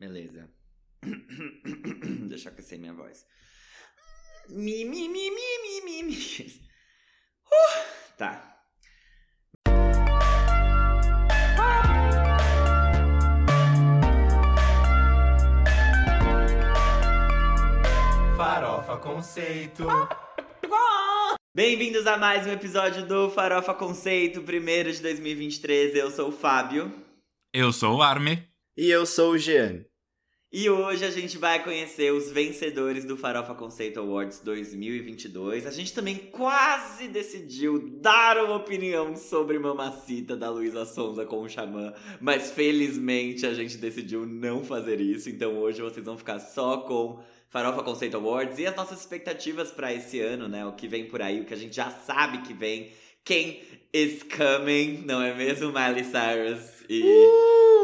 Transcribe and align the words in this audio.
Beleza. 0.00 0.48
Deixa 2.26 2.48
eu 2.48 2.52
aquecer 2.54 2.78
minha 2.78 2.94
voz. 2.94 3.26
Mi, 4.48 4.82
mi, 4.82 5.06
mi, 5.10 5.30
mi, 5.30 5.58
mi, 5.62 5.80
mi, 5.84 6.02
mi. 6.04 6.16
Uh, 7.44 8.16
tá. 8.16 8.62
Farofa 18.38 18.96
Conceito. 18.96 19.86
Bem-vindos 21.54 22.06
a 22.06 22.16
mais 22.16 22.46
um 22.46 22.52
episódio 22.52 23.06
do 23.06 23.28
Farofa 23.28 23.74
Conceito, 23.74 24.40
primeiro 24.44 24.90
de 24.90 25.02
2023. 25.02 25.94
Eu 25.94 26.10
sou 26.10 26.30
o 26.30 26.32
Fábio. 26.32 26.90
Eu 27.52 27.70
sou 27.70 27.98
o 27.98 28.02
Arme. 28.02 28.48
E 28.74 28.88
eu 28.88 29.04
sou 29.04 29.32
o 29.32 29.38
Jean. 29.38 29.84
E 30.52 30.68
hoje 30.68 31.04
a 31.04 31.10
gente 31.12 31.38
vai 31.38 31.62
conhecer 31.62 32.12
os 32.12 32.32
vencedores 32.32 33.04
do 33.04 33.16
Farofa 33.16 33.54
Conceito 33.54 34.00
Awards 34.00 34.40
2022. 34.40 35.64
A 35.64 35.70
gente 35.70 35.94
também 35.94 36.16
quase 36.16 37.06
decidiu 37.06 37.88
dar 38.00 38.36
uma 38.36 38.56
opinião 38.56 39.14
sobre 39.14 39.60
Mamacita 39.60 40.36
da 40.36 40.50
Luísa 40.50 40.84
Sonza 40.84 41.24
com 41.24 41.40
o 41.40 41.48
Xamã, 41.48 41.94
mas 42.20 42.50
felizmente 42.50 43.46
a 43.46 43.54
gente 43.54 43.76
decidiu 43.76 44.26
não 44.26 44.64
fazer 44.64 45.00
isso. 45.00 45.30
Então 45.30 45.56
hoje 45.56 45.82
vocês 45.82 46.04
vão 46.04 46.18
ficar 46.18 46.40
só 46.40 46.78
com 46.78 47.22
Farofa 47.48 47.84
Conceito 47.84 48.16
Awards 48.16 48.58
e 48.58 48.66
as 48.66 48.74
nossas 48.74 48.98
expectativas 48.98 49.70
para 49.70 49.94
esse 49.94 50.18
ano, 50.18 50.48
né? 50.48 50.66
O 50.66 50.72
que 50.72 50.88
vem 50.88 51.06
por 51.06 51.22
aí, 51.22 51.42
o 51.42 51.44
que 51.44 51.54
a 51.54 51.56
gente 51.56 51.76
já 51.76 51.92
sabe 51.92 52.42
que 52.42 52.52
vem. 52.52 52.90
Quem 53.22 53.62
is 53.92 54.24
coming, 54.24 55.04
não 55.06 55.22
é 55.22 55.32
mesmo, 55.32 55.70
Miley 55.72 56.02
Cyrus? 56.02 56.84
E 56.88 57.04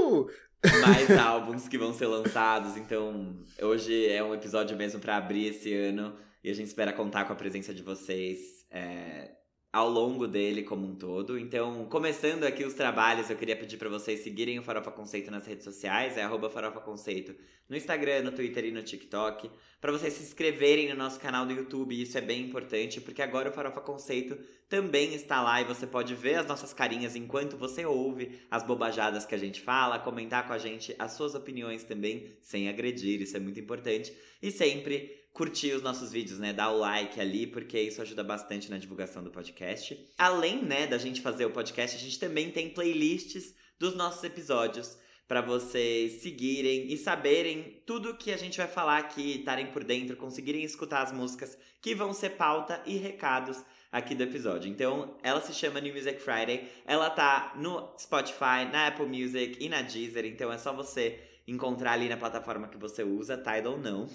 Uh! 0.06 0.45
Mais 0.80 1.10
álbuns 1.10 1.68
que 1.68 1.78
vão 1.78 1.92
ser 1.92 2.06
lançados. 2.06 2.76
Então, 2.76 3.36
hoje 3.60 4.06
é 4.08 4.22
um 4.22 4.34
episódio 4.34 4.76
mesmo 4.76 5.00
para 5.00 5.16
abrir 5.16 5.48
esse 5.48 5.74
ano 5.74 6.14
e 6.42 6.50
a 6.50 6.54
gente 6.54 6.66
espera 6.66 6.92
contar 6.92 7.24
com 7.24 7.32
a 7.32 7.36
presença 7.36 7.74
de 7.74 7.82
vocês 7.82 8.66
é, 8.70 9.30
ao 9.72 9.88
longo 9.90 10.26
dele 10.26 10.62
como 10.62 10.86
um 10.86 10.94
todo. 10.94 11.38
Então, 11.38 11.84
começando 11.86 12.44
aqui 12.44 12.64
os 12.64 12.74
trabalhos, 12.74 13.28
eu 13.28 13.36
queria 13.36 13.56
pedir 13.56 13.76
para 13.76 13.88
vocês 13.88 14.20
seguirem 14.20 14.58
o 14.58 14.62
Farofa 14.62 14.90
Conceito 14.90 15.30
nas 15.30 15.46
redes 15.46 15.64
sociais, 15.64 16.16
é 16.16 16.22
arroba 16.22 16.48
Farofa 16.48 16.80
Conceito 16.80 17.34
no 17.68 17.76
Instagram, 17.76 18.22
no 18.22 18.32
Twitter 18.32 18.64
e 18.64 18.70
no 18.70 18.82
TikTok, 18.82 19.50
para 19.80 19.92
vocês 19.92 20.14
se 20.14 20.22
inscreverem 20.22 20.88
no 20.88 20.94
nosso 20.94 21.18
canal 21.18 21.44
do 21.44 21.52
YouTube, 21.52 22.00
isso 22.00 22.16
é 22.16 22.20
bem 22.20 22.42
importante, 22.42 23.00
porque 23.00 23.20
agora 23.20 23.50
o 23.50 23.52
Farofa 23.52 23.80
Conceito 23.80 24.38
também 24.68 25.14
está 25.14 25.42
lá 25.42 25.60
e 25.60 25.64
você 25.64 25.86
pode 25.86 26.14
ver 26.14 26.36
as 26.36 26.46
nossas 26.46 26.72
carinhas 26.72 27.14
enquanto 27.14 27.56
você 27.56 27.84
ouve 27.84 28.40
as 28.50 28.62
bobajadas 28.62 29.26
que 29.26 29.34
a 29.34 29.38
gente 29.38 29.60
fala, 29.60 29.98
comentar 29.98 30.46
com 30.46 30.52
a 30.52 30.58
gente 30.58 30.94
as 30.98 31.12
suas 31.12 31.34
opiniões 31.34 31.84
também, 31.84 32.36
sem 32.40 32.68
agredir, 32.68 33.20
isso 33.20 33.36
é 33.36 33.40
muito 33.40 33.60
importante. 33.60 34.12
E 34.42 34.50
sempre 34.50 35.15
curtir 35.36 35.74
os 35.74 35.82
nossos 35.82 36.10
vídeos, 36.10 36.38
né? 36.38 36.50
Dar 36.50 36.70
o 36.70 36.78
like 36.78 37.20
ali, 37.20 37.46
porque 37.46 37.78
isso 37.78 38.00
ajuda 38.00 38.24
bastante 38.24 38.70
na 38.70 38.78
divulgação 38.78 39.22
do 39.22 39.30
podcast. 39.30 40.02
Além, 40.16 40.64
né, 40.64 40.86
da 40.86 40.96
gente 40.96 41.20
fazer 41.20 41.44
o 41.44 41.50
podcast, 41.50 41.94
a 41.94 42.00
gente 42.00 42.18
também 42.18 42.50
tem 42.50 42.70
playlists 42.70 43.54
dos 43.78 43.94
nossos 43.94 44.24
episódios 44.24 44.96
para 45.28 45.42
vocês 45.42 46.22
seguirem 46.22 46.90
e 46.90 46.96
saberem 46.96 47.82
tudo 47.84 48.16
que 48.16 48.32
a 48.32 48.36
gente 48.38 48.56
vai 48.56 48.66
falar 48.66 48.96
aqui, 48.96 49.40
estarem 49.40 49.66
por 49.66 49.84
dentro, 49.84 50.16
conseguirem 50.16 50.64
escutar 50.64 51.02
as 51.02 51.12
músicas 51.12 51.58
que 51.82 51.94
vão 51.94 52.14
ser 52.14 52.30
pauta 52.30 52.80
e 52.86 52.96
recados 52.96 53.62
aqui 53.92 54.14
do 54.14 54.22
episódio. 54.22 54.70
Então, 54.70 55.18
ela 55.22 55.42
se 55.42 55.52
chama 55.52 55.82
New 55.82 55.94
Music 55.94 56.18
Friday. 56.18 56.66
Ela 56.86 57.10
tá 57.10 57.52
no 57.56 57.94
Spotify, 57.98 58.64
na 58.72 58.86
Apple 58.86 59.04
Music 59.04 59.62
e 59.62 59.68
na 59.68 59.82
Deezer. 59.82 60.24
Então, 60.24 60.50
é 60.50 60.56
só 60.56 60.72
você 60.72 61.20
encontrar 61.46 61.92
ali 61.92 62.08
na 62.08 62.16
plataforma 62.16 62.68
que 62.68 62.78
você 62.78 63.02
usa, 63.02 63.36
Tidal 63.36 63.74
ou 63.74 63.78
não. 63.78 64.08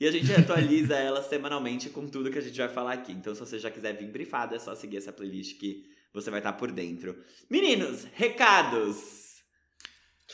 E 0.00 0.08
a 0.08 0.10
gente 0.10 0.32
atualiza 0.32 0.94
ela 0.96 1.22
semanalmente 1.22 1.90
com 1.90 2.08
tudo 2.08 2.30
que 2.30 2.38
a 2.38 2.40
gente 2.40 2.56
vai 2.56 2.70
falar 2.70 2.94
aqui. 2.94 3.12
Então, 3.12 3.34
se 3.34 3.40
você 3.40 3.58
já 3.58 3.70
quiser 3.70 3.92
vir 3.92 4.10
brifado, 4.10 4.54
é 4.54 4.58
só 4.58 4.74
seguir 4.74 4.96
essa 4.96 5.12
playlist 5.12 5.58
que 5.58 5.84
você 6.12 6.30
vai 6.30 6.40
estar 6.40 6.54
por 6.54 6.72
dentro. 6.72 7.14
Meninos, 7.50 8.06
recados! 8.14 9.42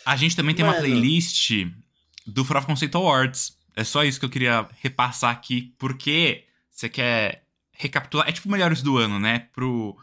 A 0.04 0.14
gente 0.14 0.36
também 0.36 0.54
tem 0.54 0.64
Mano. 0.64 0.76
uma 0.76 0.84
playlist 0.84 1.66
do 2.24 2.44
Farofa 2.44 2.68
Conceito 2.68 2.96
Awards. 2.96 3.58
É 3.74 3.82
só 3.82 4.04
isso 4.04 4.20
que 4.20 4.24
eu 4.24 4.30
queria 4.30 4.68
repassar 4.80 5.32
aqui, 5.32 5.74
porque 5.78 6.44
você 6.70 6.88
quer 6.88 7.44
recapitular. 7.72 8.28
É 8.28 8.32
tipo 8.32 8.48
melhores 8.48 8.82
do 8.82 8.96
ano, 8.96 9.18
né? 9.18 9.48
Pro, 9.52 9.96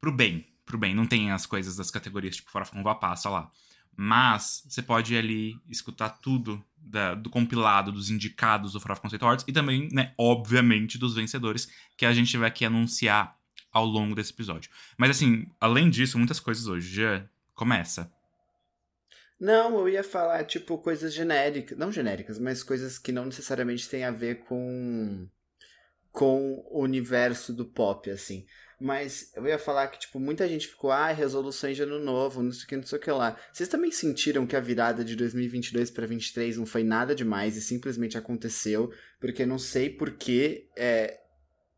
pro 0.00 0.12
bem. 0.12 0.46
Pro 0.64 0.78
bem. 0.78 0.94
Não 0.94 1.04
tem 1.04 1.32
as 1.32 1.46
coisas 1.46 1.76
das 1.76 1.90
categorias, 1.90 2.36
tipo 2.36 2.50
Farofa 2.50 2.72
Conva 2.72 2.94
passa 2.94 3.28
lá. 3.28 3.50
Mas 3.96 4.64
você 4.68 4.82
pode 4.82 5.16
ali 5.16 5.56
escutar 5.68 6.10
tudo 6.10 6.62
da- 6.76 7.14
do 7.14 7.30
compilado 7.30 7.92
dos 7.92 8.10
indicados 8.10 8.72
do 8.72 8.80
Farofa 8.80 9.02
Conceito 9.02 9.24
Awards 9.24 9.44
e 9.48 9.52
também, 9.52 9.88
né, 9.92 10.12
obviamente, 10.18 10.98
dos 10.98 11.14
vencedores 11.14 11.68
que 11.96 12.04
a 12.06 12.12
gente 12.12 12.36
vai 12.36 12.48
aqui 12.48 12.64
anunciar 12.64 13.36
ao 13.72 13.84
longo 13.84 14.14
desse 14.14 14.32
episódio. 14.32 14.70
Mas 14.96 15.10
assim, 15.10 15.46
além 15.60 15.90
disso, 15.90 16.18
muitas 16.18 16.38
coisas 16.40 16.66
hoje. 16.66 16.94
Já 16.94 17.24
começa. 17.54 18.10
Não, 19.38 19.78
eu 19.80 19.88
ia 19.88 20.04
falar, 20.04 20.44
tipo, 20.44 20.78
coisas 20.78 21.12
genéricas. 21.12 21.76
Não 21.76 21.90
genéricas, 21.92 22.38
mas 22.38 22.62
coisas 22.62 22.98
que 22.98 23.12
não 23.12 23.26
necessariamente 23.26 23.88
têm 23.88 24.04
a 24.04 24.10
ver 24.10 24.44
com. 24.44 25.28
com 26.12 26.64
o 26.70 26.82
universo 26.82 27.52
do 27.54 27.64
pop, 27.66 28.10
assim. 28.10 28.46
Mas 28.80 29.30
eu 29.34 29.46
ia 29.46 29.58
falar 29.58 29.88
que, 29.88 29.98
tipo, 29.98 30.18
muita 30.18 30.48
gente 30.48 30.68
ficou, 30.68 30.90
ah, 30.90 31.12
resoluções 31.12 31.76
de 31.76 31.82
ano 31.82 31.98
novo, 31.98 32.42
não 32.42 32.52
sei 32.52 32.64
o 32.64 32.66
que, 32.66 32.76
não 32.76 32.82
sei 32.84 32.98
o 32.98 33.00
que 33.00 33.10
lá. 33.10 33.36
Vocês 33.52 33.68
também 33.68 33.90
sentiram 33.90 34.46
que 34.46 34.56
a 34.56 34.60
virada 34.60 35.04
de 35.04 35.16
2022 35.16 35.90
para 35.90 36.06
2023 36.06 36.58
não 36.58 36.66
foi 36.66 36.82
nada 36.82 37.14
demais 37.14 37.56
e 37.56 37.60
simplesmente 37.60 38.18
aconteceu? 38.18 38.92
Porque 39.20 39.46
não 39.46 39.58
sei 39.58 39.90
porque, 39.90 40.68
é, 40.76 41.20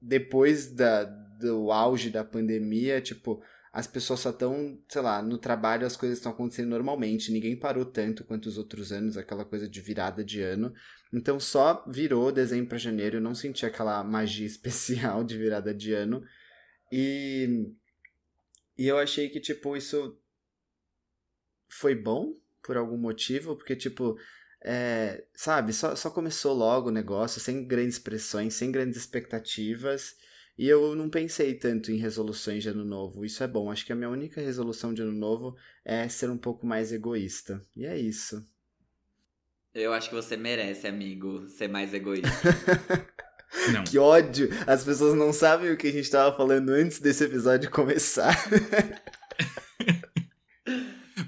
depois 0.01 0.73
da, 0.73 1.05
do 1.05 1.71
auge 1.71 2.11
da 2.11 2.25
pandemia, 2.25 3.01
tipo, 3.01 3.43
as 3.77 3.87
pessoas 3.87 4.21
só 4.21 4.31
estão, 4.31 4.79
sei 4.89 5.03
lá, 5.03 5.21
no 5.21 5.37
trabalho 5.37 5.87
as 5.87 5.99
coisas 5.99 6.17
estão 6.17 6.33
acontecendo 6.33 6.71
normalmente, 6.71 7.31
ninguém 7.31 7.55
parou 7.55 7.85
tanto 7.85 8.25
quanto 8.25 8.47
os 8.47 8.57
outros 8.57 8.91
anos, 8.91 9.19
aquela 9.19 9.45
coisa 9.45 9.69
de 9.69 9.83
virada 9.83 10.25
de 10.25 10.41
ano. 10.41 10.73
Então 11.13 11.39
só 11.39 11.85
virou 11.87 12.33
dezembro 12.33 12.69
para 12.69 12.79
janeiro, 12.79 13.19
eu 13.19 13.21
não 13.21 13.35
senti 13.35 13.67
aquela 13.67 14.03
magia 14.03 14.47
especial 14.49 15.23
de 15.23 15.37
virada 15.37 15.75
de 15.75 15.93
ano. 15.93 16.23
E 16.91 17.73
e 18.79 18.87
eu 18.87 18.99
achei 18.99 19.29
que 19.29 19.41
tipo 19.41 19.77
isso 19.77 20.19
foi 21.69 21.95
bom 21.95 22.37
por 22.63 22.77
algum 22.77 22.97
motivo, 22.97 23.57
porque 23.57 23.77
tipo, 23.77 24.19
é, 24.65 25.25
sabe, 25.35 25.73
só, 25.73 25.95
só 25.95 26.11
começou 26.11 26.55
logo 26.55 26.89
o 26.89 26.93
negócio, 26.93 27.41
sem 27.41 27.67
grandes 27.67 27.99
pressões, 27.99 28.55
sem 28.55 28.71
grandes 28.73 28.97
expectativas. 28.99 30.17
E 30.59 30.67
eu 30.69 30.95
não 30.97 31.11
pensei 31.11 31.55
tanto 31.55 31.93
em 31.93 31.97
resoluções 31.97 32.63
de 32.63 32.71
ano 32.71 32.85
novo. 32.85 33.25
Isso 33.25 33.45
é 33.45 33.49
bom. 33.49 33.71
Acho 33.71 33.85
que 33.85 33.93
a 33.93 33.97
minha 33.97 34.09
única 34.09 34.41
resolução 34.41 34.93
de 34.95 35.03
ano 35.03 35.13
novo 35.13 35.55
é 35.85 36.09
ser 36.09 36.31
um 36.31 36.39
pouco 36.39 36.67
mais 36.67 36.93
egoísta. 36.93 37.63
E 37.77 37.85
é 37.85 37.97
isso. 37.99 38.43
Eu 39.75 39.93
acho 39.93 40.09
que 40.09 40.15
você 40.15 40.37
merece, 40.37 40.87
amigo, 40.89 41.49
ser 41.49 41.69
mais 41.69 41.93
egoísta. 41.95 42.59
Não. 43.73 43.85
Que 43.85 43.99
ódio! 43.99 44.49
As 44.67 44.85
pessoas 44.85 45.15
não 45.15 45.33
sabem 45.33 45.71
o 45.73 45.77
que 45.77 45.87
a 45.87 45.93
gente 45.93 46.11
tava 46.11 46.37
falando 46.37 46.71
antes 46.71 46.99
desse 47.01 47.25
episódio 47.25 47.71
começar. 47.71 48.35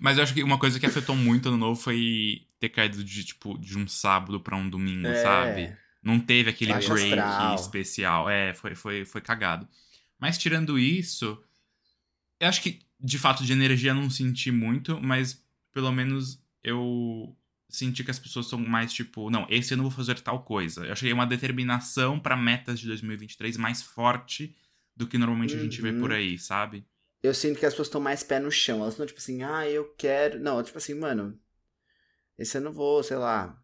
Mas 0.00 0.16
eu 0.16 0.22
acho 0.22 0.34
que 0.34 0.42
uma 0.42 0.58
coisa 0.58 0.78
que 0.78 0.86
afetou 0.86 1.16
muito 1.16 1.48
ano 1.48 1.56
novo 1.56 1.80
foi 1.80 2.42
ter 2.60 2.68
caído 2.68 3.02
de, 3.02 3.24
tipo, 3.24 3.58
de 3.58 3.76
um 3.78 3.86
sábado 3.88 4.40
pra 4.40 4.56
um 4.56 4.68
domingo, 4.68 5.06
É. 5.06 5.22
sabe? 5.22 5.76
Não 6.02 6.18
teve 6.20 6.50
aquele 6.50 6.72
break 6.74 7.18
astral. 7.18 7.54
especial. 7.54 8.30
É, 8.30 8.54
foi, 8.54 8.74
foi, 8.74 9.04
foi 9.04 9.20
cagado. 9.20 9.66
Mas 10.18 10.38
tirando 10.38 10.78
isso, 10.78 11.40
eu 12.40 12.48
acho 12.48 12.62
que 12.62 12.80
de 13.00 13.18
fato 13.18 13.44
de 13.44 13.52
energia 13.52 13.90
eu 13.92 13.94
não 13.96 14.10
senti 14.10 14.50
muito, 14.50 15.00
mas 15.00 15.42
pelo 15.72 15.92
menos 15.92 16.40
eu 16.62 17.36
senti 17.68 18.02
que 18.04 18.10
as 18.10 18.18
pessoas 18.18 18.46
são 18.46 18.58
mais 18.58 18.92
tipo, 18.92 19.30
não, 19.30 19.46
esse 19.50 19.74
ano 19.74 19.82
eu 19.84 19.88
vou 19.88 19.96
fazer 19.96 20.18
tal 20.20 20.42
coisa. 20.42 20.84
Eu 20.86 20.92
achei 20.92 21.12
uma 21.12 21.26
determinação 21.26 22.18
pra 22.18 22.36
metas 22.36 22.80
de 22.80 22.86
2023 22.86 23.56
mais 23.56 23.82
forte 23.82 24.56
do 24.96 25.06
que 25.06 25.18
normalmente 25.18 25.54
a 25.54 25.58
gente 25.58 25.80
vê 25.80 25.90
Uhum. 25.90 26.00
por 26.00 26.12
aí, 26.12 26.38
sabe? 26.38 26.84
Eu 27.22 27.34
sinto 27.34 27.58
que 27.58 27.66
as 27.66 27.72
pessoas 27.72 27.88
estão 27.88 28.00
mais 28.00 28.22
pé 28.22 28.38
no 28.40 28.50
chão. 28.50 28.78
Elas 28.80 28.94
estão 28.94 29.04
tipo 29.06 29.18
assim, 29.18 29.42
ah, 29.42 29.68
eu 29.68 29.92
quero. 29.96 30.38
Não, 30.40 30.62
tipo 30.62 30.78
assim, 30.78 30.94
mano. 30.94 31.38
Esse 32.38 32.58
ano 32.58 32.68
eu 32.68 32.72
vou, 32.72 33.02
sei 33.02 33.16
lá. 33.16 33.60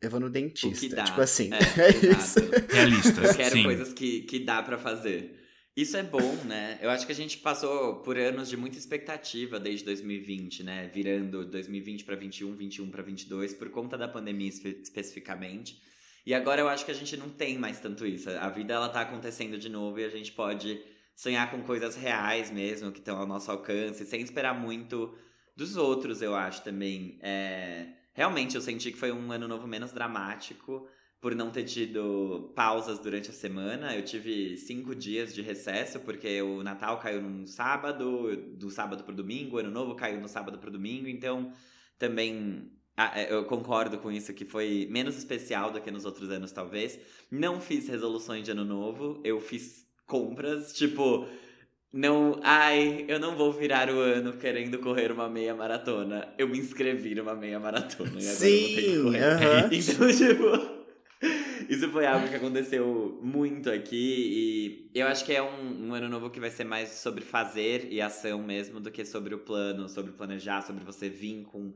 Eu 0.00 0.10
vou 0.10 0.20
no 0.20 0.26
o 0.26 0.30
dentista. 0.30 0.86
que 0.86 0.94
dá. 0.94 1.04
Tipo 1.04 1.20
assim. 1.22 1.50
É, 1.52 1.58
É, 1.80 2.12
isso. 2.12 2.38
Realistas, 2.70 3.24
Eu 3.30 3.34
quero 3.34 3.54
sim. 3.56 3.62
coisas 3.64 3.92
que, 3.94 4.20
que 4.22 4.40
dá 4.40 4.62
pra 4.62 4.76
fazer. 4.78 5.42
Isso 5.76 5.96
é 5.96 6.04
bom, 6.04 6.34
né? 6.44 6.78
Eu 6.80 6.88
acho 6.88 7.04
que 7.04 7.10
a 7.10 7.14
gente 7.14 7.38
passou 7.38 7.96
por 7.96 8.16
anos 8.16 8.48
de 8.48 8.56
muita 8.56 8.78
expectativa 8.78 9.58
desde 9.58 9.84
2020, 9.84 10.62
né? 10.62 10.88
Virando 10.94 11.44
2020 11.44 12.04
pra 12.04 12.14
21, 12.14 12.54
21 12.54 12.90
pra 12.90 13.02
22, 13.02 13.54
por 13.54 13.68
conta 13.70 13.98
da 13.98 14.06
pandemia 14.06 14.48
espe- 14.48 14.78
especificamente. 14.80 15.82
E 16.24 16.32
agora 16.32 16.60
eu 16.60 16.68
acho 16.68 16.84
que 16.84 16.92
a 16.92 16.94
gente 16.94 17.16
não 17.16 17.28
tem 17.28 17.58
mais 17.58 17.80
tanto 17.80 18.06
isso. 18.06 18.30
A 18.30 18.48
vida 18.50 18.72
ela 18.72 18.88
tá 18.88 19.00
acontecendo 19.00 19.58
de 19.58 19.68
novo 19.68 19.98
e 19.98 20.04
a 20.04 20.08
gente 20.08 20.30
pode 20.30 20.80
sonhar 21.16 21.50
com 21.50 21.60
coisas 21.62 21.96
reais 21.96 22.52
mesmo, 22.52 22.92
que 22.92 23.00
estão 23.00 23.18
ao 23.18 23.26
nosso 23.26 23.50
alcance, 23.50 24.06
sem 24.06 24.20
esperar 24.22 24.54
muito 24.54 25.12
dos 25.56 25.76
outros, 25.76 26.22
eu 26.22 26.36
acho 26.36 26.62
também. 26.62 27.18
É, 27.20 27.86
realmente 28.14 28.54
eu 28.54 28.60
senti 28.60 28.92
que 28.92 28.98
foi 28.98 29.10
um 29.10 29.32
ano 29.32 29.48
novo 29.48 29.66
menos 29.66 29.92
dramático 29.92 30.88
por 31.24 31.34
não 31.34 31.48
ter 31.50 31.62
tido 31.62 32.52
pausas 32.54 32.98
durante 32.98 33.30
a 33.30 33.32
semana. 33.32 33.96
Eu 33.96 34.04
tive 34.04 34.58
cinco 34.58 34.94
dias 34.94 35.34
de 35.34 35.40
recesso, 35.40 35.98
porque 36.00 36.42
o 36.42 36.62
Natal 36.62 36.98
caiu 36.98 37.22
num 37.22 37.46
sábado, 37.46 38.36
do 38.36 38.68
sábado 38.68 39.02
pro 39.04 39.14
domingo, 39.14 39.56
o 39.56 39.58
Ano 39.58 39.70
Novo 39.70 39.94
caiu 39.94 40.20
no 40.20 40.28
sábado 40.28 40.58
pro 40.58 40.70
domingo, 40.70 41.08
então 41.08 41.50
também 41.98 42.70
ah, 42.94 43.22
eu 43.22 43.42
concordo 43.46 43.96
com 43.96 44.12
isso, 44.12 44.34
que 44.34 44.44
foi 44.44 44.86
menos 44.90 45.16
especial 45.16 45.70
do 45.70 45.80
que 45.80 45.90
nos 45.90 46.04
outros 46.04 46.28
anos, 46.28 46.52
talvez. 46.52 47.00
Não 47.30 47.58
fiz 47.58 47.88
resoluções 47.88 48.44
de 48.44 48.50
ano 48.50 48.66
novo, 48.66 49.18
eu 49.24 49.40
fiz 49.40 49.86
compras, 50.06 50.74
tipo, 50.74 51.26
não, 51.90 52.38
ai, 52.42 53.06
eu 53.08 53.18
não 53.18 53.34
vou 53.34 53.50
virar 53.50 53.88
o 53.88 53.98
ano 53.98 54.34
querendo 54.34 54.78
correr 54.78 55.10
uma 55.10 55.30
meia 55.30 55.54
maratona. 55.54 56.34
Eu 56.36 56.46
me 56.50 56.58
inscrevi 56.58 57.14
numa 57.14 57.34
meia 57.34 57.58
maratona. 57.58 58.20
Sim, 58.20 58.98
uh 58.98 59.12
-huh. 59.16 59.72
Então, 59.72 60.08
tipo, 60.12 60.83
isso 61.68 61.88
foi 61.90 62.06
algo 62.06 62.28
que 62.28 62.34
aconteceu 62.34 63.18
muito 63.22 63.70
aqui 63.70 64.88
e 64.92 64.98
eu 64.98 65.06
acho 65.06 65.24
que 65.24 65.32
é 65.32 65.42
um, 65.42 65.88
um, 65.88 65.94
ano 65.94 66.08
novo 66.08 66.30
que 66.30 66.40
vai 66.40 66.50
ser 66.50 66.64
mais 66.64 66.90
sobre 66.90 67.24
fazer 67.24 67.88
e 67.90 68.00
ação 68.00 68.42
mesmo 68.42 68.80
do 68.80 68.90
que 68.90 69.04
sobre 69.04 69.34
o 69.34 69.38
plano, 69.38 69.88
sobre 69.88 70.12
planejar, 70.12 70.62
sobre 70.62 70.84
você 70.84 71.08
vir 71.08 71.44
com 71.44 71.74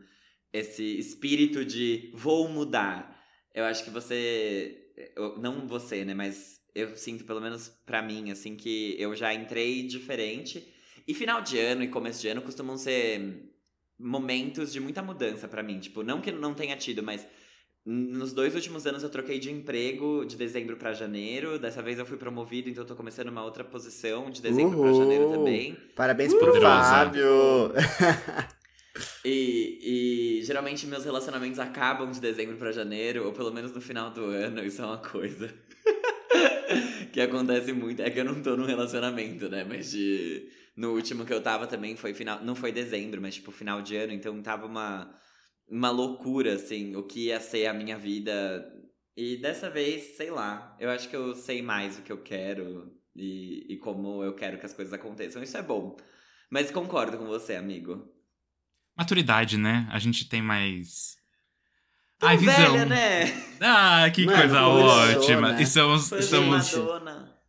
esse 0.52 0.98
espírito 0.98 1.64
de 1.64 2.10
vou 2.14 2.48
mudar. 2.48 3.18
Eu 3.54 3.64
acho 3.64 3.84
que 3.84 3.90
você, 3.90 4.92
não 5.40 5.66
você, 5.66 6.04
né, 6.04 6.14
mas 6.14 6.60
eu 6.74 6.96
sinto 6.96 7.24
pelo 7.24 7.40
menos 7.40 7.68
para 7.84 8.02
mim 8.02 8.30
assim 8.30 8.56
que 8.56 8.96
eu 8.98 9.14
já 9.14 9.34
entrei 9.34 9.82
diferente. 9.82 10.72
E 11.06 11.14
final 11.14 11.40
de 11.40 11.58
ano 11.58 11.82
e 11.82 11.88
começo 11.88 12.20
de 12.20 12.28
ano 12.28 12.42
costumam 12.42 12.76
ser 12.76 13.48
momentos 13.98 14.72
de 14.72 14.78
muita 14.78 15.02
mudança 15.02 15.48
para 15.48 15.62
mim, 15.62 15.80
tipo, 15.80 16.02
não 16.02 16.20
que 16.20 16.30
não 16.30 16.54
tenha 16.54 16.76
tido, 16.76 17.02
mas 17.02 17.26
nos 17.90 18.34
dois 18.34 18.54
últimos 18.54 18.86
anos 18.86 19.02
eu 19.02 19.08
troquei 19.08 19.38
de 19.38 19.50
emprego 19.50 20.22
de 20.26 20.36
dezembro 20.36 20.76
para 20.76 20.92
janeiro. 20.92 21.58
Dessa 21.58 21.80
vez 21.80 21.98
eu 21.98 22.04
fui 22.04 22.18
promovido, 22.18 22.68
então 22.68 22.84
eu 22.84 22.86
tô 22.86 22.94
começando 22.94 23.28
uma 23.28 23.42
outra 23.42 23.64
posição 23.64 24.30
de 24.30 24.42
dezembro 24.42 24.78
para 24.78 24.92
janeiro 24.92 25.30
também. 25.30 25.74
Parabéns 25.96 26.34
Uhul. 26.34 26.40
pro 26.40 26.60
Fábio! 26.60 27.72
e, 29.24 30.38
e 30.38 30.44
geralmente 30.44 30.86
meus 30.86 31.02
relacionamentos 31.02 31.58
acabam 31.58 32.10
de 32.10 32.20
dezembro 32.20 32.58
para 32.58 32.72
janeiro, 32.72 33.24
ou 33.24 33.32
pelo 33.32 33.50
menos 33.50 33.72
no 33.72 33.80
final 33.80 34.10
do 34.10 34.26
ano. 34.26 34.62
Isso 34.62 34.82
é 34.82 34.84
uma 34.84 34.98
coisa 34.98 35.50
que 37.10 37.22
acontece 37.22 37.72
muito. 37.72 38.02
É 38.02 38.10
que 38.10 38.20
eu 38.20 38.24
não 38.26 38.42
tô 38.42 38.54
num 38.54 38.66
relacionamento, 38.66 39.48
né? 39.48 39.64
Mas 39.66 39.92
de... 39.92 40.46
no 40.76 40.92
último 40.92 41.24
que 41.24 41.32
eu 41.32 41.40
tava 41.40 41.66
também 41.66 41.96
foi 41.96 42.12
final. 42.12 42.44
Não 42.44 42.54
foi 42.54 42.70
dezembro, 42.70 43.18
mas 43.18 43.36
tipo 43.36 43.50
final 43.50 43.80
de 43.80 43.96
ano, 43.96 44.12
então 44.12 44.42
tava 44.42 44.66
uma 44.66 45.10
uma 45.68 45.90
loucura, 45.90 46.54
assim, 46.54 46.96
o 46.96 47.02
que 47.02 47.26
ia 47.26 47.40
ser 47.40 47.66
a 47.66 47.74
minha 47.74 47.98
vida. 47.98 48.66
E 49.16 49.36
dessa 49.36 49.68
vez, 49.68 50.16
sei 50.16 50.30
lá, 50.30 50.76
eu 50.78 50.90
acho 50.90 51.08
que 51.08 51.16
eu 51.16 51.34
sei 51.34 51.60
mais 51.60 51.98
o 51.98 52.02
que 52.02 52.12
eu 52.12 52.22
quero 52.22 52.92
e, 53.14 53.66
e 53.74 53.76
como 53.78 54.22
eu 54.22 54.34
quero 54.34 54.58
que 54.58 54.66
as 54.66 54.72
coisas 54.72 54.94
aconteçam. 54.94 55.42
Isso 55.42 55.56
é 55.56 55.62
bom. 55.62 55.96
Mas 56.50 56.70
concordo 56.70 57.18
com 57.18 57.26
você, 57.26 57.56
amigo. 57.56 58.08
Maturidade, 58.96 59.58
né? 59.58 59.86
A 59.90 59.98
gente 59.98 60.28
tem 60.28 60.40
mais. 60.40 61.16
Tô 62.18 62.26
Ai, 62.26 62.36
visão. 62.36 62.72
velha, 62.72 62.84
né? 62.86 63.24
Ah, 63.60 64.10
que 64.10 64.24
Mano, 64.24 64.38
coisa 64.38 64.66
ótima. 64.66 65.60
E 65.60 65.62
estamos, 65.62 66.10
estamos 66.12 66.74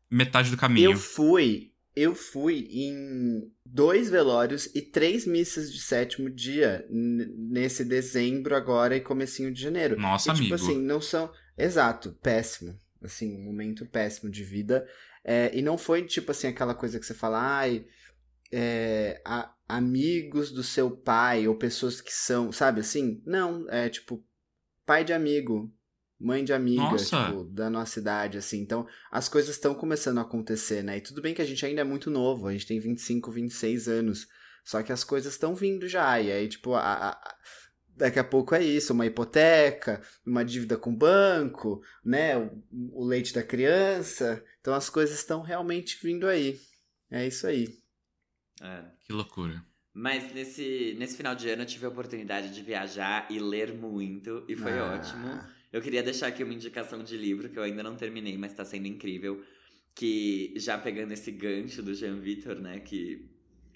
metade 0.10 0.52
do 0.52 0.58
caminho. 0.58 0.92
Eu 0.92 0.98
fui, 0.98 1.69
eu 2.00 2.16
fui 2.16 2.68
em 2.72 3.52
dois 3.66 4.10
velórios 4.10 4.68
e 4.76 4.82
três 4.82 5.26
missas 5.26 5.72
de 5.72 5.82
sétimo 5.82 6.30
dia 6.30 6.86
nesse 6.90 7.84
dezembro 7.84 8.56
agora 8.56 8.96
e 8.96 9.02
comecinho 9.02 9.52
de 9.52 9.62
janeiro. 9.62 10.00
Nossa, 10.00 10.32
e, 10.32 10.34
tipo 10.34 10.54
amigo. 10.54 10.56
assim, 10.56 10.82
não 10.82 11.02
são... 11.02 11.32
Exato, 11.58 12.18
péssimo. 12.22 12.78
Assim, 13.04 13.36
um 13.36 13.44
momento 13.44 13.86
péssimo 13.86 14.30
de 14.30 14.44
vida. 14.44 14.88
É, 15.24 15.52
e 15.54 15.62
não 15.62 15.78
foi, 15.78 16.06
tipo 16.06 16.32
assim, 16.32 16.48
aquela 16.48 16.74
coisa 16.74 17.00
que 17.00 17.06
você 17.06 17.14
fala, 17.14 17.40
ai... 17.40 17.86
É, 18.52 19.22
a, 19.24 19.54
amigos 19.70 20.52
do 20.52 20.64
seu 20.64 20.90
pai 20.90 21.48
ou 21.48 21.56
pessoas 21.56 22.02
que 22.02 22.12
são, 22.12 22.52
sabe 22.52 22.82
assim? 22.82 23.22
Não, 23.24 23.70
é 23.70 23.88
tipo 23.88 24.26
pai 24.84 25.04
de 25.04 25.14
amigo, 25.14 25.72
mãe 26.20 26.44
de 26.44 26.52
amiga, 26.52 26.98
tipo, 26.98 27.46
da 27.46 27.70
nossa 27.70 28.00
idade, 28.00 28.38
assim. 28.38 28.60
Então, 28.60 28.88
as 29.10 29.30
coisas 29.30 29.56
estão 29.56 29.74
começando 29.74 30.18
a 30.18 30.22
acontecer, 30.22 30.84
né? 30.84 30.98
E 30.98 31.02
tudo 31.02 31.22
bem 31.22 31.34
que 31.34 31.42
a 31.42 31.46
gente 31.46 31.66
ainda 31.66 31.82
é 31.82 31.84
muito 31.86 32.12
novo, 32.12 32.48
a 32.48 32.52
gente 32.52 32.68
tem 32.68 32.80
25, 32.80 33.32
26 33.32 33.88
anos. 33.88 34.28
Só 34.64 34.84
que 34.84 34.92
as 34.92 35.04
coisas 35.04 35.34
estão 35.34 35.56
vindo 35.56 35.88
já. 35.88 36.20
E 36.20 36.32
aí, 36.32 36.48
tipo, 36.48 36.74
a, 36.74 37.10
a, 37.10 37.36
daqui 37.96 38.20
a 38.20 38.24
pouco 38.24 38.54
é 38.54 38.64
isso, 38.64 38.94
uma 38.94 39.06
hipoteca, 39.06 40.02
uma 40.26 40.44
dívida 40.44 40.78
com 40.78 40.92
o 40.92 40.98
banco, 40.98 41.82
né? 42.04 42.38
O, 42.38 42.64
o 42.94 43.06
leite 43.06 43.34
da 43.34 43.42
criança. 43.42 44.44
Então 44.60 44.74
as 44.74 44.90
coisas 44.90 45.18
estão 45.18 45.42
realmente 45.42 45.98
vindo 46.02 46.28
aí. 46.28 46.60
É 47.10 47.26
isso 47.26 47.48
aí. 47.48 47.68
É. 48.62 48.84
Que 49.06 49.14
loucura. 49.14 49.64
Mas 49.94 50.34
nesse, 50.34 50.96
nesse 50.98 51.18
final 51.18 51.36
de 51.36 51.50
ano 51.50 51.64
eu 51.64 51.66
tive 51.66 51.86
a 51.86 51.90
oportunidade 51.90 52.54
de 52.54 52.62
viajar 52.62 53.28
e 53.30 53.40
ler 53.40 53.74
muito, 53.74 54.46
e 54.48 54.56
foi 54.56 54.78
ah. 54.78 54.94
ótimo. 54.94 55.59
Eu 55.72 55.82
queria 55.82 56.02
deixar 56.02 56.28
aqui 56.28 56.44
uma 56.44 56.54
indicação 56.54 57.04
de 57.04 57.16
livro 57.16 57.50
que 57.50 57.58
eu 57.58 57.64
ainda 57.64 57.84
não 57.84 57.96
terminei, 57.96 58.38
mas 58.38 58.54
tá 58.54 58.66
sendo 58.66 58.88
incrível. 58.88 59.44
Que 59.94 60.54
já 60.56 60.78
pegando 60.78 61.12
esse 61.12 61.32
gancho 61.32 61.84
do 61.84 61.94
Jean 61.94 62.20
Vitor, 62.20 62.56
né? 62.56 62.80
Que 62.80 63.30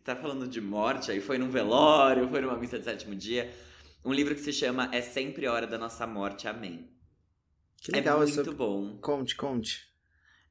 tá 0.04 0.16
falando 0.16 0.48
de 0.48 0.62
morte, 0.62 1.12
aí 1.12 1.22
foi 1.22 1.38
num 1.38 1.50
velório, 1.50 2.28
foi 2.30 2.42
numa 2.42 2.57
missa 2.57 2.80
de 2.80 2.86
sétimo 2.86 3.16
dia. 3.16 3.54
Um 4.04 4.13
livro 4.13 4.34
que 4.36 4.42
se 4.42 4.51
chama 4.51 4.90
É 4.92 5.01
Sempre 5.01 5.48
Hora 5.48 5.68
da 5.68 5.78
Nossa 5.78 6.06
Morte, 6.07 6.48
Amém. 6.48 6.90
Que 7.84 7.92
legal, 7.92 8.24
é 8.24 8.25
muito 8.25 8.54
bom. 8.54 8.98
Conte, 9.00 9.36
conte. 9.36 9.94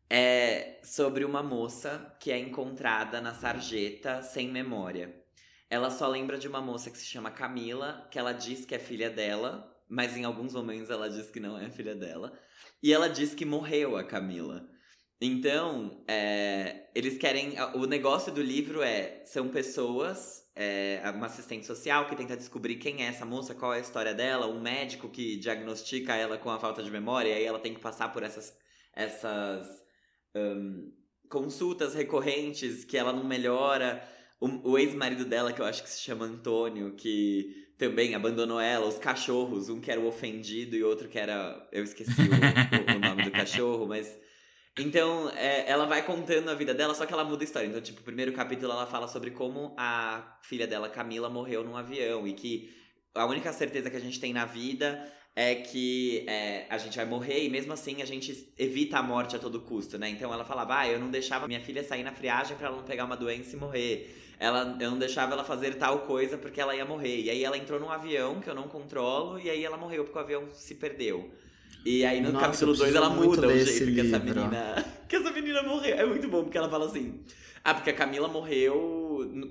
É 0.08 0.78
sobre 0.84 1.24
uma 1.24 1.42
moça 1.42 2.14
que 2.20 2.30
é 2.30 2.38
encontrada 2.38 3.22
na 3.22 3.32
sarjeta 3.32 4.20
sem 4.22 4.50
memória. 4.50 5.18
Ela 5.70 5.90
só 5.90 6.06
lembra 6.06 6.36
de 6.36 6.46
uma 6.46 6.60
moça 6.60 6.90
que 6.90 6.98
se 6.98 7.06
chama 7.06 7.30
Camila, 7.30 8.06
que 8.10 8.18
ela 8.18 8.32
diz 8.32 8.66
que 8.66 8.74
é 8.74 8.78
filha 8.78 9.08
dela, 9.08 9.71
mas 9.92 10.16
em 10.16 10.24
alguns 10.24 10.54
momentos 10.54 10.88
ela 10.88 11.06
diz 11.10 11.30
que 11.30 11.38
não 11.38 11.58
é 11.58 11.68
filha 11.68 11.94
dela. 11.94 12.32
E 12.82 12.94
ela 12.94 13.08
diz 13.08 13.34
que 13.34 13.44
morreu 13.44 13.94
a 13.94 14.02
Camila. 14.02 14.66
Então, 15.20 16.02
é, 16.08 16.88
eles 16.94 17.18
querem. 17.18 17.54
O 17.74 17.84
negócio 17.84 18.32
do 18.32 18.42
livro 18.42 18.82
é: 18.82 19.22
são 19.26 19.48
pessoas, 19.50 20.44
é, 20.56 21.02
uma 21.14 21.26
assistente 21.26 21.66
social 21.66 22.06
que 22.06 22.16
tenta 22.16 22.36
descobrir 22.36 22.76
quem 22.76 23.04
é 23.04 23.08
essa 23.08 23.26
moça, 23.26 23.54
qual 23.54 23.74
é 23.74 23.76
a 23.76 23.80
história 23.80 24.14
dela, 24.14 24.46
um 24.46 24.62
médico 24.62 25.10
que 25.10 25.36
diagnostica 25.36 26.16
ela 26.16 26.38
com 26.38 26.48
a 26.48 26.58
falta 26.58 26.82
de 26.82 26.90
memória, 26.90 27.28
e 27.28 27.34
aí 27.34 27.44
ela 27.44 27.58
tem 27.58 27.74
que 27.74 27.80
passar 27.80 28.08
por 28.14 28.22
essas, 28.22 28.52
essas 28.94 29.68
um, 30.34 30.90
consultas 31.28 31.94
recorrentes 31.94 32.82
que 32.84 32.96
ela 32.96 33.12
não 33.12 33.24
melhora. 33.24 34.02
O, 34.40 34.72
o 34.72 34.78
ex-marido 34.78 35.26
dela, 35.26 35.52
que 35.52 35.60
eu 35.60 35.66
acho 35.66 35.82
que 35.82 35.90
se 35.90 36.00
chama 36.00 36.24
Antônio, 36.24 36.96
que 36.96 37.62
também 37.82 38.14
abandonou 38.14 38.60
ela, 38.60 38.86
os 38.86 38.96
cachorros, 38.96 39.68
um 39.68 39.80
que 39.80 39.90
era 39.90 40.00
o 40.00 40.06
ofendido 40.06 40.76
e 40.76 40.84
outro 40.84 41.08
que 41.08 41.18
era. 41.18 41.68
Eu 41.72 41.82
esqueci 41.82 42.12
o, 42.12 42.94
o, 42.94 42.96
o 42.96 43.00
nome 43.00 43.24
do 43.24 43.30
cachorro, 43.32 43.86
mas. 43.86 44.16
Então, 44.78 45.28
é, 45.30 45.68
ela 45.68 45.84
vai 45.84 46.02
contando 46.06 46.48
a 46.48 46.54
vida 46.54 46.72
dela, 46.72 46.94
só 46.94 47.04
que 47.04 47.12
ela 47.12 47.24
muda 47.24 47.42
a 47.42 47.44
história. 47.44 47.66
Então, 47.66 47.80
tipo, 47.80 48.00
o 48.00 48.04
primeiro 48.04 48.32
capítulo 48.32 48.72
ela 48.72 48.86
fala 48.86 49.08
sobre 49.08 49.32
como 49.32 49.74
a 49.76 50.38
filha 50.42 50.66
dela, 50.66 50.88
Camila, 50.88 51.28
morreu 51.28 51.64
num 51.64 51.76
avião 51.76 52.26
e 52.26 52.32
que 52.32 52.70
a 53.14 53.26
única 53.26 53.52
certeza 53.52 53.90
que 53.90 53.96
a 53.96 54.00
gente 54.00 54.18
tem 54.18 54.32
na 54.32 54.46
vida 54.46 55.04
é 55.34 55.56
que 55.56 56.24
é, 56.28 56.66
a 56.70 56.78
gente 56.78 56.96
vai 56.96 57.04
morrer 57.04 57.44
e 57.44 57.50
mesmo 57.50 57.72
assim 57.72 58.00
a 58.00 58.06
gente 58.06 58.54
evita 58.56 58.98
a 58.98 59.02
morte 59.02 59.34
a 59.36 59.38
todo 59.38 59.60
custo, 59.60 59.98
né? 59.98 60.08
Então 60.08 60.32
ela 60.32 60.44
falava, 60.44 60.78
ah, 60.78 60.88
eu 60.88 60.98
não 60.98 61.10
deixava 61.10 61.48
minha 61.48 61.60
filha 61.60 61.82
sair 61.82 62.02
na 62.02 62.12
friagem 62.12 62.56
para 62.56 62.68
ela 62.68 62.76
não 62.76 62.84
pegar 62.84 63.04
uma 63.04 63.16
doença 63.16 63.56
e 63.56 63.58
morrer 63.58 64.21
ela, 64.42 64.76
eu 64.80 64.90
não 64.90 64.98
deixava 64.98 65.34
ela 65.34 65.44
fazer 65.44 65.76
tal 65.76 66.00
coisa 66.00 66.36
porque 66.36 66.60
ela 66.60 66.74
ia 66.74 66.84
morrer. 66.84 67.22
E 67.22 67.30
aí 67.30 67.44
ela 67.44 67.56
entrou 67.56 67.78
num 67.78 67.88
avião 67.88 68.40
que 68.40 68.50
eu 68.50 68.54
não 68.56 68.64
controlo 68.64 69.38
e 69.38 69.48
aí 69.48 69.64
ela 69.64 69.76
morreu 69.76 70.02
porque 70.02 70.18
o 70.18 70.20
avião 70.20 70.48
se 70.52 70.74
perdeu. 70.74 71.30
E 71.86 72.04
aí 72.04 72.20
no 72.20 72.32
Nossa, 72.32 72.46
capítulo 72.46 72.74
2 72.74 72.92
ela 72.92 73.08
muda 73.08 73.46
o 73.46 73.56
jeito 73.56 73.94
que 73.94 74.00
essa 74.00 74.18
menina. 74.18 74.84
Que 75.08 75.16
essa 75.16 75.30
menina 75.30 75.62
morreu. 75.62 75.94
É 75.94 76.06
muito 76.06 76.26
bom, 76.26 76.42
porque 76.42 76.56
ela 76.58 76.68
fala 76.68 76.86
assim. 76.86 77.20
Ah, 77.62 77.74
porque 77.74 77.90
a 77.90 77.94
Camila 77.94 78.28
morreu 78.28 79.01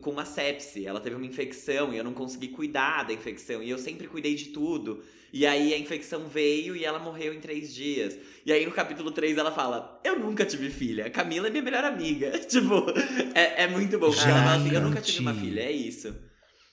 com 0.02 0.12
uma 0.12 0.26
sepse. 0.26 0.86
Ela 0.86 1.00
teve 1.00 1.16
uma 1.16 1.26
infecção 1.26 1.94
e 1.94 1.98
eu 1.98 2.04
não 2.04 2.14
consegui 2.14 2.50
cuidar 2.50 3.04
da 3.04 3.14
infecção. 3.14 3.62
E 3.62 3.70
eu 3.70 3.78
sempre 3.78 4.08
cuidei 4.08 4.36
de 4.36 4.46
tudo. 4.46 5.04
E 5.34 5.46
aí 5.46 5.74
a 5.74 5.78
infecção 5.78 6.28
veio 6.28 6.76
e 6.76 6.84
ela 6.84 7.00
morreu 7.00 7.34
em 7.34 7.40
três 7.40 7.74
dias. 7.74 8.18
E 8.46 8.52
aí 8.52 8.66
no 8.66 8.72
capítulo 8.72 9.12
3 9.12 9.38
ela 9.38 9.52
fala: 9.52 10.00
Eu 10.04 10.20
nunca 10.20 10.46
tive 10.46 10.70
filha. 10.70 11.10
Camila 11.10 11.48
é 11.48 11.50
minha 11.50 11.64
melhor 11.64 11.86
amiga. 11.86 12.32
tipo, 12.48 12.86
é, 13.34 13.64
é 13.64 13.68
muito 13.68 13.98
bom. 13.98 14.12
Porque 14.12 14.28
ela 14.30 14.44
fala 14.44 14.56
assim: 14.56 14.76
Eu 14.76 14.82
nunca 14.82 15.02
tive 15.02 15.20
uma 15.20 15.34
filha. 15.34 15.62
É 15.62 15.72
isso. 15.72 16.14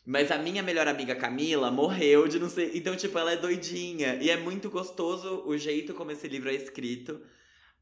Mas 0.05 0.31
a 0.31 0.39
minha 0.39 0.63
melhor 0.63 0.89
amiga 0.89 1.15
Camila 1.15 1.71
morreu 1.71 2.27
de 2.27 2.39
não 2.39 2.49
sei. 2.49 2.71
Então, 2.75 2.97
tipo, 2.97 3.19
ela 3.19 3.33
é 3.33 3.37
doidinha. 3.37 4.19
E 4.21 4.31
é 4.31 4.39
muito 4.39 4.71
gostoso 4.71 5.43
o 5.47 5.57
jeito 5.57 5.93
como 5.93 6.11
esse 6.11 6.27
livro 6.27 6.49
é 6.49 6.55
escrito. 6.55 7.21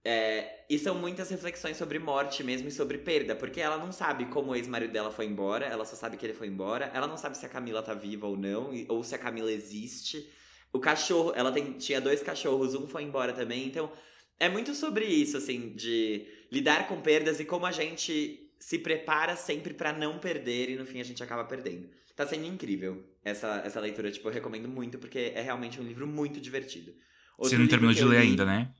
É, 0.08 0.64
e 0.70 0.78
são 0.78 0.94
muitas 0.94 1.28
reflexões 1.30 1.76
sobre 1.76 1.98
morte 1.98 2.44
mesmo 2.44 2.68
e 2.68 2.70
sobre 2.70 2.96
perda, 2.96 3.34
porque 3.34 3.60
ela 3.60 3.76
não 3.76 3.90
sabe 3.90 4.26
como 4.26 4.52
o 4.52 4.54
ex-marido 4.54 4.92
dela 4.92 5.10
foi 5.10 5.26
embora, 5.26 5.66
ela 5.66 5.84
só 5.84 5.96
sabe 5.96 6.16
que 6.16 6.24
ele 6.24 6.32
foi 6.32 6.46
embora, 6.46 6.92
ela 6.94 7.08
não 7.08 7.16
sabe 7.16 7.36
se 7.36 7.44
a 7.44 7.48
Camila 7.48 7.82
tá 7.82 7.92
viva 7.92 8.24
ou 8.24 8.36
não, 8.36 8.70
ou 8.86 9.02
se 9.02 9.16
a 9.16 9.18
Camila 9.18 9.50
existe. 9.50 10.30
O 10.72 10.78
cachorro, 10.78 11.32
ela 11.34 11.50
tem, 11.50 11.72
tinha 11.72 12.00
dois 12.00 12.22
cachorros, 12.22 12.76
um 12.76 12.86
foi 12.86 13.02
embora 13.02 13.32
também. 13.32 13.66
Então, 13.66 13.90
é 14.38 14.48
muito 14.48 14.76
sobre 14.76 15.06
isso, 15.06 15.38
assim, 15.38 15.70
de 15.74 16.24
lidar 16.52 16.86
com 16.86 17.00
perdas 17.00 17.40
e 17.40 17.44
como 17.44 17.66
a 17.66 17.72
gente 17.72 18.48
se 18.60 18.78
prepara 18.78 19.34
sempre 19.34 19.74
para 19.74 19.92
não 19.92 20.20
perder 20.20 20.70
e 20.70 20.76
no 20.76 20.86
fim 20.86 21.00
a 21.00 21.04
gente 21.04 21.20
acaba 21.20 21.42
perdendo. 21.42 21.88
Tá 22.14 22.24
sendo 22.24 22.46
incrível 22.46 23.04
essa, 23.24 23.60
essa 23.64 23.80
leitura, 23.80 24.12
tipo, 24.12 24.28
eu 24.28 24.32
recomendo 24.32 24.68
muito 24.68 24.98
porque 24.98 25.32
é 25.34 25.42
realmente 25.42 25.80
um 25.80 25.84
livro 25.84 26.06
muito 26.06 26.40
divertido. 26.40 26.94
Outro 27.36 27.50
Você 27.50 27.58
não 27.58 27.66
terminou 27.66 27.92
de 27.92 28.04
ler 28.04 28.20
li... 28.20 28.28
ainda, 28.28 28.44
né? 28.44 28.72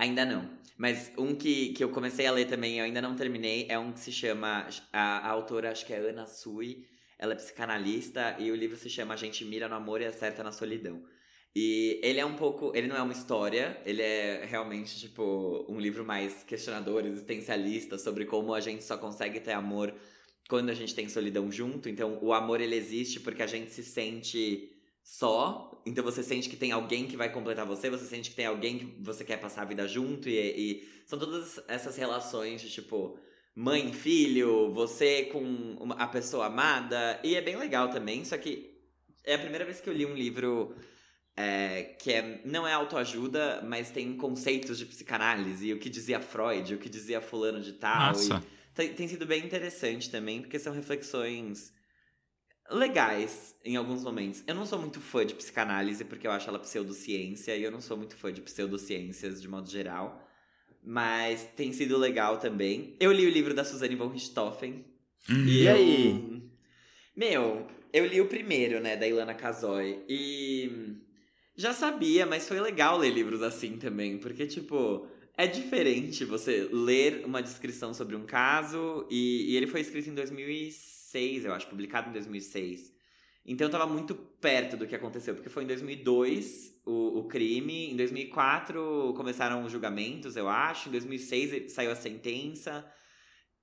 Ainda 0.00 0.24
não. 0.24 0.48
Mas 0.78 1.12
um 1.18 1.34
que, 1.34 1.74
que 1.74 1.84
eu 1.84 1.90
comecei 1.90 2.24
a 2.24 2.32
ler 2.32 2.46
também, 2.46 2.78
eu 2.78 2.86
ainda 2.86 3.02
não 3.02 3.14
terminei, 3.14 3.66
é 3.68 3.78
um 3.78 3.92
que 3.92 4.00
se 4.00 4.10
chama. 4.10 4.66
A, 4.90 5.18
a 5.18 5.28
autora, 5.28 5.70
acho 5.70 5.84
que 5.84 5.92
é 5.92 5.98
Ana 5.98 6.24
Sui. 6.24 6.86
Ela 7.18 7.34
é 7.34 7.36
psicanalista 7.36 8.34
e 8.38 8.50
o 8.50 8.56
livro 8.56 8.78
se 8.78 8.88
chama 8.88 9.12
A 9.12 9.16
gente 9.18 9.44
mira 9.44 9.68
no 9.68 9.74
amor 9.74 10.00
e 10.00 10.06
acerta 10.06 10.42
na 10.42 10.52
solidão. 10.52 11.02
E 11.54 12.00
ele 12.02 12.18
é 12.18 12.24
um 12.24 12.34
pouco. 12.34 12.72
Ele 12.74 12.86
não 12.86 12.96
é 12.96 13.02
uma 13.02 13.12
história, 13.12 13.78
ele 13.84 14.00
é 14.00 14.46
realmente, 14.46 14.98
tipo, 14.98 15.66
um 15.68 15.78
livro 15.78 16.02
mais 16.02 16.42
questionador, 16.44 17.04
existencialista, 17.04 17.98
sobre 17.98 18.24
como 18.24 18.54
a 18.54 18.60
gente 18.60 18.82
só 18.82 18.96
consegue 18.96 19.38
ter 19.38 19.52
amor 19.52 19.94
quando 20.48 20.70
a 20.70 20.74
gente 20.74 20.94
tem 20.94 21.10
solidão 21.10 21.52
junto. 21.52 21.90
Então, 21.90 22.18
o 22.22 22.32
amor 22.32 22.58
ele 22.62 22.74
existe 22.74 23.20
porque 23.20 23.42
a 23.42 23.46
gente 23.46 23.70
se 23.70 23.84
sente 23.84 24.69
só. 25.02 25.82
Então 25.86 26.04
você 26.04 26.22
sente 26.22 26.48
que 26.48 26.56
tem 26.56 26.72
alguém 26.72 27.06
que 27.06 27.16
vai 27.16 27.32
completar 27.32 27.66
você, 27.66 27.90
você 27.90 28.04
sente 28.04 28.30
que 28.30 28.36
tem 28.36 28.46
alguém 28.46 28.78
que 28.78 29.02
você 29.02 29.24
quer 29.24 29.38
passar 29.38 29.62
a 29.62 29.66
vida 29.66 29.86
junto. 29.88 30.28
E, 30.28 30.38
e 30.38 30.88
são 31.06 31.18
todas 31.18 31.60
essas 31.68 31.96
relações 31.96 32.60
de 32.60 32.70
tipo 32.70 33.18
mãe, 33.54 33.92
filho, 33.92 34.72
você 34.72 35.24
com 35.24 35.42
uma, 35.80 35.94
a 35.96 36.06
pessoa 36.06 36.46
amada. 36.46 37.20
E 37.22 37.34
é 37.34 37.40
bem 37.40 37.56
legal 37.56 37.90
também, 37.90 38.24
só 38.24 38.36
que 38.38 38.78
é 39.24 39.34
a 39.34 39.38
primeira 39.38 39.64
vez 39.64 39.80
que 39.80 39.88
eu 39.88 39.94
li 39.94 40.06
um 40.06 40.14
livro 40.14 40.74
é, 41.36 41.94
que 41.98 42.12
é, 42.12 42.40
não 42.44 42.66
é 42.66 42.72
autoajuda, 42.72 43.62
mas 43.62 43.90
tem 43.90 44.16
conceitos 44.16 44.78
de 44.78 44.86
psicanálise. 44.86 45.66
E 45.66 45.72
o 45.72 45.78
que 45.78 45.88
dizia 45.88 46.20
Freud, 46.20 46.74
o 46.74 46.78
que 46.78 46.88
dizia 46.88 47.20
fulano 47.20 47.60
de 47.60 47.72
tal. 47.74 48.12
Nossa. 48.12 48.42
Tem, 48.74 48.94
tem 48.94 49.08
sido 49.08 49.26
bem 49.26 49.44
interessante 49.44 50.10
também, 50.10 50.40
porque 50.40 50.58
são 50.58 50.72
reflexões 50.72 51.72
legais 52.70 53.56
em 53.64 53.76
alguns 53.76 54.04
momentos. 54.04 54.42
Eu 54.46 54.54
não 54.54 54.64
sou 54.64 54.78
muito 54.78 55.00
fã 55.00 55.26
de 55.26 55.34
psicanálise, 55.34 56.04
porque 56.04 56.26
eu 56.26 56.30
acho 56.30 56.48
ela 56.48 56.58
pseudociência, 56.58 57.56
e 57.56 57.62
eu 57.62 57.70
não 57.70 57.80
sou 57.80 57.96
muito 57.96 58.16
fã 58.16 58.32
de 58.32 58.40
pseudociências 58.40 59.42
de 59.42 59.48
modo 59.48 59.68
geral. 59.68 60.26
Mas 60.82 61.44
tem 61.56 61.72
sido 61.72 61.98
legal 61.98 62.38
também. 62.38 62.96
Eu 62.98 63.12
li 63.12 63.26
o 63.26 63.30
livro 63.30 63.52
da 63.52 63.64
Suzane 63.64 63.96
von 63.96 64.08
Richthofen. 64.08 64.84
Hum. 65.28 65.46
E, 65.46 65.62
e 65.62 65.66
eu... 65.66 65.74
aí? 65.74 66.42
Meu, 67.14 67.66
eu 67.92 68.06
li 68.06 68.20
o 68.20 68.26
primeiro, 68.26 68.80
né, 68.80 68.96
da 68.96 69.06
Ilana 69.06 69.34
Kazoy. 69.34 70.02
E 70.08 70.96
já 71.56 71.74
sabia, 71.74 72.24
mas 72.24 72.48
foi 72.48 72.60
legal 72.60 72.96
ler 72.96 73.12
livros 73.12 73.42
assim 73.42 73.76
também, 73.76 74.16
porque, 74.16 74.46
tipo, 74.46 75.06
é 75.36 75.46
diferente 75.46 76.24
você 76.24 76.68
ler 76.72 77.24
uma 77.26 77.42
descrição 77.42 77.92
sobre 77.92 78.16
um 78.16 78.24
caso, 78.24 79.06
e, 79.10 79.52
e 79.52 79.56
ele 79.56 79.66
foi 79.66 79.80
escrito 79.80 80.08
em 80.08 80.14
2006, 81.10 81.44
eu 81.44 81.52
acho, 81.52 81.66
publicado 81.66 82.08
em 82.08 82.12
2006. 82.12 82.92
Então 83.44 83.66
eu 83.66 83.70
tava 83.70 83.86
muito 83.86 84.14
perto 84.14 84.76
do 84.76 84.86
que 84.86 84.94
aconteceu, 84.94 85.34
porque 85.34 85.48
foi 85.48 85.64
em 85.64 85.66
2002 85.66 86.82
o, 86.86 87.20
o 87.20 87.24
crime, 87.24 87.90
em 87.90 87.96
2004 87.96 89.14
começaram 89.16 89.64
os 89.64 89.72
julgamentos, 89.72 90.36
eu 90.36 90.48
acho, 90.48 90.88
em 90.88 90.92
2006 90.92 91.72
saiu 91.72 91.90
a 91.90 91.96
sentença, 91.96 92.86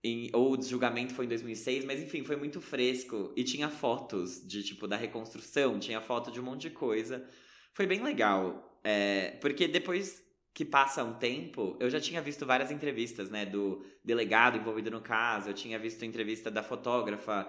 em, 0.04 0.30
ou 0.34 0.58
o 0.58 0.62
julgamento 0.62 1.14
foi 1.14 1.26
em 1.26 1.30
2006, 1.30 1.86
mas 1.86 2.02
enfim, 2.02 2.24
foi 2.24 2.36
muito 2.36 2.62
fresco. 2.62 3.34
E 3.36 3.44
tinha 3.44 3.70
fotos 3.70 4.46
de, 4.48 4.64
tipo, 4.64 4.88
da 4.88 4.96
reconstrução, 4.96 5.80
tinha 5.80 6.02
foto 6.02 6.32
de 6.32 6.40
um 6.40 6.44
monte 6.44 6.62
de 6.64 6.70
coisa. 6.70 7.28
Foi 7.74 7.86
bem 7.86 8.04
legal, 8.04 8.80
é, 8.84 9.32
porque 9.42 9.68
depois 9.68 10.24
que 10.58 10.66
passa 10.66 11.04
um 11.04 11.14
tempo, 11.14 11.78
eu 11.80 11.88
já 11.88 12.02
tinha 12.02 12.20
visto 12.20 12.44
várias 12.44 12.72
entrevistas, 12.72 13.30
né, 13.30 13.46
do 13.46 13.86
delegado 14.04 14.58
envolvido 14.58 14.90
no 14.90 15.00
caso, 15.00 15.52
eu 15.52 15.54
tinha 15.54 15.78
visto 15.78 16.04
entrevista 16.04 16.50
da 16.50 16.64
fotógrafa, 16.64 17.48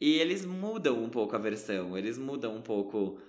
e 0.00 0.18
eles 0.18 0.44
mudam 0.44 1.00
um 1.04 1.08
pouco 1.08 1.36
a 1.36 1.38
versão, 1.38 1.96
eles 1.96 2.18
mudam 2.18 2.56
um 2.56 2.60
pouco 2.60 3.22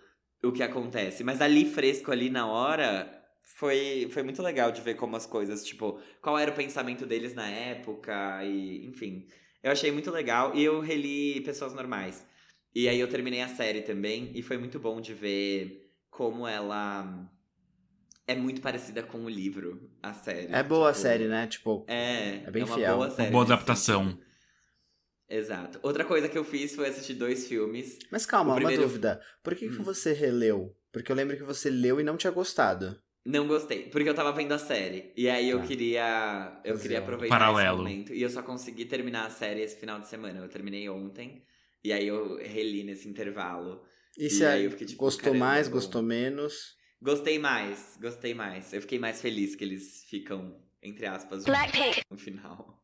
o 0.43 0.51
que 0.51 0.63
acontece. 0.63 1.23
Mas 1.23 1.41
ali 1.41 1.63
fresco, 1.63 2.11
ali 2.11 2.27
na 2.27 2.47
hora, 2.47 3.07
foi, 3.43 4.09
foi 4.09 4.23
muito 4.23 4.41
legal 4.41 4.71
de 4.71 4.81
ver 4.81 4.95
como 4.95 5.15
as 5.15 5.27
coisas, 5.27 5.63
tipo, 5.63 6.01
qual 6.23 6.35
era 6.35 6.49
o 6.49 6.55
pensamento 6.55 7.05
deles 7.05 7.35
na 7.35 7.47
época, 7.47 8.43
e 8.43 8.87
enfim. 8.87 9.27
Eu 9.61 9.71
achei 9.71 9.91
muito 9.91 10.09
legal, 10.09 10.55
e 10.55 10.63
eu 10.63 10.79
reli 10.79 11.41
Pessoas 11.41 11.75
Normais. 11.75 12.25
E 12.73 12.89
aí 12.89 12.99
eu 12.99 13.07
terminei 13.07 13.41
a 13.41 13.47
série 13.47 13.83
também, 13.83 14.31
e 14.33 14.41
foi 14.41 14.57
muito 14.57 14.79
bom 14.79 14.99
de 14.99 15.13
ver 15.13 15.93
como 16.09 16.47
ela 16.47 17.29
é 18.29 18.35
muito 18.35 18.61
parecida 18.61 19.01
com 19.01 19.25
o 19.25 19.29
livro, 19.29 19.89
a 20.03 20.13
série. 20.13 20.53
É 20.53 20.61
boa 20.61 20.91
tipo, 20.91 20.99
a 20.99 21.01
série, 21.01 21.27
né? 21.27 21.47
Tipo, 21.47 21.83
é, 21.87 22.43
é 22.45 22.51
bem 22.51 22.61
é 22.61 22.65
uma 22.65 22.75
fiel. 22.75 22.97
Boa, 22.97 23.09
série, 23.09 23.23
uma 23.23 23.31
boa 23.31 23.43
adaptação. 23.43 24.19
Exato. 25.27 25.79
Outra 25.81 26.05
coisa 26.05 26.29
que 26.29 26.37
eu 26.37 26.43
fiz 26.43 26.75
foi 26.75 26.87
assistir 26.87 27.15
dois 27.15 27.47
filmes. 27.47 27.97
Mas 28.11 28.27
calma, 28.27 28.53
primeiro... 28.53 28.83
uma 28.83 28.87
dúvida. 28.87 29.19
Por 29.41 29.55
que, 29.55 29.67
hum. 29.67 29.71
que 29.71 29.81
você 29.81 30.13
releu? 30.13 30.75
Porque 30.91 31.11
eu 31.11 31.15
lembro 31.15 31.37
que 31.37 31.43
você 31.43 31.71
leu 31.71 31.99
e 31.99 32.03
não 32.03 32.17
tinha 32.17 32.31
gostado. 32.31 33.01
Não 33.25 33.47
gostei, 33.47 33.89
porque 33.89 34.07
eu 34.07 34.13
tava 34.13 34.31
vendo 34.31 34.51
a 34.51 34.59
série. 34.59 35.11
E 35.17 35.27
aí 35.27 35.49
eu 35.49 35.59
tá. 35.59 35.65
queria. 35.65 36.61
Eu 36.63 36.77
queria 36.77 36.99
aproveitar 36.99 37.35
Paralelo. 37.35 37.81
esse 37.81 37.89
momento. 37.89 38.13
E 38.13 38.21
eu 38.21 38.29
só 38.29 38.43
consegui 38.43 38.85
terminar 38.85 39.25
a 39.25 39.29
série 39.31 39.61
esse 39.61 39.75
final 39.75 39.99
de 39.99 40.07
semana. 40.07 40.39
Eu 40.39 40.47
terminei 40.47 40.87
ontem. 40.87 41.43
E 41.83 41.91
aí 41.91 42.07
eu 42.07 42.37
reli 42.37 42.83
nesse 42.83 43.09
intervalo. 43.09 43.81
E, 44.15 44.27
e 44.27 44.45
aí 44.45 44.65
eu 44.65 44.71
fiquei 44.71 44.85
tipo. 44.85 44.99
Gostou 44.99 45.33
mais, 45.33 45.67
gostou 45.67 46.03
menos? 46.03 46.77
Gostei 47.01 47.39
mais, 47.39 47.97
gostei 48.01 48.33
mais. 48.33 48.73
Eu 48.73 48.81
fiquei 48.81 48.99
mais 48.99 49.21
feliz 49.21 49.55
que 49.55 49.63
eles 49.63 50.03
ficam, 50.09 50.55
entre 50.83 51.05
aspas, 51.05 51.45
no 51.45 52.17
final. 52.17 52.83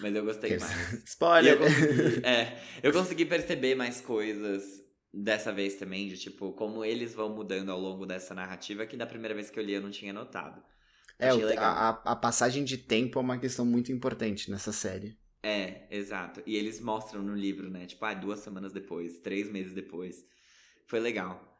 Mas 0.00 0.14
eu 0.14 0.24
gostei 0.24 0.56
mais. 0.56 0.92
Spoiler! 1.04 1.54
Eu 1.54 1.58
consegui, 1.58 2.22
é, 2.26 2.62
eu 2.82 2.92
consegui 2.92 3.24
perceber 3.24 3.74
mais 3.74 4.00
coisas 4.00 4.62
dessa 5.12 5.52
vez 5.52 5.74
também, 5.76 6.08
de 6.08 6.16
tipo, 6.16 6.52
como 6.52 6.84
eles 6.84 7.14
vão 7.14 7.28
mudando 7.34 7.70
ao 7.70 7.80
longo 7.80 8.06
dessa 8.06 8.34
narrativa, 8.34 8.86
que 8.86 8.96
da 8.96 9.06
primeira 9.06 9.34
vez 9.34 9.50
que 9.50 9.58
eu 9.58 9.64
li 9.64 9.74
eu 9.74 9.82
não 9.82 9.90
tinha 9.90 10.12
notado. 10.12 10.62
É, 11.18 11.28
a, 11.58 11.88
a 11.90 12.16
passagem 12.16 12.64
de 12.64 12.76
tempo 12.76 13.18
é 13.18 13.22
uma 13.22 13.38
questão 13.38 13.64
muito 13.64 13.92
importante 13.92 14.50
nessa 14.50 14.72
série. 14.72 15.16
É, 15.44 15.86
exato. 15.90 16.42
E 16.46 16.56
eles 16.56 16.80
mostram 16.80 17.22
no 17.22 17.34
livro, 17.34 17.70
né? 17.70 17.86
Tipo, 17.86 18.04
ah, 18.04 18.14
duas 18.14 18.40
semanas 18.40 18.72
depois, 18.72 19.20
três 19.20 19.48
meses 19.48 19.72
depois. 19.72 20.24
Foi 20.86 20.98
legal. 20.98 21.53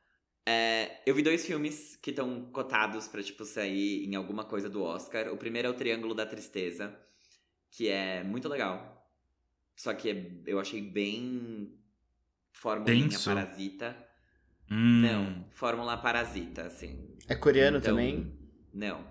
É, 0.47 1.01
eu 1.07 1.15
vi 1.15 1.23
dois 1.23 1.47
filmes 1.47 1.97
que 1.97 2.11
estão 2.11 2.47
cotados 2.53 3.09
para 3.09 3.23
tipo, 3.23 3.45
sair 3.45 4.05
em 4.05 4.15
alguma 4.15 4.45
coisa 4.45 4.69
do 4.69 4.83
Oscar. 4.83 5.33
O 5.33 5.37
primeiro 5.37 5.69
é 5.69 5.71
o 5.71 5.75
Triângulo 5.75 6.15
da 6.15 6.27
Tristeza, 6.27 6.95
que 7.71 7.89
é 7.89 8.23
muito 8.23 8.49
legal. 8.49 8.95
Só 9.75 9.95
que 9.95 10.11
é, 10.11 10.31
eu 10.47 10.61
achei 10.61 10.81
bem 10.83 11.79
Fórmula 12.53 13.09
Parasita. 13.25 13.97
Hum. 14.71 15.01
Não, 15.03 15.45
Fórmula 15.51 15.97
Parasita, 15.97 16.63
assim. 16.63 17.17
É 17.29 17.35
coreano 17.35 17.79
então, 17.79 17.95
também? 17.95 18.33
Não. 18.73 19.07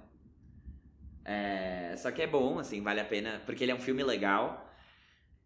É, 1.25 1.95
só 1.97 2.11
que 2.11 2.21
é 2.21 2.27
bom, 2.27 2.59
assim, 2.59 2.81
vale 2.81 2.99
a 2.99 3.05
pena, 3.05 3.41
porque 3.45 3.63
ele 3.63 3.71
é 3.71 3.75
um 3.75 3.79
filme 3.79 4.03
legal. 4.03 4.69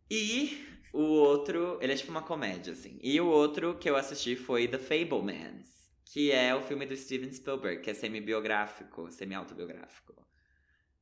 E 0.09 0.65
o 0.93 1.01
outro, 1.01 1.77
ele 1.81 1.93
é 1.93 1.95
tipo 1.95 2.11
uma 2.11 2.21
comédia, 2.21 2.73
assim. 2.73 2.99
E 3.01 3.19
o 3.19 3.27
outro 3.27 3.77
que 3.77 3.89
eu 3.89 3.95
assisti 3.95 4.35
foi 4.35 4.67
The 4.67 4.77
Fablemans, 4.77 5.67
que 6.05 6.31
é 6.31 6.55
o 6.55 6.61
filme 6.61 6.85
do 6.85 6.95
Steven 6.95 7.31
Spielberg, 7.31 7.81
que 7.81 7.89
é 7.89 7.93
semi-biográfico, 7.93 9.11
semi-autobiográfico. 9.11 10.15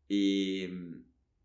E 0.10 0.70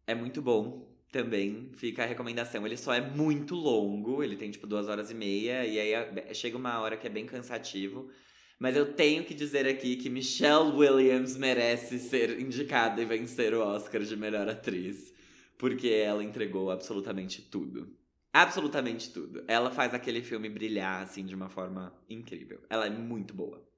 é 0.06 0.14
muito 0.14 0.42
bom 0.42 0.90
também, 1.12 1.70
fica 1.74 2.02
a 2.02 2.06
recomendação. 2.06 2.66
Ele 2.66 2.76
só 2.76 2.92
é 2.94 3.00
muito 3.00 3.54
longo, 3.54 4.22
ele 4.22 4.36
tem 4.36 4.50
tipo 4.50 4.66
duas 4.66 4.88
horas 4.88 5.10
e 5.10 5.14
meia, 5.14 5.66
e 5.66 5.78
aí 5.78 5.92
é, 5.92 6.34
chega 6.34 6.56
uma 6.56 6.80
hora 6.80 6.96
que 6.96 7.06
é 7.06 7.10
bem 7.10 7.26
cansativo. 7.26 8.10
Mas 8.58 8.76
eu 8.76 8.92
tenho 8.92 9.24
que 9.24 9.32
dizer 9.34 9.66
aqui 9.66 9.96
que 9.96 10.10
Michelle 10.10 10.72
Williams 10.72 11.36
merece 11.36 11.98
ser 11.98 12.38
indicada 12.38 13.00
e 13.00 13.06
vencer 13.06 13.54
o 13.54 13.60
Oscar 13.60 14.02
de 14.02 14.16
melhor 14.16 14.48
atriz. 14.48 15.14
Porque 15.56 15.88
ela 15.88 16.22
entregou 16.22 16.70
absolutamente 16.70 17.42
tudo. 17.42 17.94
Absolutamente 18.32 19.10
tudo. 19.10 19.44
Ela 19.48 19.70
faz 19.70 19.92
aquele 19.92 20.22
filme 20.22 20.48
brilhar, 20.48 21.02
assim, 21.02 21.24
de 21.24 21.34
uma 21.34 21.48
forma 21.48 21.92
incrível. 22.08 22.64
Ela 22.70 22.86
é 22.86 22.90
muito 22.90 23.34
boa. 23.34 23.68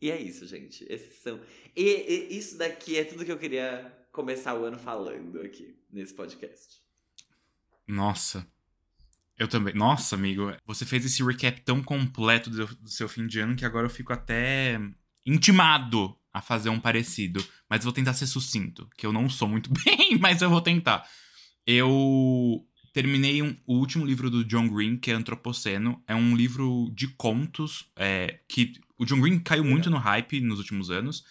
E 0.00 0.10
é 0.10 0.20
isso, 0.20 0.46
gente. 0.46 0.84
Esses 0.88 1.22
são. 1.22 1.40
E, 1.76 1.82
e, 1.82 2.38
isso 2.38 2.56
daqui 2.56 2.98
é 2.98 3.04
tudo 3.04 3.24
que 3.24 3.32
eu 3.32 3.38
queria 3.38 3.92
começar 4.12 4.54
o 4.54 4.64
ano 4.64 4.78
falando 4.78 5.40
aqui 5.40 5.78
nesse 5.90 6.14
podcast. 6.14 6.82
Nossa. 7.86 8.46
Eu 9.38 9.48
também. 9.48 9.74
Nossa, 9.74 10.14
amigo. 10.14 10.54
Você 10.66 10.84
fez 10.84 11.04
esse 11.04 11.22
recap 11.22 11.60
tão 11.62 11.82
completo 11.82 12.50
do, 12.50 12.66
do 12.66 12.88
seu 12.88 13.08
fim 13.08 13.26
de 13.26 13.40
ano 13.40 13.56
que 13.56 13.64
agora 13.64 13.86
eu 13.86 13.90
fico 13.90 14.12
até 14.12 14.78
intimado 15.24 16.16
a 16.32 16.40
fazer 16.40 16.68
um 16.68 16.80
parecido. 16.80 17.44
Mas 17.68 17.84
vou 17.84 17.92
tentar 17.92 18.14
ser 18.14 18.26
sucinto, 18.26 18.88
que 18.96 19.06
eu 19.06 19.12
não 19.12 19.28
sou 19.28 19.48
muito 19.48 19.70
bem, 19.84 20.18
mas 20.18 20.42
eu 20.42 20.50
vou 20.50 20.60
tentar. 20.60 21.08
Eu 21.66 22.66
terminei 22.92 23.42
um, 23.42 23.56
o 23.66 23.76
último 23.76 24.04
livro 24.04 24.30
do 24.30 24.44
John 24.44 24.68
Green, 24.68 24.96
que 24.96 25.10
é 25.10 25.14
Antropoceno. 25.14 26.02
É 26.06 26.14
um 26.14 26.36
livro 26.36 26.90
de 26.94 27.08
contos 27.08 27.86
é, 27.96 28.40
que 28.48 28.80
O 28.98 29.04
John 29.04 29.20
Green 29.20 29.38
caiu 29.38 29.64
muito 29.64 29.90
no 29.90 29.98
hype 29.98 30.40
nos 30.40 30.58
últimos 30.58 30.90
anos, 30.90 31.24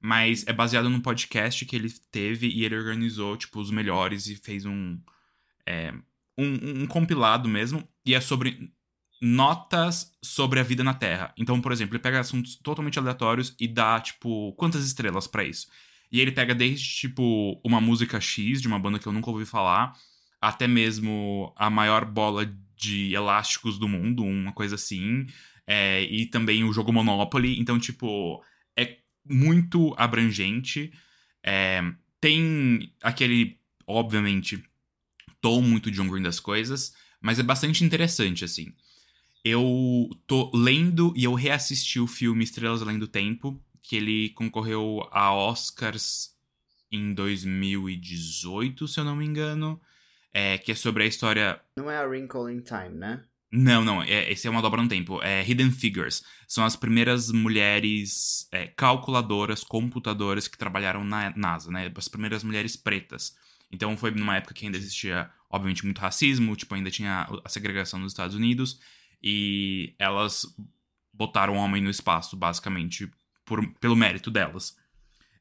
mas 0.00 0.44
é 0.46 0.52
baseado 0.52 0.88
num 0.90 1.00
podcast 1.00 1.64
que 1.64 1.76
ele 1.76 1.90
teve 2.10 2.48
e 2.48 2.64
ele 2.64 2.76
organizou, 2.76 3.36
tipo, 3.36 3.60
os 3.60 3.70
melhores 3.70 4.26
e 4.26 4.36
fez 4.36 4.64
um. 4.64 4.98
É, 5.66 5.92
um, 6.36 6.82
um 6.82 6.86
compilado 6.86 7.48
mesmo. 7.48 7.86
E 8.04 8.14
é 8.14 8.20
sobre 8.20 8.72
notas 9.20 10.12
sobre 10.20 10.58
a 10.58 10.64
vida 10.64 10.82
na 10.82 10.94
Terra. 10.94 11.32
Então, 11.36 11.60
por 11.60 11.70
exemplo, 11.70 11.94
ele 11.94 12.02
pega 12.02 12.18
assuntos 12.18 12.56
totalmente 12.56 12.98
aleatórios 12.98 13.54
e 13.60 13.68
dá, 13.68 14.00
tipo, 14.00 14.52
quantas 14.54 14.84
estrelas 14.84 15.28
para 15.28 15.44
isso. 15.44 15.68
E 16.10 16.20
ele 16.20 16.32
pega 16.32 16.54
desde, 16.54 16.86
tipo, 16.96 17.60
uma 17.64 17.80
música 17.80 18.20
X 18.20 18.60
de 18.60 18.66
uma 18.66 18.80
banda 18.80 18.98
que 18.98 19.06
eu 19.06 19.12
nunca 19.12 19.30
ouvi 19.30 19.46
falar, 19.46 19.96
até 20.42 20.66
mesmo 20.66 21.54
a 21.56 21.70
maior 21.70 22.04
bola 22.04 22.52
de 22.76 23.14
elásticos 23.14 23.78
do 23.78 23.86
mundo, 23.86 24.24
uma 24.24 24.52
coisa 24.52 24.74
assim. 24.74 25.24
É, 25.64 26.02
e 26.02 26.26
também 26.26 26.64
o 26.64 26.72
jogo 26.72 26.92
Monopoly. 26.92 27.60
Então, 27.60 27.78
tipo, 27.78 28.42
é 28.76 28.98
muito 29.24 29.94
abrangente. 29.96 30.92
É, 31.44 31.80
tem 32.20 32.92
aquele, 33.00 33.56
obviamente, 33.86 34.60
tom 35.40 35.62
muito 35.62 35.92
John 35.92 36.08
Green 36.08 36.22
das 36.22 36.40
coisas, 36.40 36.92
mas 37.20 37.38
é 37.38 37.44
bastante 37.44 37.84
interessante, 37.84 38.44
assim. 38.44 38.74
Eu 39.44 40.10
tô 40.26 40.50
lendo 40.52 41.12
e 41.16 41.22
eu 41.22 41.34
reassisti 41.34 42.00
o 42.00 42.06
filme 42.08 42.42
Estrelas 42.42 42.82
Além 42.82 42.98
do 42.98 43.06
Tempo, 43.06 43.62
que 43.80 43.94
ele 43.94 44.30
concorreu 44.30 45.08
a 45.12 45.32
Oscars 45.32 46.32
em 46.90 47.14
2018, 47.14 48.88
se 48.88 48.98
eu 48.98 49.04
não 49.04 49.14
me 49.14 49.24
engano. 49.24 49.80
É, 50.34 50.58
que 50.58 50.72
é 50.72 50.74
sobre 50.74 51.04
a 51.04 51.06
história. 51.06 51.60
Não 51.76 51.90
é 51.90 51.98
a 51.98 52.06
Wrinkle 52.06 52.52
in 52.52 52.60
Time, 52.60 52.96
né? 52.96 53.22
Não, 53.52 53.84
não. 53.84 54.02
É, 54.02 54.32
esse 54.32 54.46
é 54.46 54.50
uma 54.50 54.62
dobra 54.62 54.82
no 54.82 54.88
tempo. 54.88 55.22
É 55.22 55.46
Hidden 55.46 55.70
Figures. 55.70 56.24
São 56.48 56.64
as 56.64 56.74
primeiras 56.74 57.30
mulheres 57.30 58.48
é, 58.50 58.66
calculadoras, 58.68 59.62
computadoras 59.62 60.48
que 60.48 60.56
trabalharam 60.56 61.04
na 61.04 61.30
NASA, 61.36 61.70
né? 61.70 61.92
As 61.94 62.08
primeiras 62.08 62.42
mulheres 62.42 62.76
pretas. 62.76 63.34
Então 63.70 63.94
foi 63.96 64.10
numa 64.10 64.36
época 64.36 64.54
que 64.54 64.64
ainda 64.64 64.78
existia, 64.78 65.30
obviamente, 65.50 65.84
muito 65.84 65.98
racismo, 65.98 66.56
tipo, 66.56 66.74
ainda 66.74 66.90
tinha 66.90 67.28
a 67.44 67.48
segregação 67.48 68.00
nos 68.00 68.12
Estados 68.12 68.34
Unidos. 68.34 68.80
E 69.22 69.94
elas 69.98 70.46
botaram 71.12 71.54
o 71.54 71.58
homem 71.58 71.82
no 71.82 71.90
espaço, 71.90 72.36
basicamente, 72.36 73.10
por, 73.44 73.66
pelo 73.74 73.94
mérito 73.94 74.30
delas. 74.30 74.74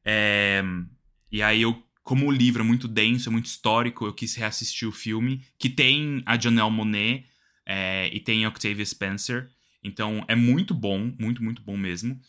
É, 0.04 0.62
e 1.32 1.42
aí 1.42 1.62
eu, 1.62 1.82
como 2.04 2.28
o 2.28 2.32
livro 2.32 2.62
é 2.62 2.66
muito 2.66 2.88
denso, 2.88 3.30
é 3.30 3.32
muito 3.32 3.46
histórico, 3.46 4.06
eu 4.06 4.14
quis 4.14 4.36
reassistir 4.36 4.88
o 4.88 4.92
filme, 4.92 5.44
que 5.58 5.70
tem 5.70 6.24
a 6.26 6.38
Janelle 6.38 6.72
Monet 6.72 7.26
é, 7.66 8.10
e 8.12 8.20
tem 8.20 8.46
a 8.46 8.50
Octavia 8.50 8.86
Spencer. 8.86 9.50
Então 9.84 10.24
é 10.28 10.36
muito 10.36 10.74
bom, 10.74 11.14
muito, 11.20 11.44
muito 11.44 11.62
bom 11.62 11.78
mesmo. 11.78 12.20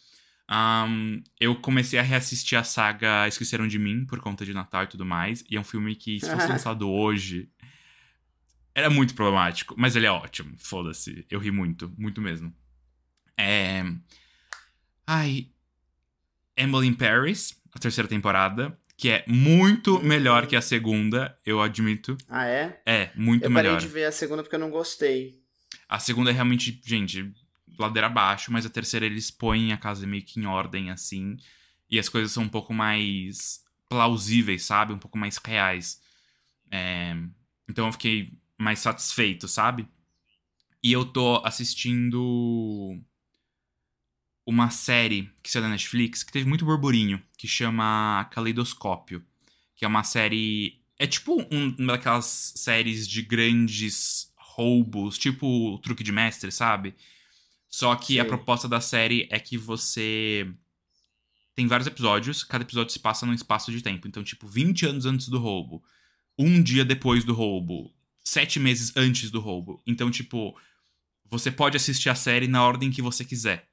Um, 0.50 1.22
eu 1.40 1.56
comecei 1.56 1.98
a 1.98 2.02
reassistir 2.02 2.58
a 2.58 2.64
saga 2.64 3.26
Esqueceram 3.26 3.66
de 3.66 3.78
Mim 3.78 4.04
por 4.04 4.20
conta 4.20 4.44
de 4.44 4.52
Natal 4.52 4.84
e 4.84 4.88
tudo 4.88 5.04
mais. 5.04 5.42
E 5.48 5.56
é 5.56 5.60
um 5.60 5.64
filme 5.64 5.94
que, 5.96 6.20
se 6.20 6.30
fosse 6.30 6.46
lançado 6.48 6.88
hoje, 6.90 7.48
era 8.74 8.90
muito 8.90 9.14
problemático. 9.14 9.74
Mas 9.78 9.96
ele 9.96 10.06
é 10.06 10.10
ótimo, 10.10 10.54
foda-se. 10.58 11.26
Eu 11.30 11.40
ri 11.40 11.50
muito, 11.50 11.92
muito 11.96 12.20
mesmo. 12.20 12.54
É. 13.36 13.82
Ai, 15.06 15.48
Emily 16.56 16.86
in 16.86 16.94
Paris, 16.94 17.58
a 17.74 17.78
terceira 17.78 18.08
temporada, 18.08 18.78
que 19.02 19.10
é 19.10 19.24
muito 19.26 20.00
melhor 20.00 20.46
que 20.46 20.54
a 20.54 20.62
segunda, 20.62 21.36
eu 21.44 21.60
admito. 21.60 22.16
Ah, 22.28 22.46
é? 22.46 22.80
É, 22.86 23.10
muito 23.16 23.42
eu 23.42 23.50
melhor. 23.50 23.70
Eu 23.70 23.74
parei 23.74 23.88
de 23.88 23.92
ver 23.92 24.04
a 24.04 24.12
segunda 24.12 24.44
porque 24.44 24.54
eu 24.54 24.60
não 24.60 24.70
gostei. 24.70 25.42
A 25.88 25.98
segunda 25.98 26.30
é 26.30 26.32
realmente, 26.32 26.80
gente, 26.84 27.34
ladeira 27.76 28.06
abaixo, 28.06 28.52
mas 28.52 28.64
a 28.64 28.70
terceira 28.70 29.04
eles 29.04 29.28
põem 29.28 29.72
a 29.72 29.76
casa 29.76 30.06
meio 30.06 30.22
que 30.22 30.38
em 30.38 30.46
ordem, 30.46 30.88
assim, 30.88 31.36
e 31.90 31.98
as 31.98 32.08
coisas 32.08 32.30
são 32.30 32.44
um 32.44 32.48
pouco 32.48 32.72
mais 32.72 33.64
plausíveis, 33.88 34.62
sabe? 34.62 34.92
Um 34.92 35.00
pouco 35.00 35.18
mais 35.18 35.36
reais. 35.36 36.00
É... 36.70 37.16
Então 37.68 37.86
eu 37.86 37.92
fiquei 37.92 38.38
mais 38.56 38.78
satisfeito, 38.78 39.48
sabe? 39.48 39.88
E 40.80 40.92
eu 40.92 41.04
tô 41.04 41.42
assistindo 41.44 43.02
uma 44.46 44.70
série 44.70 45.30
que 45.42 45.50
saiu 45.50 45.62
da 45.62 45.68
Netflix 45.68 46.22
que 46.22 46.32
teve 46.32 46.48
muito 46.48 46.64
burburinho, 46.64 47.22
que 47.36 47.46
chama 47.46 48.28
Caleidoscópio. 48.30 49.24
Que 49.76 49.84
é 49.84 49.88
uma 49.88 50.04
série. 50.04 50.80
É 50.98 51.06
tipo 51.06 51.40
um, 51.50 51.74
uma 51.78 51.92
daquelas 51.94 52.52
séries 52.56 53.08
de 53.08 53.22
grandes 53.22 54.32
roubos, 54.36 55.18
tipo 55.18 55.78
Truque 55.78 56.04
de 56.04 56.12
Mestre, 56.12 56.52
sabe? 56.52 56.94
Só 57.68 57.94
que 57.96 58.14
Sim. 58.14 58.20
a 58.20 58.24
proposta 58.24 58.68
da 58.68 58.80
série 58.80 59.26
é 59.30 59.38
que 59.40 59.56
você. 59.56 60.46
Tem 61.54 61.66
vários 61.66 61.86
episódios, 61.86 62.44
cada 62.44 62.64
episódio 62.64 62.92
se 62.92 62.98
passa 62.98 63.26
num 63.26 63.34
espaço 63.34 63.70
de 63.70 63.82
tempo. 63.82 64.08
Então, 64.08 64.22
tipo, 64.24 64.46
20 64.46 64.86
anos 64.86 65.06
antes 65.06 65.28
do 65.28 65.38
roubo, 65.38 65.82
um 66.38 66.62
dia 66.62 66.84
depois 66.84 67.24
do 67.24 67.34
roubo, 67.34 67.92
sete 68.24 68.58
meses 68.58 68.92
antes 68.96 69.30
do 69.30 69.40
roubo. 69.40 69.82
Então, 69.86 70.10
tipo, 70.10 70.58
você 71.26 71.50
pode 71.50 71.76
assistir 71.76 72.08
a 72.08 72.14
série 72.14 72.48
na 72.48 72.64
ordem 72.64 72.90
que 72.90 73.02
você 73.02 73.24
quiser. 73.24 73.71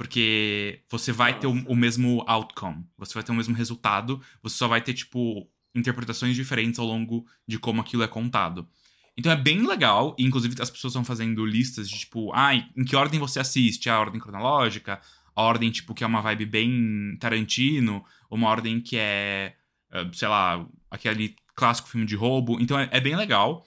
Porque 0.00 0.80
você 0.88 1.12
vai 1.12 1.38
ter 1.38 1.46
o, 1.46 1.50
o, 1.50 1.76
mesmo 1.76 2.24
outcome, 2.26 2.86
você 2.96 3.12
vai 3.12 3.22
ter 3.22 3.32
o 3.32 3.34
mesmo 3.34 3.54
resultado, 3.54 4.18
você 4.42 4.56
só 4.56 4.66
vai 4.66 4.80
ter, 4.80 4.94
tipo, 4.94 5.46
interpretações 5.74 6.34
diferentes 6.34 6.80
ao 6.80 6.86
longo 6.86 7.26
de 7.46 7.58
como 7.58 7.82
aquilo 7.82 8.02
é 8.02 8.08
contado. 8.08 8.66
Então 9.14 9.30
é 9.30 9.36
bem 9.36 9.60
legal, 9.66 10.16
e 10.18 10.24
inclusive 10.24 10.54
as 10.58 10.70
pessoas 10.70 10.92
estão 10.92 11.04
fazendo 11.04 11.44
listas 11.44 11.86
de, 11.86 11.98
tipo, 11.98 12.32
ah, 12.32 12.54
em 12.54 12.82
que 12.82 12.96
ordem 12.96 13.20
você 13.20 13.40
assiste? 13.40 13.90
A 13.90 14.00
ordem 14.00 14.18
cronológica, 14.18 15.02
a 15.36 15.42
ordem, 15.42 15.70
tipo, 15.70 15.92
que 15.92 16.02
é 16.02 16.06
uma 16.06 16.22
vibe 16.22 16.46
bem 16.46 17.18
Tarantino, 17.20 18.02
uma 18.30 18.48
ordem 18.48 18.80
que 18.80 18.96
é, 18.96 19.54
eh, 19.92 20.10
sei 20.14 20.28
lá, 20.28 20.66
aquele 20.90 21.36
clássico 21.54 21.90
filme 21.90 22.06
de 22.06 22.16
roubo. 22.16 22.58
Então 22.58 22.80
é, 22.80 22.88
é 22.90 23.00
bem 23.00 23.16
legal, 23.16 23.66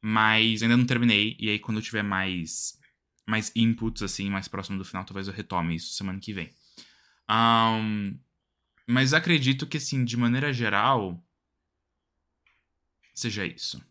mas 0.00 0.62
ainda 0.62 0.78
não 0.78 0.86
terminei, 0.86 1.36
e 1.38 1.50
aí 1.50 1.58
quando 1.58 1.76
eu 1.76 1.82
tiver 1.82 2.02
mais 2.02 2.82
mais 3.26 3.50
inputs, 3.56 4.02
assim, 4.02 4.28
mais 4.28 4.48
próximo 4.48 4.78
do 4.78 4.84
final, 4.84 5.04
talvez 5.04 5.28
eu 5.28 5.34
retome 5.34 5.76
isso 5.76 5.94
semana 5.94 6.18
que 6.20 6.32
vem. 6.32 6.50
Um, 7.30 8.18
mas 8.86 9.14
acredito 9.14 9.66
que, 9.66 9.78
assim, 9.78 10.04
de 10.04 10.16
maneira 10.16 10.52
geral, 10.52 11.22
seja 13.14 13.46
isso. 13.46 13.82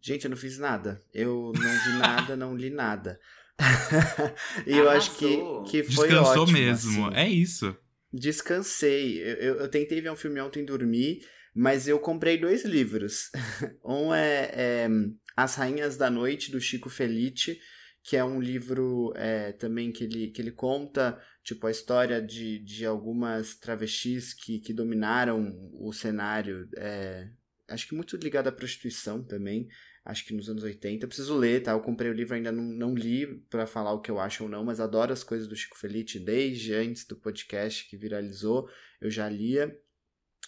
Gente, 0.00 0.24
eu 0.24 0.30
não 0.30 0.36
fiz 0.36 0.58
nada. 0.58 1.00
Eu 1.14 1.52
não 1.54 1.62
vi 1.84 1.98
nada, 1.98 2.36
não 2.36 2.56
li 2.56 2.70
nada. 2.70 3.20
e 4.66 4.76
eu 4.76 4.90
acho 4.90 5.16
que, 5.16 5.36
que 5.70 5.82
foi 5.84 6.08
Descansou 6.08 6.42
ótimo, 6.42 6.58
mesmo, 6.58 7.06
assim. 7.06 7.16
é 7.16 7.28
isso. 7.28 7.76
Descansei. 8.12 9.22
Eu, 9.22 9.34
eu, 9.34 9.54
eu, 9.60 9.68
tentei 9.68 10.00
ver 10.00 10.10
um 10.10 10.16
filme 10.16 10.40
ontem 10.40 10.64
dormir, 10.64 11.24
mas 11.54 11.86
eu 11.86 11.98
comprei 12.00 12.36
dois 12.36 12.64
livros. 12.64 13.30
um 13.84 14.12
é, 14.12 14.50
é 14.52 14.88
as 15.36 15.54
Rainhas 15.54 15.96
da 15.96 16.10
Noite, 16.10 16.50
do 16.50 16.60
Chico 16.60 16.90
Felice, 16.90 17.58
que 18.02 18.16
é 18.16 18.24
um 18.24 18.40
livro 18.40 19.12
é, 19.16 19.52
também 19.52 19.92
que 19.92 20.04
ele, 20.04 20.28
que 20.28 20.42
ele 20.42 20.50
conta 20.50 21.20
tipo 21.44 21.66
a 21.66 21.70
história 21.70 22.20
de, 22.20 22.58
de 22.60 22.84
algumas 22.84 23.54
travestis 23.54 24.34
que, 24.34 24.58
que 24.58 24.72
dominaram 24.72 25.56
o 25.74 25.92
cenário, 25.92 26.68
é, 26.76 27.28
acho 27.68 27.88
que 27.88 27.94
muito 27.94 28.16
ligado 28.16 28.48
à 28.48 28.52
prostituição 28.52 29.22
também, 29.22 29.68
acho 30.04 30.24
que 30.24 30.34
nos 30.34 30.48
anos 30.48 30.62
80. 30.62 31.04
Eu 31.04 31.08
preciso 31.08 31.36
ler, 31.36 31.62
tá? 31.62 31.72
Eu 31.72 31.80
comprei 31.80 32.10
o 32.10 32.14
livro, 32.14 32.34
ainda 32.34 32.52
não, 32.52 32.62
não 32.62 32.94
li 32.94 33.26
para 33.48 33.66
falar 33.66 33.92
o 33.92 34.00
que 34.00 34.10
eu 34.10 34.20
acho 34.20 34.44
ou 34.44 34.48
não, 34.50 34.64
mas 34.64 34.80
adoro 34.80 35.12
as 35.12 35.24
coisas 35.24 35.48
do 35.48 35.56
Chico 35.56 35.78
Felice 35.78 36.18
desde 36.18 36.74
antes 36.74 37.04
do 37.06 37.16
podcast 37.16 37.88
que 37.88 37.96
viralizou, 37.96 38.68
eu 39.00 39.10
já 39.10 39.28
lia. 39.28 39.76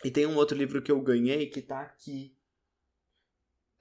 E 0.04 0.10
tem 0.10 0.26
um 0.26 0.36
outro 0.36 0.56
livro 0.56 0.82
que 0.82 0.92
eu 0.92 1.00
ganhei 1.00 1.46
que 1.46 1.62
tá 1.62 1.80
aqui, 1.80 2.36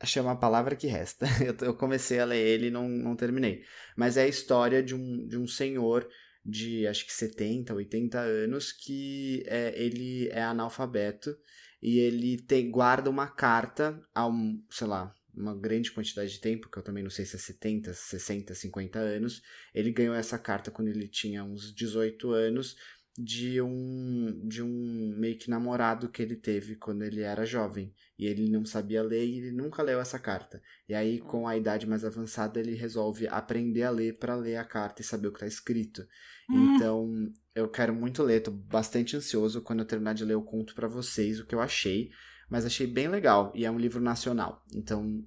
chama 0.05 0.31
a 0.31 0.35
palavra 0.35 0.75
que 0.75 0.87
resta. 0.87 1.25
Eu 1.61 1.75
comecei 1.75 2.19
a 2.19 2.25
ler 2.25 2.45
ele 2.45 2.67
e 2.67 2.71
não, 2.71 2.87
não 2.87 3.15
terminei. 3.15 3.63
Mas 3.95 4.17
é 4.17 4.23
a 4.23 4.27
história 4.27 4.81
de 4.83 4.95
um, 4.95 5.27
de 5.27 5.37
um 5.37 5.47
senhor 5.47 6.07
de 6.45 6.85
acho 6.87 7.05
que 7.05 7.13
70, 7.13 7.73
80 7.73 8.19
anos 8.19 8.71
que 8.71 9.43
é, 9.47 9.73
ele 9.81 10.27
é 10.29 10.41
analfabeto 10.41 11.37
e 11.81 11.99
ele 11.99 12.37
tem, 12.37 12.69
guarda 12.69 13.09
uma 13.09 13.27
carta 13.27 14.01
a 14.13 14.27
um, 14.27 14.61
sei 14.69 14.87
lá, 14.87 15.13
uma 15.35 15.55
grande 15.55 15.91
quantidade 15.91 16.31
de 16.31 16.39
tempo, 16.39 16.69
que 16.69 16.77
eu 16.77 16.83
também 16.83 17.03
não 17.03 17.09
sei 17.09 17.25
se 17.25 17.35
é 17.35 17.39
70, 17.39 17.93
60, 17.93 18.53
50 18.53 18.99
anos. 18.99 19.41
Ele 19.73 19.91
ganhou 19.91 20.15
essa 20.15 20.37
carta 20.37 20.69
quando 20.69 20.89
ele 20.89 21.07
tinha 21.07 21.43
uns 21.43 21.73
18 21.73 22.31
anos 22.31 22.75
de 23.17 23.62
um 23.62 24.41
de 24.47 24.63
um 24.63 25.15
meio 25.15 25.38
que 25.38 25.49
namorado 25.49 26.10
que 26.10 26.21
ele 26.21 26.36
teve 26.36 26.76
quando 26.76 27.04
ele 27.04 27.21
era 27.21 27.45
jovem. 27.45 27.93
E 28.17 28.26
ele 28.26 28.49
não 28.49 28.65
sabia 28.65 29.04
ler 29.04 29.26
e 29.26 29.38
ele 29.38 29.52
nunca 29.52 29.84
leu 29.84 29.99
essa 29.99 30.17
carta. 30.17 30.62
E 30.89 30.93
aí 30.93 31.19
com 31.19 31.47
a 31.47 31.56
idade 31.56 31.86
mais 31.86 32.04
avançada 32.04 32.60
ele 32.60 32.73
resolve 32.73 33.28
aprender 33.28 33.84
a 33.84 33.91
ler 33.91 34.17
para 34.17 34.36
ler 34.36 34.56
a 34.56 34.65
carta 34.65 35.02
e 35.02 35.06
saber 35.06 35.28
o 35.28 35.32
que 35.32 35.38
está 35.38 35.47
escrito. 35.47 36.08
Hum. 36.49 36.76
então 36.76 37.32
eu 37.56 37.69
quero 37.69 37.93
muito 37.93 38.23
ler 38.23 38.41
tô 38.41 38.52
bastante 38.52 39.15
ansioso. 39.15 39.62
Quando 39.62 39.80
eu 39.80 39.86
terminar 39.86 40.13
de 40.13 40.26
ler 40.26 40.34
eu 40.34 40.41
conto 40.41 40.73
para 40.73 40.88
vocês 40.88 41.39
o 41.39 41.45
que 41.45 41.54
eu 41.54 41.62
achei. 41.62 42.10
Mas 42.49 42.65
achei 42.65 42.88
bem 42.88 43.08
legal 43.08 43.52
e 43.56 43.65
é 43.65 43.71
um 43.71 43.80
livro 43.80 44.02
nacional. 44.02 44.63
Então 44.73 45.23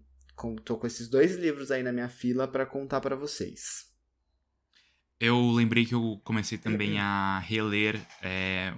tô 0.65 0.77
com 0.77 0.87
esses 0.87 1.09
dois 1.09 1.37
livros 1.37 1.71
aí 1.71 1.83
na 1.83 1.93
minha 1.93 2.09
fila 2.09 2.47
para 2.47 2.67
contar 2.67 3.01
para 3.01 3.17
vocês 3.17 3.96
Eu 5.19 5.51
lembrei 5.51 5.87
que 5.87 5.95
eu 5.95 6.21
comecei 6.25 6.59
também 6.59 6.99
a 6.99 7.39
reler 7.39 8.01
é, 8.23 8.73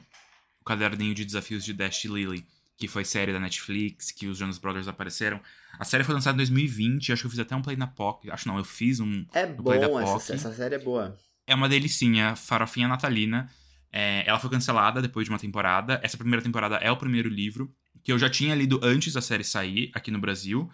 o 0.60 0.64
caderninho 0.64 1.14
de 1.14 1.24
desafios 1.24 1.64
de 1.64 1.72
Dash 1.72 2.04
Lily, 2.04 2.46
que 2.76 2.86
foi 2.86 3.04
série 3.04 3.32
da 3.32 3.40
Netflix, 3.40 4.12
que 4.12 4.26
os 4.26 4.38
Jonas 4.38 4.56
Brothers 4.56 4.86
apareceram. 4.86 5.40
A 5.78 5.84
série 5.84 6.04
foi 6.04 6.14
lançada 6.14 6.34
em 6.34 6.38
2020, 6.38 7.12
acho 7.12 7.22
que 7.22 7.26
eu 7.26 7.30
fiz 7.30 7.40
até 7.40 7.56
um 7.56 7.62
play 7.62 7.76
na 7.76 7.88
POC. 7.88 8.30
Acho 8.30 8.46
não, 8.46 8.56
eu 8.56 8.64
fiz 8.64 9.00
um. 9.00 9.26
É 9.32 9.46
um 9.46 9.56
play 9.56 9.80
da 9.80 9.88
bom, 9.88 10.00
essa, 10.00 10.12
POC. 10.12 10.32
essa 10.32 10.54
série 10.54 10.76
é 10.76 10.78
boa. 10.78 11.18
É 11.44 11.54
uma 11.54 11.68
delicinha, 11.68 12.36
farofinha 12.36 12.86
natalina. 12.86 13.50
É, 13.92 14.22
ela 14.26 14.38
foi 14.38 14.50
cancelada 14.50 15.02
depois 15.02 15.24
de 15.24 15.30
uma 15.30 15.38
temporada. 15.38 15.98
Essa 16.04 16.16
primeira 16.16 16.42
temporada 16.42 16.76
é 16.76 16.90
o 16.90 16.96
primeiro 16.96 17.28
livro, 17.28 17.74
que 18.04 18.12
eu 18.12 18.18
já 18.18 18.30
tinha 18.30 18.54
lido 18.54 18.78
antes 18.82 19.12
da 19.12 19.20
série 19.20 19.42
sair 19.42 19.90
aqui 19.92 20.10
no 20.12 20.20
Brasil. 20.20 20.70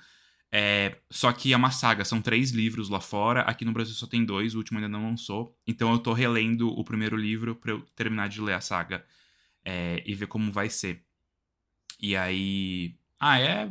É, 0.57 0.97
só 1.11 1.33
que 1.33 1.53
é 1.53 1.57
uma 1.57 1.73
saga, 1.73 2.05
são 2.05 2.23
três 2.23 2.53
livros 2.53 2.89
lá 2.89 3.01
fora. 3.01 3.41
Aqui 3.41 3.65
no 3.65 3.73
Brasil 3.73 3.93
só 3.93 4.07
tem 4.07 4.25
dois, 4.25 4.55
o 4.55 4.59
último 4.59 4.79
ainda 4.79 4.89
não 4.89 5.09
lançou. 5.09 5.59
Então 5.67 5.91
eu 5.91 5.99
tô 5.99 6.13
relendo 6.13 6.69
o 6.69 6.85
primeiro 6.85 7.17
livro 7.17 7.57
pra 7.57 7.73
eu 7.73 7.81
terminar 7.97 8.29
de 8.29 8.41
ler 8.41 8.53
a 8.55 8.61
saga 8.61 9.05
é, 9.65 10.01
e 10.07 10.15
ver 10.15 10.29
como 10.29 10.53
vai 10.53 10.71
ser. 10.71 11.05
E 11.99 12.15
aí. 12.15 12.97
Ah, 13.19 13.41
é, 13.41 13.65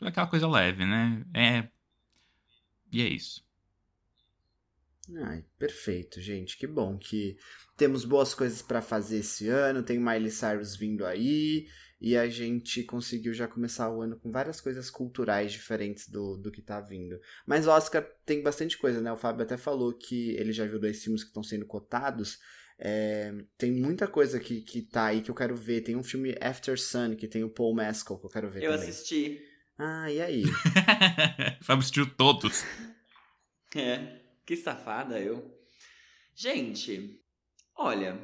é 0.00 0.08
aquela 0.08 0.26
coisa 0.26 0.48
leve, 0.48 0.86
né? 0.86 1.22
É. 1.34 1.68
E 2.90 3.02
é 3.02 3.08
isso. 3.08 3.44
Ai, 5.26 5.44
perfeito, 5.58 6.22
gente. 6.22 6.56
Que 6.56 6.66
bom 6.66 6.96
que 6.96 7.36
temos 7.76 8.04
boas 8.04 8.34
coisas 8.34 8.62
pra 8.62 8.80
fazer 8.80 9.18
esse 9.18 9.48
ano. 9.48 9.82
Tem 9.82 9.98
Miley 9.98 10.30
Cyrus 10.30 10.76
vindo 10.76 11.04
aí. 11.04 11.66
E 12.00 12.16
a 12.16 12.28
gente 12.28 12.82
conseguiu 12.82 13.32
já 13.32 13.48
começar 13.48 13.90
o 13.90 14.02
ano 14.02 14.18
com 14.18 14.30
várias 14.30 14.60
coisas 14.60 14.90
culturais 14.90 15.52
diferentes 15.52 16.08
do, 16.08 16.36
do 16.36 16.50
que 16.50 16.60
tá 16.60 16.80
vindo. 16.80 17.18
Mas 17.46 17.66
o 17.66 17.70
Oscar 17.70 18.06
tem 18.26 18.42
bastante 18.42 18.76
coisa, 18.76 19.00
né? 19.00 19.10
O 19.10 19.16
Fábio 19.16 19.42
até 19.42 19.56
falou 19.56 19.92
que 19.94 20.30
ele 20.32 20.52
já 20.52 20.66
viu 20.66 20.78
dois 20.78 21.02
filmes 21.02 21.22
que 21.22 21.30
estão 21.30 21.42
sendo 21.42 21.64
cotados. 21.64 22.38
É, 22.78 23.32
tem 23.56 23.72
muita 23.72 24.06
coisa 24.06 24.38
que, 24.38 24.60
que 24.60 24.82
tá 24.82 25.06
aí 25.06 25.22
que 25.22 25.30
eu 25.30 25.34
quero 25.34 25.56
ver. 25.56 25.80
Tem 25.80 25.96
um 25.96 26.02
filme 26.02 26.36
After 26.42 26.78
Sun, 26.78 27.14
que 27.16 27.26
tem 27.28 27.42
o 27.42 27.48
Paul 27.48 27.74
Mescal, 27.74 28.18
que 28.18 28.26
eu 28.26 28.30
quero 28.30 28.50
ver 28.50 28.64
Eu 28.64 28.72
também. 28.72 28.88
assisti. 28.88 29.40
Ah, 29.78 30.10
e 30.12 30.20
aí? 30.20 30.44
Fábio 31.62 31.80
assistiu 31.80 32.06
todos. 32.14 32.64
É, 33.74 34.20
que 34.44 34.56
safada 34.56 35.18
eu. 35.18 35.58
Gente, 36.34 37.23
olha, 37.76 38.18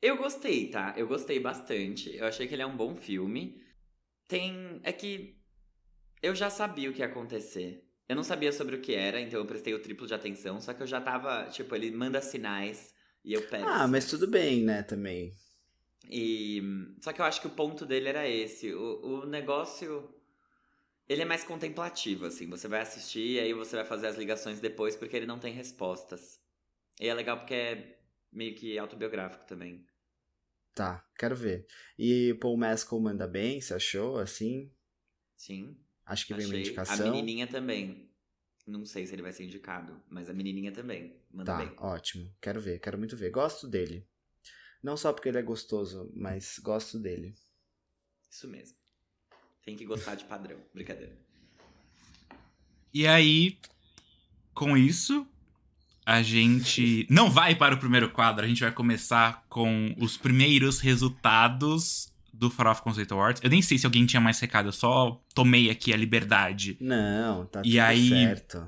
eu 0.00 0.16
gostei, 0.16 0.68
tá? 0.68 0.94
Eu 0.96 1.06
gostei 1.06 1.40
bastante. 1.40 2.14
Eu 2.16 2.26
achei 2.26 2.46
que 2.46 2.54
ele 2.54 2.62
é 2.62 2.66
um 2.66 2.76
bom 2.76 2.94
filme. 2.94 3.62
Tem. 4.28 4.80
É 4.82 4.92
que 4.92 5.38
eu 6.22 6.34
já 6.34 6.50
sabia 6.50 6.90
o 6.90 6.92
que 6.92 7.00
ia 7.00 7.06
acontecer. 7.06 7.82
Eu 8.08 8.16
não 8.16 8.22
sabia 8.22 8.52
sobre 8.52 8.76
o 8.76 8.80
que 8.80 8.94
era, 8.94 9.18
então 9.20 9.40
eu 9.40 9.46
prestei 9.46 9.72
o 9.72 9.80
triplo 9.80 10.06
de 10.06 10.12
atenção, 10.12 10.60
só 10.60 10.74
que 10.74 10.82
eu 10.82 10.86
já 10.86 11.00
tava, 11.00 11.44
tipo, 11.46 11.74
ele 11.74 11.90
manda 11.90 12.20
sinais 12.20 12.94
e 13.24 13.32
eu 13.32 13.48
pego. 13.48 13.66
Ah, 13.66 13.88
mas 13.88 14.04
tudo 14.04 14.26
bem, 14.26 14.62
né, 14.62 14.82
também. 14.82 15.32
E. 16.10 16.62
Só 17.00 17.12
que 17.12 17.20
eu 17.20 17.24
acho 17.24 17.40
que 17.40 17.46
o 17.46 17.50
ponto 17.50 17.86
dele 17.86 18.08
era 18.08 18.28
esse. 18.28 18.74
O, 18.74 19.22
o 19.22 19.26
negócio. 19.26 20.10
Ele 21.08 21.22
é 21.22 21.24
mais 21.24 21.44
contemplativo, 21.44 22.26
assim. 22.26 22.48
Você 22.48 22.68
vai 22.68 22.80
assistir 22.80 23.32
e 23.36 23.40
aí 23.40 23.52
você 23.54 23.76
vai 23.76 23.84
fazer 23.84 24.06
as 24.06 24.16
ligações 24.16 24.60
depois, 24.60 24.96
porque 24.96 25.16
ele 25.16 25.26
não 25.26 25.38
tem 25.38 25.52
respostas. 25.52 26.40
E 27.00 27.08
é 27.08 27.14
legal 27.14 27.38
porque 27.38 27.54
é 27.54 27.98
meio 28.34 28.54
que 28.54 28.78
autobiográfico 28.78 29.46
também. 29.46 29.86
Tá, 30.74 31.06
quero 31.16 31.36
ver. 31.36 31.66
E 31.98 32.34
Paul 32.40 32.56
Mescal 32.58 33.00
manda 33.00 33.26
bem, 33.28 33.60
você 33.60 33.74
achou, 33.74 34.18
assim? 34.18 34.70
Sim. 35.36 35.76
Acho 36.04 36.26
que 36.26 36.34
vem 36.34 36.46
uma 36.46 36.50
achei. 36.54 36.60
indicação. 36.60 37.08
A 37.08 37.10
menininha 37.10 37.46
também. 37.46 38.10
Não 38.66 38.84
sei 38.84 39.06
se 39.06 39.14
ele 39.14 39.22
vai 39.22 39.32
ser 39.32 39.44
indicado, 39.44 40.02
mas 40.08 40.28
a 40.30 40.34
menininha 40.34 40.72
também. 40.72 41.20
Manda 41.30 41.52
Tá, 41.52 41.58
bem. 41.64 41.74
ótimo. 41.78 42.34
Quero 42.40 42.60
ver, 42.60 42.78
quero 42.80 42.98
muito 42.98 43.16
ver. 43.16 43.30
Gosto 43.30 43.68
dele. 43.68 44.06
Não 44.82 44.96
só 44.96 45.12
porque 45.12 45.28
ele 45.28 45.38
é 45.38 45.42
gostoso, 45.42 46.10
mas 46.14 46.58
gosto 46.58 46.98
dele. 46.98 47.34
Isso 48.30 48.48
mesmo. 48.48 48.76
Tem 49.64 49.76
que 49.76 49.84
gostar 49.86 50.14
de 50.14 50.24
padrão. 50.24 50.60
Brincadeira. 50.74 51.16
E 52.92 53.06
aí, 53.06 53.58
com 54.54 54.76
isso, 54.76 55.26
a 56.06 56.22
gente 56.22 57.06
não 57.08 57.30
vai 57.30 57.54
para 57.54 57.74
o 57.74 57.78
primeiro 57.78 58.10
quadro, 58.10 58.44
a 58.44 58.48
gente 58.48 58.60
vai 58.60 58.70
começar 58.72 59.44
com 59.48 59.94
os 59.98 60.16
primeiros 60.16 60.80
resultados 60.80 62.12
do 62.32 62.50
Farofa 62.50 62.82
Conceito 62.82 63.14
Awards. 63.14 63.40
Eu 63.42 63.50
nem 63.50 63.62
sei 63.62 63.78
se 63.78 63.86
alguém 63.86 64.04
tinha 64.04 64.20
mais 64.20 64.38
recado, 64.40 64.68
eu 64.68 64.72
só 64.72 65.20
tomei 65.34 65.70
aqui 65.70 65.92
a 65.92 65.96
liberdade. 65.96 66.76
Não, 66.80 67.46
tá 67.46 67.60
E 67.64 67.70
tudo 67.70 67.80
aí- 67.80 68.08
certo. 68.08 68.66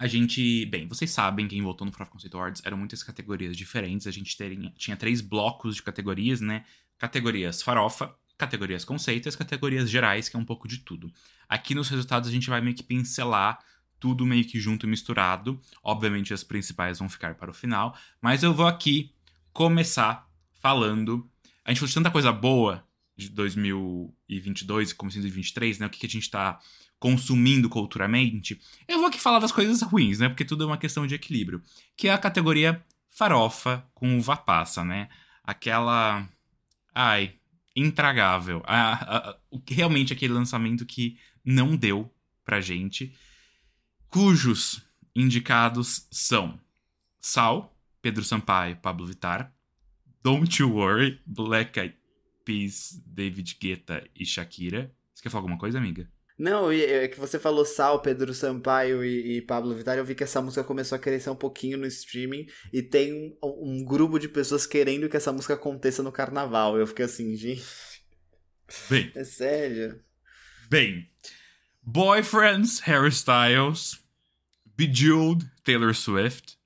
A 0.00 0.06
gente, 0.06 0.64
bem, 0.66 0.86
vocês 0.86 1.10
sabem, 1.10 1.48
quem 1.48 1.60
votou 1.60 1.84
no 1.84 1.90
Farofa 1.92 2.12
Conceito 2.12 2.36
Awards 2.36 2.62
eram 2.64 2.76
muitas 2.78 3.02
categorias 3.02 3.56
diferentes. 3.56 4.06
A 4.06 4.12
gente 4.12 4.36
teria, 4.36 4.72
tinha 4.76 4.96
três 4.96 5.20
blocos 5.20 5.74
de 5.74 5.82
categorias, 5.82 6.40
né? 6.40 6.64
Categorias 6.96 7.62
farofa, 7.62 8.14
categorias 8.36 8.84
conceito 8.84 9.26
e 9.26 9.28
as 9.28 9.34
categorias 9.34 9.90
gerais, 9.90 10.28
que 10.28 10.36
é 10.36 10.38
um 10.38 10.44
pouco 10.44 10.68
de 10.68 10.78
tudo. 10.78 11.12
Aqui 11.48 11.74
nos 11.74 11.88
resultados 11.88 12.28
a 12.28 12.32
gente 12.32 12.48
vai 12.48 12.60
meio 12.60 12.76
que 12.76 12.82
pincelar 12.84 13.58
tudo 14.00 14.24
meio 14.26 14.44
que 14.44 14.58
junto 14.60 14.86
e 14.86 14.88
misturado. 14.88 15.60
Obviamente 15.82 16.32
as 16.34 16.44
principais 16.44 16.98
vão 16.98 17.08
ficar 17.08 17.34
para 17.34 17.50
o 17.50 17.54
final, 17.54 17.96
mas 18.20 18.42
eu 18.42 18.52
vou 18.54 18.66
aqui 18.66 19.12
começar 19.52 20.28
falando. 20.60 21.28
A 21.64 21.70
gente 21.70 21.80
falou 21.80 21.88
de 21.88 21.94
tanta 21.94 22.10
coisa 22.10 22.32
boa 22.32 22.84
de 23.16 23.28
2022 23.30 24.90
e 24.90 24.94
começo 24.94 25.16
de 25.16 25.22
2023, 25.22 25.78
né? 25.78 25.86
O 25.86 25.90
que, 25.90 25.98
que 25.98 26.06
a 26.06 26.10
gente 26.10 26.30
tá 26.30 26.58
consumindo 26.98 27.68
culturalmente. 27.68 28.60
Eu 28.86 28.98
vou 28.98 29.06
aqui 29.06 29.20
falar 29.20 29.38
das 29.38 29.52
coisas 29.52 29.82
ruins, 29.82 30.18
né? 30.18 30.28
Porque 30.28 30.44
tudo 30.44 30.64
é 30.64 30.66
uma 30.66 30.76
questão 30.78 31.06
de 31.06 31.14
equilíbrio. 31.14 31.62
Que 31.96 32.08
é 32.08 32.12
a 32.12 32.18
categoria 32.18 32.84
farofa 33.10 33.84
com 33.94 34.18
uva 34.18 34.36
passa, 34.36 34.84
né? 34.84 35.08
Aquela. 35.44 36.28
Ai, 36.94 37.34
intragável. 37.76 38.62
A- 38.66 38.92
a- 38.92 39.30
a- 39.30 39.38
realmente 39.70 40.12
aquele 40.12 40.32
lançamento 40.32 40.84
que 40.84 41.16
não 41.44 41.76
deu 41.76 42.12
pra 42.44 42.60
gente. 42.60 43.14
Cujos 44.10 44.82
indicados 45.14 46.06
são 46.10 46.58
Sal, 47.20 47.76
Pedro 48.00 48.24
Sampaio, 48.24 48.76
Pablo 48.76 49.06
Vittar, 49.06 49.52
Don't 50.22 50.60
You 50.60 50.72
Worry, 50.74 51.20
Black 51.26 51.78
Eyed 51.78 51.96
Peas, 52.44 53.00
David 53.06 53.58
Guetta 53.60 54.02
e 54.14 54.24
Shakira. 54.24 54.90
Você 55.14 55.22
quer 55.22 55.30
falar 55.30 55.42
alguma 55.42 55.58
coisa, 55.58 55.78
amiga? 55.78 56.10
Não, 56.38 56.70
é 56.70 57.08
que 57.08 57.18
você 57.18 57.38
falou 57.38 57.64
Sal, 57.64 58.00
Pedro 58.00 58.32
Sampaio 58.32 59.04
e, 59.04 59.38
e 59.38 59.42
Pablo 59.42 59.74
Vittar, 59.74 59.98
eu 59.98 60.04
vi 60.04 60.14
que 60.14 60.22
essa 60.22 60.40
música 60.40 60.62
começou 60.62 60.96
a 60.96 60.98
crescer 60.98 61.30
um 61.30 61.36
pouquinho 61.36 61.76
no 61.76 61.86
streaming 61.86 62.46
e 62.72 62.80
tem 62.80 63.12
um, 63.12 63.36
um 63.42 63.84
grupo 63.84 64.18
de 64.18 64.28
pessoas 64.28 64.64
querendo 64.64 65.08
que 65.08 65.16
essa 65.16 65.32
música 65.32 65.54
aconteça 65.54 66.02
no 66.02 66.12
carnaval. 66.12 66.78
Eu 66.78 66.86
fiquei 66.86 67.04
assim, 67.04 67.34
gente, 67.36 67.64
Bem, 68.88 69.10
é 69.16 69.24
sério. 69.24 70.00
Bem, 70.70 71.08
Boyfriends, 71.90 72.80
Harry 72.80 73.10
Styles, 73.10 73.98
Bejeweled, 74.76 75.50
Taylor 75.64 75.94
Swift 75.94 76.58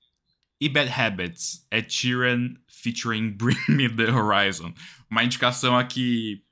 e 0.59 0.67
Bad 0.67 0.89
Habits, 0.89 1.65
Ed 1.71 1.89
Sheeran 1.89 2.57
featuring 2.67 3.31
Bring 3.37 3.55
Me 3.69 3.87
The 3.87 4.11
Horizon. 4.11 4.73
Uma 5.09 5.23
indicação 5.23 5.77
aqui 5.77 6.43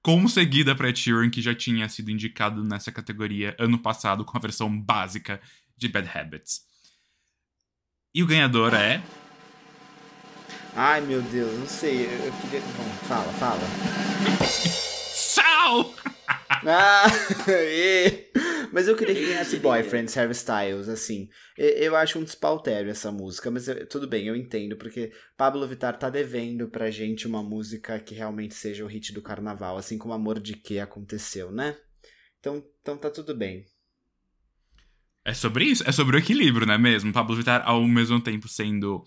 conseguida 0.00 0.76
para 0.76 0.90
Ed 0.90 0.98
Sheeran, 1.00 1.28
que 1.28 1.42
já 1.42 1.56
tinha 1.56 1.88
sido 1.88 2.12
indicado 2.12 2.62
nessa 2.62 2.92
categoria 2.92 3.56
ano 3.58 3.78
passado 3.78 4.24
com 4.24 4.38
a 4.38 4.40
versão 4.40 4.80
básica 4.80 5.40
de 5.76 5.88
Bad 5.88 6.08
Habits. 6.16 6.60
E 8.14 8.22
o 8.22 8.26
ganhador 8.26 8.74
é... 8.74 9.02
Ai, 10.76 11.00
meu 11.00 11.20
Deus, 11.20 11.58
não 11.58 11.66
sei, 11.66 12.04
eu, 12.04 12.32
queria... 12.42 12.60
Bom, 12.60 12.88
fala, 13.08 13.32
fala. 13.32 13.60
Sal! 14.46 15.94
Ah, 16.66 17.06
ê. 17.48 18.30
mas 18.72 18.88
eu 18.88 18.96
queria 18.96 19.14
que 19.14 19.24
ganhasse 19.26 19.56
Boyfriends, 19.58 20.14
Harry 20.14 20.32
Styles, 20.32 20.88
assim. 20.88 21.28
E- 21.56 21.84
Eu 21.84 21.94
acho 21.96 22.18
um 22.18 22.24
despautério 22.24 22.90
essa 22.90 23.10
música, 23.12 23.50
mas 23.50 23.68
eu- 23.68 23.86
tudo 23.86 24.08
bem, 24.08 24.26
eu 24.26 24.34
entendo, 24.36 24.76
porque 24.76 25.12
Pablo 25.36 25.66
Vittar 25.66 25.98
tá 25.98 26.10
devendo 26.10 26.68
pra 26.68 26.90
gente 26.90 27.26
uma 27.26 27.42
música 27.42 27.98
que 28.00 28.14
realmente 28.14 28.54
seja 28.54 28.84
o 28.84 28.88
hit 28.88 29.12
do 29.12 29.22
carnaval, 29.22 29.76
assim 29.78 29.96
como 29.96 30.12
Amor 30.12 30.40
de 30.40 30.54
Que 30.54 30.78
aconteceu, 30.80 31.50
né? 31.52 31.76
Então, 32.40 32.64
então 32.80 32.96
tá 32.96 33.10
tudo 33.10 33.34
bem. 33.34 33.64
É 35.24 35.34
sobre 35.34 35.64
isso, 35.66 35.84
é 35.86 35.92
sobre 35.92 36.16
o 36.16 36.18
equilíbrio, 36.18 36.66
não 36.66 36.74
é 36.74 36.78
mesmo? 36.78 37.12
Pablo 37.12 37.36
Vittar, 37.36 37.62
ao 37.66 37.86
mesmo 37.86 38.20
tempo, 38.20 38.48
sendo 38.48 39.04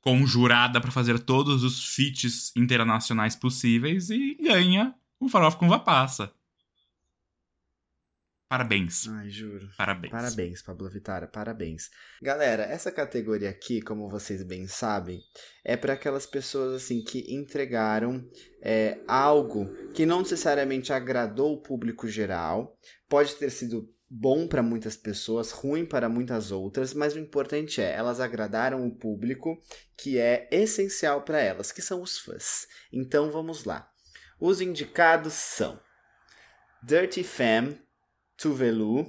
conjurada 0.00 0.80
pra 0.80 0.90
fazer 0.90 1.18
todos 1.20 1.62
os 1.62 1.94
feats 1.94 2.50
internacionais 2.56 3.36
possíveis 3.36 4.08
e 4.08 4.34
ganha 4.40 4.94
um 5.20 5.28
farofa 5.28 5.58
com 5.58 5.66
uva 5.66 5.78
passa. 5.78 6.32
Parabéns. 8.50 9.06
Ai, 9.06 9.30
juro. 9.30 9.70
Parabéns. 9.76 10.10
Parabéns, 10.10 10.60
Pablo 10.60 10.90
Vittar, 10.90 11.30
parabéns. 11.30 11.88
Galera, 12.20 12.64
essa 12.64 12.90
categoria 12.90 13.48
aqui, 13.48 13.80
como 13.80 14.08
vocês 14.08 14.42
bem 14.42 14.66
sabem, 14.66 15.20
é 15.64 15.76
para 15.76 15.92
aquelas 15.92 16.26
pessoas 16.26 16.82
assim 16.82 17.00
que 17.00 17.32
entregaram 17.32 18.28
é, 18.60 18.98
algo 19.06 19.72
que 19.94 20.04
não 20.04 20.18
necessariamente 20.18 20.92
agradou 20.92 21.52
o 21.52 21.62
público 21.62 22.08
geral, 22.08 22.76
pode 23.08 23.36
ter 23.36 23.50
sido 23.50 23.88
bom 24.10 24.48
para 24.48 24.64
muitas 24.64 24.96
pessoas, 24.96 25.52
ruim 25.52 25.86
para 25.86 26.08
muitas 26.08 26.50
outras, 26.50 26.92
mas 26.92 27.14
o 27.14 27.20
importante 27.20 27.80
é, 27.80 27.92
elas 27.92 28.18
agradaram 28.18 28.84
o 28.84 28.92
público, 28.92 29.62
que 29.96 30.18
é 30.18 30.48
essencial 30.50 31.22
para 31.22 31.38
elas, 31.40 31.70
que 31.70 31.80
são 31.80 32.02
os 32.02 32.18
fãs. 32.18 32.66
Então 32.92 33.30
vamos 33.30 33.62
lá. 33.62 33.88
Os 34.40 34.60
indicados 34.60 35.34
são 35.34 35.80
Dirty 36.82 37.22
Femme, 37.22 37.78
Tuvalu, 38.40 39.06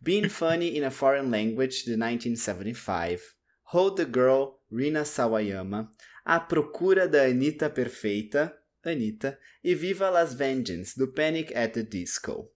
Being 0.00 0.28
Funny 0.28 0.76
in 0.76 0.84
a 0.84 0.90
Foreign 0.90 1.30
Language, 1.30 1.84
de 1.84 1.96
1975, 1.96 3.20
Hold 3.72 3.96
the 3.96 4.04
Girl, 4.04 4.60
Rina 4.70 5.04
Sawayama, 5.04 5.88
A 6.24 6.40
Procura 6.40 7.06
da 7.08 7.24
Anitta 7.26 7.68
Perfeita, 7.68 8.52
Anitta, 8.84 9.38
e 9.62 9.74
Viva 9.74 10.10
Las 10.10 10.34
Vengeance, 10.34 10.96
do 10.98 11.08
Panic 11.12 11.54
at 11.54 11.72
the 11.74 11.82
Disco. 11.82 12.48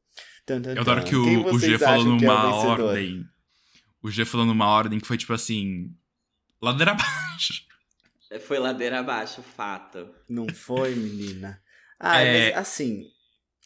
Tum, 0.47 0.63
tum, 0.63 0.71
Eu 0.71 0.81
adoro 0.81 1.05
que 1.05 1.15
o, 1.17 1.47
o 1.55 1.59
G 1.59 1.75
acham 1.75 2.17
que 2.19 2.25
é 2.25 2.31
o 2.31 2.33
ordem. 2.33 3.25
O 4.03 4.11
G 4.11 4.25
falou 4.25 4.47
numa 4.47 4.67
ordem 4.67 4.99
que 4.99 5.07
foi 5.07 5.19
tipo 5.19 5.33
assim. 5.35 5.95
Ladeira 6.61 6.93
abaixo. 6.97 7.67
Foi 8.41 8.59
ladeira 8.59 9.01
abaixo, 9.01 9.43
fato. 9.43 10.09
Não 10.29 10.47
foi, 10.49 10.95
menina? 10.95 11.61
Ah, 12.01 12.21
É. 12.21 12.51
mas 12.53 12.59
assim. 12.61 13.07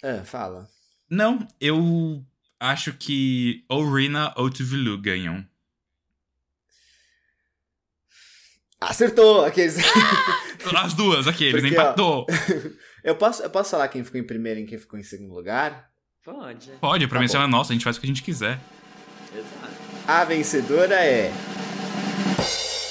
Ah, 0.02 0.24
fala. 0.24 0.66
Não, 1.10 1.46
eu 1.60 2.24
acho 2.62 2.92
que 2.92 3.64
ou 3.68 3.92
Rina 3.92 4.32
ou 4.36 4.48
Tuvalu 4.48 4.96
ganham. 4.96 5.44
Acertou! 8.80 9.44
Aqueles... 9.44 9.76
As 10.76 10.94
duas, 10.94 11.26
aqueles, 11.26 11.54
Porque, 11.60 11.74
empatou. 11.74 12.24
eu, 13.02 13.16
posso, 13.16 13.42
eu 13.42 13.50
posso 13.50 13.70
falar 13.70 13.88
quem 13.88 14.04
ficou 14.04 14.20
em 14.20 14.24
primeiro 14.26 14.60
e 14.60 14.64
quem 14.64 14.78
ficou 14.78 14.98
em 14.98 15.02
segundo 15.02 15.34
lugar? 15.34 15.90
Pode. 16.24 16.70
Pode, 16.80 17.04
a 17.04 17.08
Tá 17.08 17.10
premiação 17.10 17.40
bom. 17.40 17.46
é 17.46 17.50
nossa, 17.50 17.72
a 17.72 17.74
gente 17.74 17.82
faz 17.84 17.96
o 17.96 18.00
que 18.00 18.06
a 18.06 18.08
gente 18.08 18.22
quiser. 18.22 18.60
Exato. 19.34 19.72
A 20.06 20.24
vencedora 20.24 20.94
é. 20.94 21.32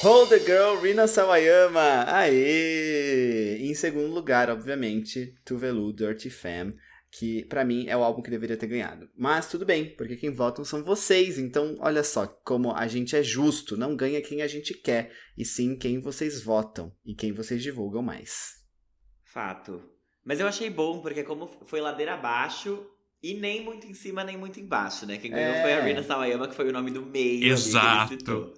Hold 0.01 0.29
the 0.29 0.39
Girl, 0.39 0.81
Rina 0.81 1.07
Sawayama! 1.07 2.05
Aê! 2.07 3.57
Em 3.62 3.73
segundo 3.73 4.13
lugar, 4.13 4.49
obviamente, 4.49 5.34
Tuvalu, 5.45 5.93
Dirty 5.93 6.29
Fam, 6.29 6.73
que 7.12 7.43
pra 7.45 7.65
mim 7.65 7.88
é 7.88 7.97
o 7.97 8.04
álbum 8.04 8.21
que 8.21 8.30
deveria 8.30 8.56
ter 8.56 8.67
ganhado. 8.67 9.10
Mas 9.17 9.50
tudo 9.50 9.65
bem, 9.65 9.93
porque 9.95 10.15
quem 10.15 10.32
votam 10.32 10.63
são 10.63 10.82
vocês, 10.84 11.38
então 11.38 11.76
olha 11.82 12.04
só 12.04 12.26
como 12.26 12.71
a 12.74 12.88
gente 12.88 13.15
é 13.15 13.21
justo, 13.21 13.76
não 13.76 13.95
ganha 13.95 14.21
quem 14.21 14.41
a 14.41 14.47
gente 14.47 14.74
quer, 14.74 15.12
e 15.38 15.43
sim 15.43 15.76
quem 15.76 16.00
vocês 16.00 16.41
votam 16.41 16.91
e 17.06 17.13
quem 17.13 17.34
vocês 17.34 17.62
divulgam 17.62 18.02
mais. 18.02 18.62
Fato. 19.26 19.84
Mas 20.24 20.39
eu 20.39 20.47
achei 20.47 20.69
bom, 20.69 21.02
porque 21.02 21.24
como 21.24 21.47
foi 21.65 21.82
ladeira 21.82 22.13
abaixo 22.13 22.86
e 23.21 23.34
nem 23.34 23.63
muito 23.63 23.86
em 23.88 23.93
cima, 23.93 24.24
nem 24.24 24.38
muito 24.38 24.60
embaixo, 24.60 25.06
né? 25.06 25.17
Quem 25.17 25.32
ganhou 25.32 25.56
É. 25.56 25.62
foi 25.62 25.74
a 25.74 25.82
Rina 25.82 26.04
Sawayama, 26.04 26.47
que 26.47 26.56
foi 26.56 26.69
o 26.69 26.74
nome 26.74 26.91
do 26.91 27.06
meio 27.06 27.45
Exato. 27.52 28.54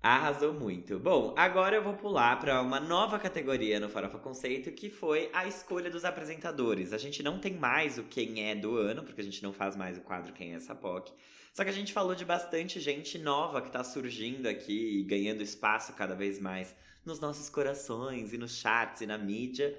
Arrasou 0.00 0.54
muito. 0.54 0.96
Bom, 0.96 1.34
agora 1.36 1.74
eu 1.74 1.82
vou 1.82 1.94
pular 1.94 2.38
para 2.38 2.62
uma 2.62 2.78
nova 2.78 3.18
categoria 3.18 3.80
no 3.80 3.88
Farofa 3.88 4.16
Conceito, 4.16 4.70
que 4.70 4.88
foi 4.88 5.28
a 5.32 5.44
escolha 5.44 5.90
dos 5.90 6.04
apresentadores. 6.04 6.92
A 6.92 6.98
gente 6.98 7.20
não 7.20 7.40
tem 7.40 7.54
mais 7.54 7.98
o 7.98 8.04
Quem 8.04 8.48
é 8.48 8.54
do 8.54 8.76
ano, 8.76 9.02
porque 9.02 9.20
a 9.20 9.24
gente 9.24 9.42
não 9.42 9.52
faz 9.52 9.74
mais 9.74 9.98
o 9.98 10.02
quadro 10.02 10.32
Quem 10.32 10.52
é 10.52 10.56
essa 10.56 10.72
POC. 10.72 11.12
Só 11.52 11.64
que 11.64 11.70
a 11.70 11.72
gente 11.72 11.92
falou 11.92 12.14
de 12.14 12.24
bastante 12.24 12.78
gente 12.78 13.18
nova 13.18 13.60
que 13.60 13.72
tá 13.72 13.82
surgindo 13.82 14.46
aqui 14.46 15.00
e 15.00 15.02
ganhando 15.02 15.42
espaço 15.42 15.92
cada 15.94 16.14
vez 16.14 16.38
mais 16.38 16.76
nos 17.04 17.18
nossos 17.18 17.50
corações 17.50 18.32
e 18.32 18.38
nos 18.38 18.56
chats 18.56 19.00
e 19.00 19.06
na 19.06 19.18
mídia. 19.18 19.76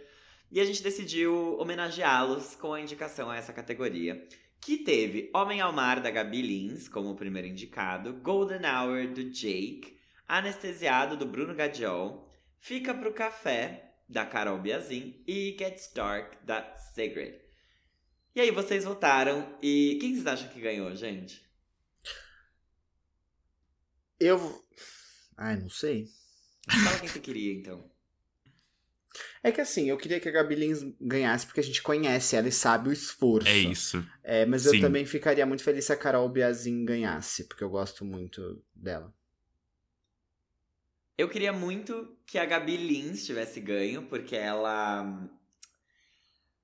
E 0.51 0.59
a 0.59 0.65
gente 0.65 0.83
decidiu 0.83 1.57
homenageá-los 1.57 2.55
com 2.55 2.73
a 2.73 2.81
indicação 2.81 3.29
a 3.29 3.37
essa 3.37 3.53
categoria. 3.53 4.27
Que 4.59 4.79
teve 4.79 5.29
Homem 5.33 5.61
ao 5.61 5.71
Mar 5.71 6.01
da 6.01 6.11
Gabi 6.11 6.41
Lins 6.41 6.89
como 6.89 7.11
o 7.11 7.15
primeiro 7.15 7.47
indicado, 7.47 8.11
Golden 8.15 8.59
Hour 8.65 9.07
do 9.07 9.23
Jake, 9.23 9.98
Anestesiado 10.29 11.17
do 11.17 11.25
Bruno 11.25 11.53
Gadiol, 11.55 12.29
Fica 12.59 12.93
pro 12.93 13.13
Café 13.13 13.93
da 14.07 14.25
Carol 14.25 14.59
Biazin 14.59 15.23
e 15.25 15.55
Gets 15.57 15.91
Dark 15.93 16.33
da 16.43 16.75
Sigrid. 16.75 17.35
E 18.35 18.41
aí 18.41 18.51
vocês 18.51 18.83
votaram 18.83 19.57
e 19.61 19.97
quem 19.99 20.13
vocês 20.13 20.27
acham 20.27 20.49
que 20.49 20.59
ganhou, 20.59 20.93
gente? 20.95 21.43
Eu. 24.19 24.65
Ai, 25.37 25.55
não 25.55 25.69
sei. 25.69 26.07
Fala 26.69 26.99
quem 26.99 27.07
você 27.07 27.19
queria 27.19 27.53
então. 27.53 27.89
É 29.41 29.51
que 29.51 29.61
assim, 29.61 29.89
eu 29.89 29.97
queria 29.97 30.19
que 30.19 30.27
a 30.27 30.31
Gabi 30.31 30.55
Lins 30.55 30.83
ganhasse 30.99 31.45
porque 31.45 31.61
a 31.61 31.63
gente 31.63 31.81
conhece 31.81 32.35
ela 32.35 32.49
e 32.49 32.51
sabe 32.51 32.89
o 32.89 32.93
esforço. 32.93 33.47
É 33.47 33.57
isso. 33.57 34.05
É, 34.21 34.45
mas 34.45 34.65
eu 34.65 34.73
Sim. 34.73 34.81
também 34.81 35.05
ficaria 35.05 35.45
muito 35.45 35.63
feliz 35.63 35.85
se 35.85 35.93
a 35.93 35.97
Carol 35.97 36.27
Biazin 36.29 36.83
ganhasse, 36.83 37.45
porque 37.45 37.63
eu 37.63 37.69
gosto 37.69 38.03
muito 38.03 38.61
dela. 38.75 39.13
Eu 41.19 41.27
queria 41.27 41.51
muito 41.51 42.07
que 42.25 42.39
a 42.39 42.45
Gabi 42.45 42.77
Lins 42.77 43.25
tivesse 43.25 43.59
ganho, 43.59 44.03
porque 44.03 44.37
ela 44.37 45.03
hum, 45.03 45.27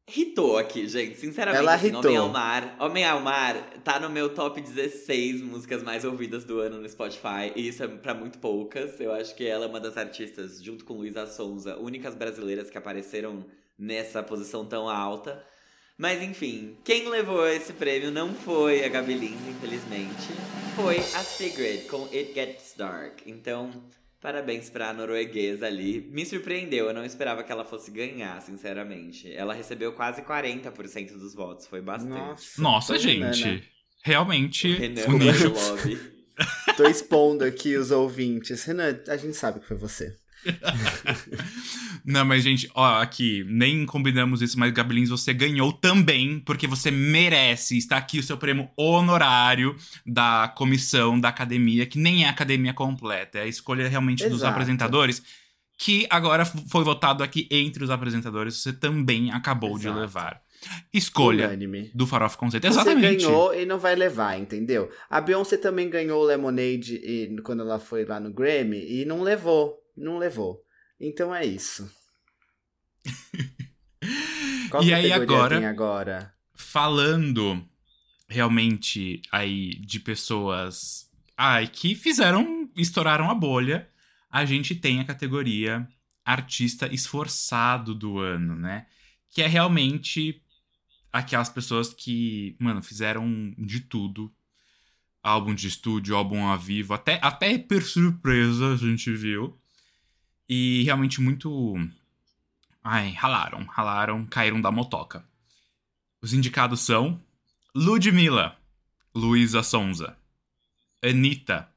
hitou 0.08 0.58
aqui, 0.58 0.88
gente. 0.88 1.18
Sinceramente, 1.18 1.62
Ela 1.62 1.74
assim. 1.74 1.94
Homem 1.94 2.16
ao 2.16 2.30
Mar. 2.30 2.78
Homem 2.80 3.04
ao 3.04 3.20
Mar 3.20 3.82
tá 3.84 4.00
no 4.00 4.10
meu 4.10 4.34
top 4.34 4.62
16 4.62 5.42
músicas 5.42 5.84
mais 5.84 6.06
ouvidas 6.06 6.46
do 6.46 6.62
ano 6.62 6.80
no 6.80 6.88
Spotify. 6.88 7.52
E 7.54 7.68
isso 7.68 7.84
é 7.84 7.88
pra 7.90 8.14
muito 8.14 8.40
poucas. 8.40 8.98
Eu 8.98 9.12
acho 9.12 9.36
que 9.36 9.46
ela 9.46 9.66
é 9.66 9.68
uma 9.68 9.82
das 9.82 9.98
artistas, 9.98 10.64
junto 10.64 10.86
com 10.86 10.94
Luísa 10.94 11.28
Sonza, 11.28 11.76
únicas 11.76 12.16
brasileiras 12.16 12.70
que 12.70 12.78
apareceram 12.78 13.46
nessa 13.78 14.24
posição 14.24 14.66
tão 14.66 14.88
alta. 14.88 15.46
Mas 15.98 16.24
enfim, 16.24 16.78
quem 16.82 17.10
levou 17.10 17.46
esse 17.46 17.74
prêmio 17.74 18.10
não 18.10 18.34
foi 18.34 18.86
a 18.86 18.88
Gabi 18.88 19.16
Lins, 19.16 19.50
infelizmente. 19.50 20.32
Foi 20.78 20.96
a 20.98 21.24
Sigrid 21.26 21.88
com 21.88 22.06
It 22.06 22.34
Gets 22.34 22.74
Dark. 22.78 23.20
Então, 23.26 23.84
Parabéns 24.26 24.72
pra 24.72 24.92
norueguesa 24.92 25.68
ali. 25.68 26.10
Me 26.12 26.26
surpreendeu, 26.26 26.88
eu 26.88 26.94
não 26.96 27.06
esperava 27.06 27.44
que 27.44 27.52
ela 27.52 27.64
fosse 27.64 27.92
ganhar, 27.92 28.42
sinceramente. 28.42 29.32
Ela 29.32 29.54
recebeu 29.54 29.94
quase 29.94 30.24
40% 30.24 31.12
dos 31.12 31.36
votos, 31.36 31.68
foi 31.68 31.80
bastante. 31.80 32.60
Nossa, 32.60 32.96
é, 32.96 32.98
gente. 32.98 33.46
né? 33.46 33.62
Realmente, 34.04 34.74
Renan 34.74 35.06
o 35.10 35.20
nicho. 35.20 35.50
Love. 35.50 36.00
Tô 36.76 36.86
expondo 36.86 37.44
aqui 37.44 37.78
os 37.78 37.92
ouvintes. 37.92 38.64
Renan, 38.64 39.00
a 39.08 39.16
gente 39.16 39.38
sabe 39.38 39.60
que 39.60 39.68
foi 39.68 39.78
você. 39.78 40.16
Não, 42.06 42.24
mas, 42.24 42.44
gente, 42.44 42.70
ó, 42.76 43.02
aqui, 43.02 43.44
nem 43.48 43.86
combinamos 43.86 44.42
isso, 44.42 44.60
mas, 44.60 44.72
Gabilins, 44.72 45.10
você 45.10 45.34
ganhou 45.34 45.74
também, 45.74 46.40
porque 46.40 46.68
você 46.68 46.92
merece. 46.92 47.78
Está 47.78 47.98
aqui 47.98 48.20
o 48.20 48.24
seu 48.24 48.38
prêmio 48.38 48.70
honorário 48.78 49.76
da 50.06 50.48
comissão 50.56 51.20
da 51.20 51.30
academia, 51.30 51.86
que 51.86 51.98
nem 51.98 52.24
é 52.24 52.28
a 52.28 52.32
academia 52.32 52.74
completa, 52.74 53.40
é 53.40 53.44
a 53.44 53.48
escolha 53.48 53.88
realmente 53.88 54.24
dos 54.30 54.40
Exato. 54.40 54.52
apresentadores, 54.54 55.24
que 55.78 56.06
agora 56.10 56.46
foi 56.46 56.84
votado 56.84 57.24
aqui 57.24 57.48
entre 57.50 57.84
os 57.84 57.90
apresentadores, 57.90 58.56
você 58.62 58.72
também 58.72 59.32
acabou 59.32 59.78
de 59.78 59.88
Exato. 59.88 60.00
levar. 60.00 60.42
Escolha 60.94 61.48
Unânime. 61.48 61.92
do 61.94 62.08
Farofa 62.08 62.38
Conceito. 62.38 62.64
Você 62.64 62.70
Exatamente. 62.70 63.26
ganhou 63.26 63.54
e 63.54 63.66
não 63.66 63.78
vai 63.78 63.96
levar, 63.96 64.40
entendeu? 64.40 64.90
A 65.10 65.20
Beyoncé 65.22 65.58
também 65.58 65.90
ganhou 65.90 66.22
o 66.22 66.26
Lemonade 66.26 66.96
e- 66.96 67.36
quando 67.44 67.62
ela 67.62 67.78
foi 67.80 68.06
lá 68.06 68.20
no 68.20 68.32
Grammy 68.32 68.80
e 69.02 69.06
não 69.06 69.22
levou. 69.22 69.78
Não 69.96 70.18
levou. 70.18 70.64
Então 71.00 71.34
é 71.34 71.46
isso. 71.46 71.90
Qual 74.70 74.84
E 74.84 74.94
aí 74.94 75.10
categoria 75.10 75.46
agora- 75.46 75.70
agora? 75.70 76.36
falando 76.58 77.68
realmente 78.28 79.22
aí 79.32 79.76
de 79.76 80.00
pessoas 80.00 81.10
ai, 81.38 81.68
que 81.68 81.94
fizeram, 81.96 82.70
estouraram 82.76 83.30
a 83.30 83.36
bolha, 83.36 83.90
a 84.30 84.46
gente 84.46 84.74
tem 84.76 85.00
a 85.00 85.06
categoria 85.06 85.88
artista 86.24 86.88
esforçado 86.94 87.94
do 87.94 88.20
ano, 88.20 88.56
né? 88.56 88.88
Que 89.30 89.42
é 89.42 89.48
realmente 89.48 90.42
aquelas 91.12 91.50
pessoas 91.50 91.94
que, 91.94 92.56
mano, 92.60 92.82
fizeram 92.82 93.54
de 93.58 93.82
tudo. 93.82 94.34
Álbum 95.22 95.54
de 95.56 95.68
estúdio, 95.68 96.16
álbum 96.16 96.44
ao 96.46 96.58
vivo, 96.60 96.94
até, 96.94 97.20
até 97.22 97.58
por 97.58 97.82
surpresa 97.84 98.74
a 98.74 98.78
gente 98.78 99.12
viu. 99.14 99.60
E 100.48 100.84
realmente 100.84 101.22
muito. 101.22 101.76
Ai, 102.84 103.12
ralaram, 103.12 103.64
ralaram, 103.66 104.26
caíram 104.26 104.62
da 104.62 104.72
motoca. 104.72 105.28
Os 106.22 106.34
indicados 106.34 106.82
são 106.82 107.24
Ludmilla, 107.74 108.58
Luísa 109.14 109.64
Sonza, 109.64 110.18
Anitta, 111.04 111.70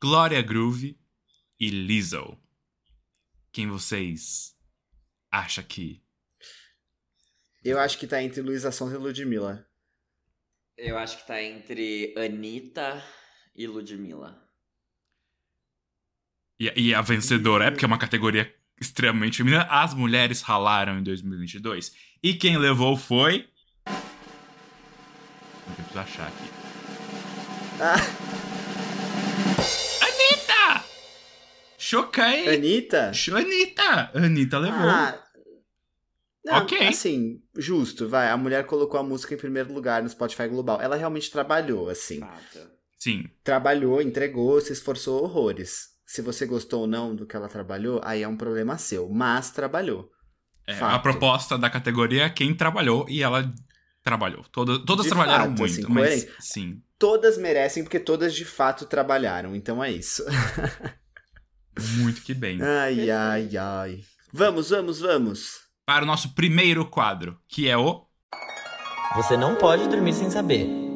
Glória 0.00 0.40
Groove 0.40 0.98
e 1.58 1.68
Lizzo. 1.68 2.38
Quem 3.52 3.68
vocês 3.68 4.56
acham 5.30 5.64
que. 5.64 6.02
Eu 7.62 7.78
acho 7.78 7.98
que 7.98 8.06
tá 8.06 8.22
entre 8.22 8.40
Luísa 8.40 8.72
Sonza 8.72 8.94
e 8.94 8.98
Ludmilla. 8.98 9.68
Eu 10.76 10.96
acho 10.96 11.18
que 11.18 11.26
tá 11.26 11.42
entre 11.42 12.14
Anitta 12.16 13.04
e 13.54 13.66
Ludmilla. 13.66 14.49
E, 16.60 16.70
e 16.76 16.94
a 16.94 17.00
vencedora 17.00 17.64
é 17.64 17.70
porque 17.70 17.86
é 17.86 17.88
uma 17.88 17.96
categoria 17.96 18.52
extremamente 18.78 19.38
feminina. 19.38 19.62
As 19.70 19.94
mulheres 19.94 20.42
ralaram 20.42 20.98
em 20.98 21.02
2022. 21.02 21.94
E 22.22 22.34
quem 22.34 22.58
levou 22.58 22.98
foi. 22.98 23.48
preciso 25.74 25.98
achar 25.98 26.28
aqui. 26.28 26.50
Ah, 27.80 27.96
Anitta! 30.04 30.84
Choquei! 31.78 32.54
Anitta? 32.54 33.10
Anitta! 33.34 34.10
Anitta 34.14 34.58
levou. 34.58 34.88
Ah, 34.88 35.24
não, 36.44 36.58
Ok. 36.58 36.88
Assim, 36.88 37.42
justo, 37.56 38.06
vai. 38.06 38.28
A 38.28 38.36
mulher 38.36 38.66
colocou 38.66 39.00
a 39.00 39.02
música 39.02 39.34
em 39.34 39.38
primeiro 39.38 39.72
lugar 39.72 40.02
no 40.02 40.08
Spotify 40.10 40.46
Global. 40.46 40.80
Ela 40.80 40.96
realmente 40.96 41.30
trabalhou, 41.30 41.88
assim. 41.88 42.20
Fato. 42.20 42.70
Sim. 42.98 43.24
Trabalhou, 43.42 44.02
entregou, 44.02 44.60
se 44.60 44.74
esforçou 44.74 45.22
horrores. 45.22 45.88
Se 46.10 46.22
você 46.22 46.44
gostou 46.44 46.80
ou 46.80 46.86
não 46.88 47.14
do 47.14 47.24
que 47.24 47.36
ela 47.36 47.46
trabalhou, 47.46 48.00
aí 48.02 48.24
é 48.24 48.26
um 48.26 48.36
problema 48.36 48.76
seu. 48.76 49.08
Mas 49.08 49.52
trabalhou. 49.52 50.10
É, 50.66 50.76
a 50.80 50.98
proposta 50.98 51.56
da 51.56 51.70
categoria 51.70 52.24
é 52.24 52.28
quem 52.28 52.52
trabalhou 52.52 53.06
e 53.08 53.22
ela 53.22 53.48
trabalhou. 54.02 54.44
Toda, 54.50 54.84
todas 54.84 55.04
De 55.04 55.10
trabalharam 55.12 55.50
fato, 55.50 55.58
muito, 55.60 55.72
assim, 55.72 55.82
mas 55.88 56.24
coerente. 56.24 56.32
sim. 56.40 56.82
Todas 56.98 57.38
merecem, 57.38 57.84
porque 57.84 58.00
todas 58.00 58.34
de 58.34 58.44
fato 58.44 58.86
trabalharam. 58.86 59.54
Então 59.54 59.82
é 59.82 59.92
isso. 59.92 60.24
Muito 61.98 62.22
que 62.22 62.34
bem. 62.34 62.60
Ai, 62.60 63.08
ai, 63.08 63.56
ai. 63.56 64.00
Vamos, 64.32 64.70
vamos, 64.70 65.00
vamos. 65.00 65.60
Para 65.86 66.02
o 66.02 66.06
nosso 66.06 66.34
primeiro 66.34 66.84
quadro, 66.84 67.38
que 67.48 67.68
é 67.68 67.76
o. 67.78 68.04
Você 69.14 69.36
não 69.36 69.54
pode 69.54 69.88
dormir 69.88 70.12
sem 70.12 70.28
saber. 70.28 70.89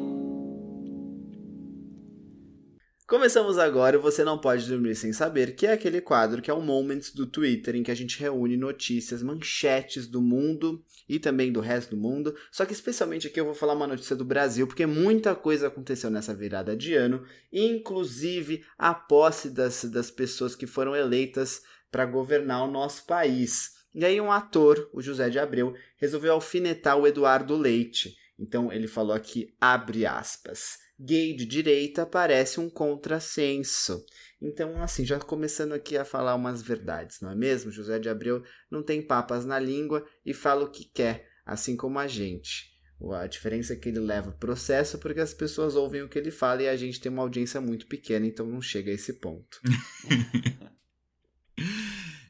Começamos 3.07 3.59
agora 3.59 3.99
o 3.99 4.01
Você 4.01 4.23
Não 4.23 4.35
Pode 4.35 4.67
Dormir 4.67 4.95
Sem 4.95 5.13
Saber, 5.13 5.55
que 5.55 5.67
é 5.67 5.73
aquele 5.73 6.01
quadro 6.01 6.41
que 6.41 6.49
é 6.49 6.53
o 6.55 6.59
Moments 6.59 7.13
do 7.13 7.27
Twitter, 7.27 7.75
em 7.75 7.83
que 7.83 7.91
a 7.91 7.95
gente 7.95 8.19
reúne 8.19 8.57
notícias, 8.57 9.21
manchetes 9.21 10.07
do 10.07 10.19
mundo 10.19 10.83
e 11.07 11.19
também 11.19 11.51
do 11.51 11.59
resto 11.59 11.95
do 11.95 12.01
mundo. 12.01 12.35
Só 12.51 12.65
que 12.65 12.73
especialmente 12.73 13.27
aqui 13.27 13.39
eu 13.39 13.45
vou 13.45 13.53
falar 13.53 13.73
uma 13.73 13.85
notícia 13.85 14.15
do 14.15 14.25
Brasil, 14.25 14.65
porque 14.65 14.87
muita 14.87 15.35
coisa 15.35 15.67
aconteceu 15.67 16.09
nessa 16.09 16.33
virada 16.33 16.75
de 16.75 16.95
ano, 16.95 17.23
inclusive 17.53 18.65
a 18.75 18.91
posse 18.91 19.51
das, 19.51 19.85
das 19.85 20.09
pessoas 20.09 20.55
que 20.55 20.65
foram 20.65 20.95
eleitas 20.95 21.61
para 21.91 22.07
governar 22.07 22.63
o 22.63 22.71
nosso 22.71 23.05
país. 23.05 23.73
E 23.93 24.03
aí 24.03 24.19
um 24.19 24.31
ator, 24.31 24.89
o 24.91 24.99
José 24.99 25.29
de 25.29 25.37
Abreu, 25.37 25.75
resolveu 25.97 26.33
alfinetar 26.33 26.97
o 26.97 27.05
Eduardo 27.05 27.55
Leite. 27.55 28.17
Então 28.39 28.73
ele 28.73 28.87
falou 28.87 29.15
aqui, 29.15 29.53
abre 29.61 30.07
aspas 30.07 30.83
gay 30.99 31.35
de 31.35 31.45
direita 31.45 32.05
parece 32.05 32.59
um 32.59 32.69
contrassenso. 32.69 34.03
Então, 34.41 34.81
assim, 34.81 35.05
já 35.05 35.19
começando 35.19 35.73
aqui 35.73 35.97
a 35.97 36.05
falar 36.05 36.35
umas 36.35 36.61
verdades, 36.61 37.19
não 37.21 37.31
é 37.31 37.35
mesmo? 37.35 37.71
José 37.71 37.99
de 37.99 38.09
Abreu 38.09 38.43
não 38.69 38.83
tem 38.83 39.01
papas 39.01 39.45
na 39.45 39.59
língua 39.59 40.05
e 40.25 40.33
fala 40.33 40.65
o 40.65 40.71
que 40.71 40.85
quer, 40.85 41.27
assim 41.45 41.75
como 41.75 41.99
a 41.99 42.07
gente. 42.07 42.73
A 43.13 43.27
diferença 43.27 43.73
é 43.73 43.75
que 43.75 43.89
ele 43.89 43.99
leva 43.99 44.31
processo 44.31 44.97
porque 44.99 45.19
as 45.19 45.33
pessoas 45.33 45.75
ouvem 45.75 46.01
o 46.01 46.09
que 46.09 46.17
ele 46.17 46.31
fala 46.31 46.63
e 46.63 46.69
a 46.69 46.75
gente 46.77 46.99
tem 46.99 47.11
uma 47.11 47.23
audiência 47.23 47.59
muito 47.59 47.87
pequena, 47.87 48.25
então 48.25 48.47
não 48.47 48.61
chega 48.61 48.89
a 48.89 48.93
esse 48.93 49.13
ponto. 49.13 49.59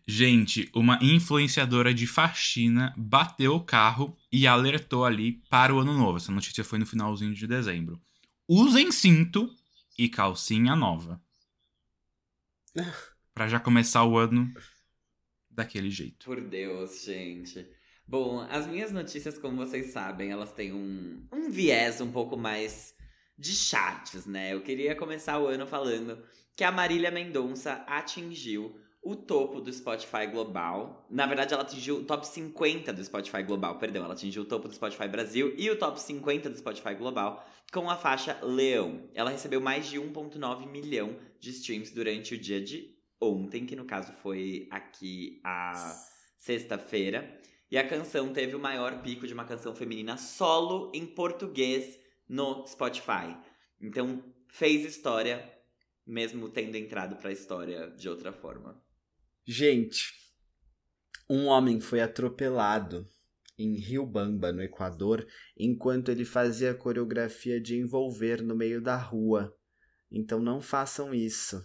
Gente, 0.07 0.69
uma 0.75 0.99
influenciadora 1.01 1.91
de 1.91 2.05
faxina 2.05 2.93
bateu 2.95 3.55
o 3.55 3.63
carro 3.63 4.15
e 4.31 4.45
alertou 4.45 5.03
ali 5.03 5.41
para 5.49 5.73
o 5.73 5.79
ano 5.79 5.97
novo. 5.97 6.17
Essa 6.17 6.31
notícia 6.31 6.63
foi 6.63 6.77
no 6.77 6.85
finalzinho 6.85 7.33
de 7.33 7.47
dezembro. 7.47 7.99
Usem 8.47 8.91
cinto 8.91 9.49
e 9.97 10.07
calcinha 10.07 10.75
nova. 10.75 11.21
Pra 13.33 13.47
já 13.47 13.59
começar 13.59 14.05
o 14.05 14.17
ano 14.17 14.53
daquele 15.49 15.89
jeito. 15.89 16.25
Por 16.25 16.41
Deus, 16.41 17.03
gente. 17.03 17.67
Bom, 18.07 18.41
as 18.41 18.67
minhas 18.67 18.91
notícias, 18.91 19.37
como 19.37 19.57
vocês 19.57 19.91
sabem, 19.91 20.29
elas 20.29 20.53
têm 20.53 20.71
um, 20.71 21.27
um 21.33 21.49
viés 21.49 21.99
um 22.01 22.11
pouco 22.11 22.37
mais 22.37 22.95
de 23.37 23.51
charts, 23.51 24.25
né? 24.25 24.53
Eu 24.53 24.61
queria 24.61 24.95
começar 24.95 25.39
o 25.39 25.47
ano 25.47 25.65
falando 25.65 26.23
que 26.55 26.63
a 26.63 26.71
Marília 26.71 27.11
Mendonça 27.11 27.83
atingiu 27.87 28.79
o 29.05 29.15
topo 29.15 29.61
do 29.61 29.71
Spotify 29.71 30.25
Global. 30.25 31.05
Na 31.11 31.27
verdade, 31.27 31.53
ela 31.53 31.61
atingiu 31.61 31.97
o 31.97 32.03
top 32.03 32.27
50 32.27 32.91
do 32.91 33.03
Spotify 33.03 33.43
Global, 33.43 33.77
perdão. 33.77 34.03
Ela 34.03 34.15
atingiu 34.15 34.41
o 34.41 34.45
topo 34.45 34.67
do 34.67 34.73
Spotify 34.73 35.07
Brasil 35.07 35.53
e 35.55 35.69
o 35.69 35.77
top 35.77 36.01
50 36.01 36.49
do 36.49 36.57
Spotify 36.57 36.95
Global 36.95 37.45
com 37.71 37.87
a 37.87 37.95
faixa 37.95 38.39
Leão. 38.41 39.07
Ela 39.13 39.29
recebeu 39.29 39.61
mais 39.61 39.87
de 39.87 39.99
1,9 39.99 40.67
milhão 40.67 41.15
de 41.39 41.51
streams 41.51 41.93
durante 41.93 42.33
o 42.33 42.37
dia 42.37 42.59
de 42.59 42.97
ontem, 43.21 43.67
que 43.67 43.75
no 43.75 43.85
caso 43.85 44.11
foi 44.23 44.67
aqui 44.71 45.39
a 45.43 45.95
sexta-feira. 46.39 47.39
E 47.69 47.77
a 47.77 47.87
canção 47.87 48.33
teve 48.33 48.55
o 48.55 48.59
maior 48.59 49.03
pico 49.03 49.27
de 49.27 49.35
uma 49.35 49.45
canção 49.45 49.75
feminina 49.75 50.17
solo 50.17 50.91
em 50.95 51.05
português 51.05 51.99
no 52.27 52.65
Spotify. 52.65 53.37
Então, 53.79 54.23
fez 54.47 54.83
história, 54.83 55.47
mesmo 56.07 56.49
tendo 56.49 56.75
entrado 56.75 57.17
pra 57.17 57.31
história 57.31 57.91
de 57.91 58.09
outra 58.09 58.33
forma. 58.33 58.83
Gente, 59.47 60.11
um 61.29 61.45
homem 61.45 61.79
foi 61.79 62.01
atropelado 62.01 63.07
em 63.57 63.75
Riobamba, 63.75 64.51
no 64.51 64.63
Equador, 64.63 65.25
enquanto 65.55 66.09
ele 66.09 66.25
fazia 66.25 66.71
a 66.71 66.75
coreografia 66.75 67.61
de 67.61 67.77
envolver 67.77 68.41
no 68.41 68.55
meio 68.55 68.81
da 68.81 68.97
rua. 68.97 69.55
Então 70.11 70.39
não 70.39 70.59
façam 70.59 71.13
isso. 71.13 71.63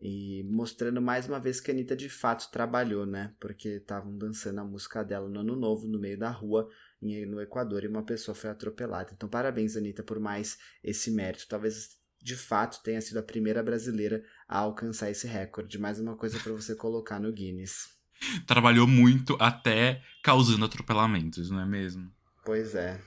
E 0.00 0.42
mostrando 0.50 1.00
mais 1.00 1.28
uma 1.28 1.38
vez 1.38 1.60
que 1.60 1.70
a 1.70 1.74
Anitta 1.74 1.94
de 1.94 2.08
fato 2.08 2.50
trabalhou, 2.50 3.06
né? 3.06 3.32
Porque 3.38 3.68
estavam 3.68 4.18
dançando 4.18 4.60
a 4.60 4.64
música 4.64 5.02
dela 5.02 5.28
no 5.28 5.40
Ano 5.40 5.56
Novo, 5.56 5.86
no 5.86 6.00
meio 6.00 6.18
da 6.18 6.30
rua, 6.30 6.68
no 7.00 7.40
Equador, 7.40 7.84
e 7.84 7.88
uma 7.88 8.04
pessoa 8.04 8.34
foi 8.34 8.50
atropelada. 8.50 9.12
Então 9.14 9.28
parabéns, 9.28 9.76
Anitta, 9.76 10.02
por 10.02 10.18
mais 10.18 10.58
esse 10.82 11.10
mérito. 11.10 11.46
Talvez 11.48 11.96
de 12.24 12.36
fato 12.36 12.82
tenha 12.82 13.02
sido 13.02 13.18
a 13.18 13.22
primeira 13.22 13.62
brasileira 13.62 14.24
a 14.48 14.58
alcançar 14.60 15.10
esse 15.10 15.26
recorde. 15.26 15.78
Mais 15.78 16.00
uma 16.00 16.16
coisa 16.16 16.40
para 16.40 16.54
você 16.54 16.74
colocar 16.74 17.20
no 17.20 17.30
Guinness. 17.30 17.90
Trabalhou 18.46 18.86
muito 18.86 19.36
até 19.38 20.02
causando 20.22 20.64
atropelamentos, 20.64 21.50
não 21.50 21.60
é 21.60 21.66
mesmo? 21.66 22.10
Pois 22.42 22.74
é. 22.74 22.98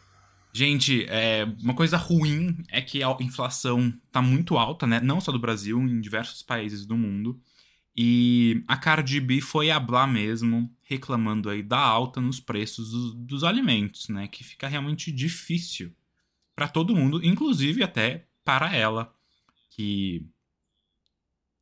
Gente, 0.54 1.06
é, 1.10 1.46
uma 1.64 1.74
coisa 1.74 1.98
ruim 1.98 2.64
é 2.70 2.80
que 2.80 3.02
a 3.02 3.10
inflação 3.20 3.92
tá 4.12 4.22
muito 4.22 4.56
alta, 4.56 4.86
né? 4.86 5.00
Não 5.00 5.20
só 5.20 5.32
do 5.32 5.40
Brasil, 5.40 5.80
em 5.80 6.00
diversos 6.00 6.44
países 6.44 6.86
do 6.86 6.96
mundo. 6.96 7.42
E 7.96 8.64
a 8.68 8.78
Cardi 8.78 9.20
B 9.20 9.42
foi 9.42 9.72
hablar 9.72 10.08
mesmo, 10.08 10.72
reclamando 10.84 11.50
aí 11.50 11.64
da 11.64 11.80
alta 11.80 12.22
nos 12.22 12.40
preços 12.40 12.92
dos, 12.92 13.16
dos 13.16 13.44
alimentos, 13.44 14.10
né? 14.10 14.28
Que 14.28 14.44
fica 14.44 14.68
realmente 14.68 15.12
difícil 15.12 15.92
para 16.56 16.68
todo 16.68 16.96
mundo, 16.96 17.24
inclusive 17.24 17.84
até 17.84 18.27
para 18.48 18.74
ela, 18.74 19.14
que 19.72 20.26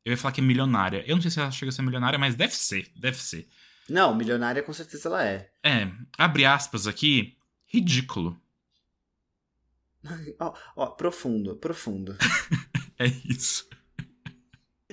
eu 0.05 0.11
ia 0.11 0.17
falar 0.17 0.31
que 0.33 0.39
é 0.39 0.43
milionária. 0.43 1.03
Eu 1.07 1.15
não 1.15 1.21
sei 1.23 1.31
se 1.31 1.39
ela 1.39 1.49
chega 1.49 1.71
a 1.71 1.73
ser 1.73 1.81
milionária, 1.81 2.19
mas 2.19 2.35
deve 2.35 2.55
ser, 2.55 2.91
deve 2.95 3.17
ser. 3.17 3.49
Não, 3.89 4.13
milionária 4.13 4.61
com 4.61 4.71
certeza 4.71 5.09
ela 5.09 5.25
é. 5.25 5.51
É, 5.63 5.91
abre 6.15 6.45
aspas 6.45 6.85
aqui, 6.85 7.35
ridículo. 7.65 8.39
Ó, 10.39 10.53
ó, 10.75 10.85
profundo, 10.87 11.55
profundo. 11.55 12.15
É 12.97 13.07
isso. 13.07 13.67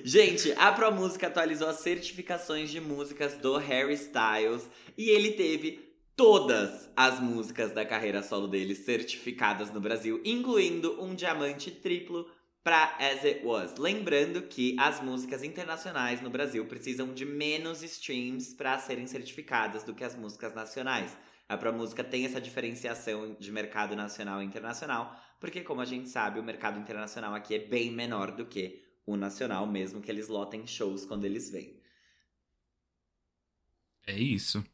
Gente, 0.02 0.50
a 0.58 0.72
ProMusica 0.72 1.28
atualizou 1.28 1.68
as 1.68 1.78
certificações 1.78 2.68
de 2.68 2.80
músicas 2.80 3.36
do 3.36 3.56
Harry 3.58 3.94
Styles 3.94 4.68
e 4.98 5.08
ele 5.08 5.30
teve 5.32 5.91
todas 6.16 6.90
as 6.96 7.20
músicas 7.20 7.72
da 7.72 7.84
carreira 7.84 8.22
solo 8.22 8.46
dele 8.46 8.74
certificadas 8.74 9.72
no 9.72 9.80
Brasil, 9.80 10.20
incluindo 10.24 11.02
um 11.02 11.14
diamante 11.14 11.70
triplo 11.70 12.30
para 12.62 12.96
As 12.98 13.24
It 13.24 13.44
Was. 13.44 13.76
Lembrando 13.76 14.42
que 14.42 14.76
as 14.78 15.02
músicas 15.02 15.42
internacionais 15.42 16.20
no 16.20 16.30
Brasil 16.30 16.64
precisam 16.66 17.12
de 17.12 17.24
menos 17.24 17.82
streams 17.82 18.54
para 18.54 18.78
serem 18.78 19.06
certificadas 19.06 19.82
do 19.82 19.94
que 19.94 20.04
as 20.04 20.14
músicas 20.14 20.54
nacionais. 20.54 21.16
A 21.48 21.56
ProMúsica 21.56 22.04
tem 22.04 22.24
essa 22.24 22.40
diferenciação 22.40 23.34
de 23.38 23.50
mercado 23.50 23.96
nacional 23.96 24.40
e 24.40 24.44
internacional, 24.44 25.20
porque 25.40 25.60
como 25.60 25.80
a 25.80 25.84
gente 25.84 26.08
sabe, 26.08 26.38
o 26.38 26.42
mercado 26.42 26.78
internacional 26.78 27.34
aqui 27.34 27.54
é 27.54 27.58
bem 27.58 27.90
menor 27.90 28.30
do 28.30 28.46
que 28.46 28.82
o 29.04 29.16
nacional, 29.16 29.66
mesmo 29.66 30.00
que 30.00 30.10
eles 30.10 30.28
lotem 30.28 30.66
shows 30.66 31.04
quando 31.04 31.24
eles 31.24 31.50
vêm. 31.50 31.80
É 34.06 34.18
isso. 34.18 34.64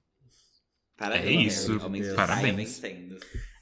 Parabéns, 0.98 1.26
É 1.26 1.32
isso. 1.32 1.78
Harry. 1.78 2.14
Parabéns. 2.14 2.82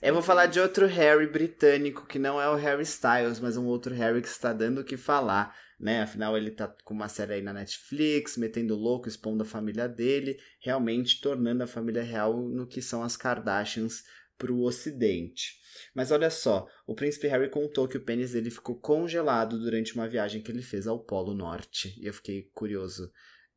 Eu 0.00 0.14
vou 0.14 0.22
falar 0.22 0.46
de 0.46 0.58
outro 0.58 0.86
Harry 0.86 1.26
britânico, 1.26 2.06
que 2.06 2.18
não 2.18 2.40
é 2.40 2.48
o 2.48 2.54
Harry 2.54 2.82
Styles, 2.82 3.40
mas 3.40 3.56
um 3.56 3.66
outro 3.66 3.94
Harry 3.94 4.22
que 4.22 4.28
está 4.28 4.52
dando 4.52 4.80
o 4.80 4.84
que 4.84 4.96
falar, 4.96 5.54
né? 5.78 6.02
Afinal, 6.02 6.36
ele 6.36 6.50
tá 6.50 6.74
com 6.84 6.94
uma 6.94 7.08
série 7.08 7.34
aí 7.34 7.42
na 7.42 7.52
Netflix, 7.52 8.36
metendo 8.36 8.74
louco, 8.74 9.08
expondo 9.08 9.42
a 9.42 9.46
família 9.46 9.88
dele, 9.88 10.38
realmente 10.60 11.20
tornando 11.20 11.62
a 11.62 11.66
família 11.66 12.02
real 12.02 12.36
no 12.40 12.66
que 12.66 12.80
são 12.80 13.02
as 13.02 13.16
Kardashians 13.16 14.02
pro 14.38 14.62
ocidente. 14.62 15.54
Mas 15.94 16.10
olha 16.10 16.30
só, 16.30 16.66
o 16.86 16.94
príncipe 16.94 17.26
Harry 17.26 17.50
contou 17.50 17.88
que 17.88 17.96
o 17.96 18.04
pênis 18.04 18.32
dele 18.32 18.50
ficou 18.50 18.78
congelado 18.78 19.58
durante 19.58 19.94
uma 19.94 20.08
viagem 20.08 20.40
que 20.40 20.50
ele 20.50 20.62
fez 20.62 20.86
ao 20.86 21.00
Polo 21.00 21.34
Norte. 21.34 21.94
E 22.00 22.06
eu 22.06 22.14
fiquei 22.14 22.48
curioso 22.54 23.10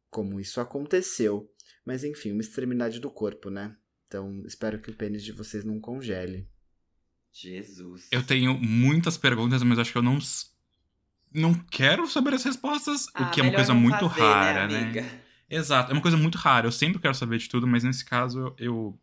como 0.09 0.39
isso 0.39 0.59
aconteceu. 0.59 1.49
Mas 1.90 2.04
enfim, 2.04 2.32
uma 2.32 2.42
extremidade 2.42 3.00
do 3.00 3.10
corpo, 3.10 3.50
né? 3.50 3.76
Então, 4.06 4.44
espero 4.46 4.78
que 4.80 4.92
o 4.92 4.94
pênis 4.94 5.24
de 5.24 5.32
vocês 5.32 5.66
não 5.66 5.80
congele. 5.80 6.48
Jesus. 7.34 8.08
Eu 8.12 8.22
tenho 8.22 8.56
muitas 8.60 9.18
perguntas, 9.18 9.64
mas 9.64 9.80
acho 9.80 9.92
que 9.92 9.98
eu 9.98 10.04
não. 10.04 10.20
Não 11.34 11.56
quero 11.56 12.06
saber 12.06 12.36
as 12.36 12.44
respostas, 12.44 13.08
o 13.08 13.12
Ah, 13.16 13.32
que 13.32 13.40
é 13.40 13.44
uma 13.44 13.54
coisa 13.54 13.74
muito 13.74 14.08
fazer, 14.08 14.22
rara, 14.22 14.68
né? 14.68 14.92
né? 14.92 15.22
Exato, 15.50 15.90
é 15.90 15.94
uma 15.96 16.02
coisa 16.02 16.16
muito 16.16 16.38
rara. 16.38 16.68
Eu 16.68 16.72
sempre 16.72 17.00
quero 17.00 17.16
saber 17.16 17.40
de 17.40 17.50
tudo, 17.50 17.66
mas 17.66 17.84
nesse 17.84 18.06
caso 18.06 18.54
eu. 18.60 18.96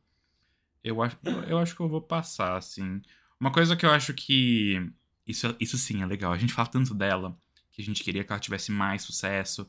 Eu 0.85 1.03
acho, 1.03 1.19
eu 1.49 1.59
acho 1.59 1.75
que 1.75 1.83
eu 1.83 1.89
vou 1.89 2.01
passar, 2.01 2.57
assim. 2.57 3.03
Uma 3.41 3.51
coisa 3.51 3.75
que 3.75 3.85
eu 3.85 3.91
acho 3.91 4.15
que. 4.15 4.93
Isso, 5.27 5.57
isso 5.59 5.77
sim 5.77 6.03
é 6.03 6.07
legal. 6.07 6.33
A 6.33 6.39
gente 6.39 6.53
fala 6.53 6.69
tanto 6.69 6.95
dela 6.95 7.37
que 7.73 7.83
a 7.83 7.85
gente 7.85 8.05
queria 8.05 8.23
que 8.23 8.31
ela 8.31 8.39
tivesse 8.39 8.71
mais 8.71 9.03
sucesso. 9.03 9.69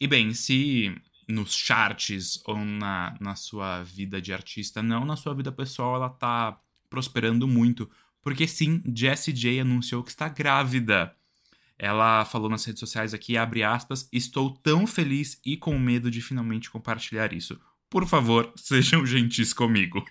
E 0.00 0.08
bem, 0.08 0.34
se 0.34 0.92
nos 1.28 1.54
charts 1.54 2.40
ou 2.44 2.56
na, 2.56 3.16
na 3.20 3.34
sua 3.34 3.82
vida 3.82 4.20
de 4.20 4.32
artista, 4.32 4.82
não 4.82 5.04
na 5.04 5.16
sua 5.16 5.34
vida 5.34 5.50
pessoal, 5.50 5.96
ela 5.96 6.08
tá 6.08 6.60
prosperando 6.88 7.48
muito. 7.48 7.90
Porque 8.22 8.46
sim, 8.46 8.82
Jessie 8.94 9.32
J 9.32 9.60
anunciou 9.60 10.02
que 10.02 10.10
está 10.10 10.28
grávida. 10.28 11.14
Ela 11.78 12.24
falou 12.24 12.48
nas 12.48 12.64
redes 12.64 12.80
sociais 12.80 13.12
aqui, 13.12 13.36
abre 13.36 13.62
aspas, 13.62 14.08
estou 14.12 14.50
tão 14.50 14.86
feliz 14.86 15.40
e 15.44 15.56
com 15.56 15.78
medo 15.78 16.10
de 16.10 16.22
finalmente 16.22 16.70
compartilhar 16.70 17.32
isso. 17.32 17.60
Por 17.90 18.06
favor, 18.06 18.52
sejam 18.56 19.04
gentis 19.06 19.52
comigo. 19.52 20.04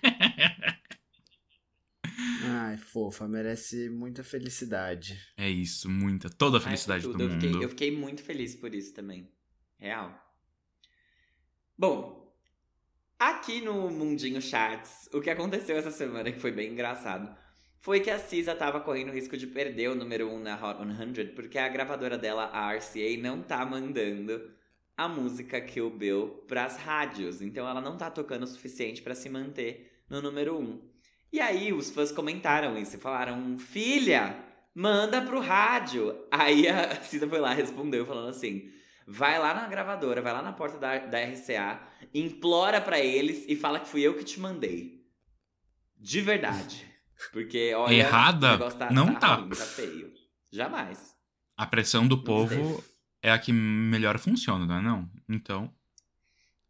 Ai, 2.44 2.76
fofa, 2.78 3.26
merece 3.26 3.90
muita 3.90 4.22
felicidade. 4.22 5.18
É 5.36 5.48
isso, 5.50 5.88
muita, 5.90 6.30
toda 6.30 6.58
a 6.58 6.60
Ai, 6.60 6.64
felicidade 6.64 7.02
foi 7.04 7.12
do 7.12 7.18
tudo. 7.18 7.24
eu 7.24 7.30
fiquei, 7.34 7.50
mundo. 7.50 7.62
eu 7.62 7.68
fiquei 7.68 7.96
muito 7.96 8.22
feliz 8.22 8.54
por 8.54 8.74
isso 8.74 8.94
também. 8.94 9.28
Real. 9.78 10.25
Bom, 11.78 12.34
aqui 13.18 13.60
no 13.60 13.90
Mundinho 13.90 14.40
Charts, 14.40 15.10
o 15.12 15.20
que 15.20 15.28
aconteceu 15.28 15.76
essa 15.76 15.90
semana, 15.90 16.32
que 16.32 16.40
foi 16.40 16.50
bem 16.50 16.72
engraçado, 16.72 17.36
foi 17.80 18.00
que 18.00 18.08
a 18.08 18.18
Cisa 18.18 18.54
tava 18.54 18.80
correndo 18.80 19.12
risco 19.12 19.36
de 19.36 19.46
perder 19.46 19.90
o 19.90 19.94
número 19.94 20.26
1 20.26 20.34
um 20.34 20.40
na 20.40 20.54
Hot 20.54 20.78
100, 21.14 21.34
porque 21.34 21.58
a 21.58 21.68
gravadora 21.68 22.16
dela, 22.16 22.46
a 22.50 22.72
RCA, 22.72 23.18
não 23.20 23.42
tá 23.42 23.62
mandando 23.66 24.50
a 24.96 25.06
música 25.06 25.60
Kill 25.60 25.90
Bill 25.90 26.44
pras 26.48 26.78
rádios. 26.78 27.42
Então 27.42 27.68
ela 27.68 27.82
não 27.82 27.98
tá 27.98 28.10
tocando 28.10 28.44
o 28.44 28.46
suficiente 28.46 29.02
pra 29.02 29.14
se 29.14 29.28
manter 29.28 30.02
no 30.08 30.22
número 30.22 30.58
1. 30.58 30.62
Um. 30.62 30.80
E 31.30 31.40
aí 31.40 31.74
os 31.74 31.90
fãs 31.90 32.10
comentaram 32.10 32.78
isso 32.78 32.96
e 32.96 33.00
falaram: 33.00 33.58
Filha, 33.58 34.34
manda 34.74 35.20
pro 35.20 35.40
rádio. 35.40 36.24
Aí 36.30 36.66
a 36.68 37.02
Cisa 37.02 37.28
foi 37.28 37.38
lá 37.38 37.52
respondeu 37.52 38.06
falando 38.06 38.30
assim: 38.30 38.70
vai 39.06 39.38
lá 39.38 39.54
na 39.54 39.66
gravadora, 39.68 40.20
vai 40.20 40.32
lá 40.32 40.42
na 40.42 40.52
porta 40.52 40.78
da, 40.78 40.98
da 40.98 41.18
RCA, 41.24 41.80
implora 42.12 42.80
pra 42.80 42.98
eles 42.98 43.44
e 43.48 43.54
fala 43.56 43.80
que 43.80 43.88
fui 43.88 44.02
eu 44.02 44.14
que 44.16 44.24
te 44.24 44.40
mandei. 44.40 45.04
De 45.96 46.20
verdade. 46.20 46.84
Porque, 47.32 47.72
olha. 47.74 47.94
Errada? 47.94 48.58
tá, 48.72 48.90
Não 48.90 49.14
tá. 49.14 49.20
tá. 49.20 49.34
ruim, 49.36 49.48
tá 49.50 49.54
feio. 49.64 50.12
Jamais. 50.50 51.16
A 51.56 51.66
pressão 51.66 52.06
do 52.06 52.16
Não 52.16 52.24
povo 52.24 52.54
esteve. 52.54 52.84
é 53.22 53.32
a 53.32 53.38
que 53.38 53.52
melhor 53.52 54.18
funciona, 54.18 54.66
não 54.66 54.76
é 54.76 54.82
não? 54.82 55.10
Então, 55.28 55.72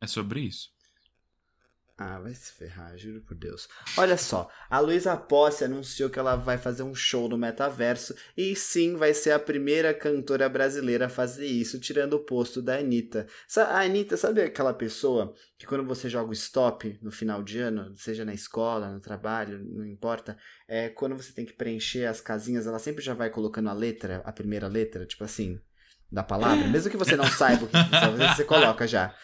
é 0.01 0.07
sobre 0.07 0.41
isso. 0.41 0.71
Ah, 1.99 2.19
vai 2.19 2.35
se 2.35 2.53
ferrar, 2.53 2.95
juro 2.99 3.23
por 3.23 3.35
Deus. 3.35 3.71
Olha 3.97 4.19
só, 4.19 4.51
a 4.69 4.79
Luísa 4.81 5.17
Posse 5.17 5.65
anunciou 5.65 6.11
que 6.11 6.19
ela 6.19 6.37
vai 6.37 6.59
fazer 6.59 6.83
um 6.83 6.95
show 6.95 7.27
no 7.27 7.39
metaverso 7.39 8.15
e 8.37 8.55
sim 8.55 8.97
vai 8.97 9.15
ser 9.15 9.31
a 9.31 9.39
primeira 9.39 9.95
cantora 9.95 10.47
brasileira 10.47 11.07
a 11.07 11.09
fazer 11.09 11.47
isso, 11.47 11.81
tirando 11.81 12.13
o 12.13 12.19
posto 12.19 12.61
da 12.61 12.77
Anitta. 12.77 13.27
A 13.57 13.81
Anitta, 13.81 14.15
sabe 14.19 14.43
aquela 14.43 14.75
pessoa 14.75 15.35
que 15.57 15.67
quando 15.67 15.87
você 15.87 16.07
joga 16.11 16.29
o 16.29 16.35
stop 16.35 16.99
no 17.01 17.11
final 17.11 17.43
de 17.43 17.61
ano, 17.61 17.97
seja 17.97 18.27
na 18.27 18.35
escola, 18.35 18.93
no 18.93 19.01
trabalho, 19.01 19.59
não 19.65 19.87
importa, 19.87 20.37
é 20.69 20.91
quando 20.91 21.17
você 21.17 21.33
tem 21.33 21.47
que 21.47 21.55
preencher 21.55 22.05
as 22.05 22.21
casinhas, 22.21 22.67
ela 22.67 22.79
sempre 22.79 23.03
já 23.03 23.15
vai 23.15 23.31
colocando 23.31 23.71
a 23.71 23.73
letra, 23.73 24.21
a 24.27 24.33
primeira 24.33 24.69
letra, 24.69 25.07
tipo 25.07 25.25
assim, 25.25 25.59
da 26.13 26.23
palavra, 26.23 26.69
mesmo 26.69 26.91
que 26.91 26.97
você 26.97 27.17
não 27.17 27.27
saiba 27.27 27.65
o 27.65 27.69
que 27.69 27.73
você, 27.75 28.35
você 28.35 28.45
coloca 28.45 28.87
já. 28.87 29.15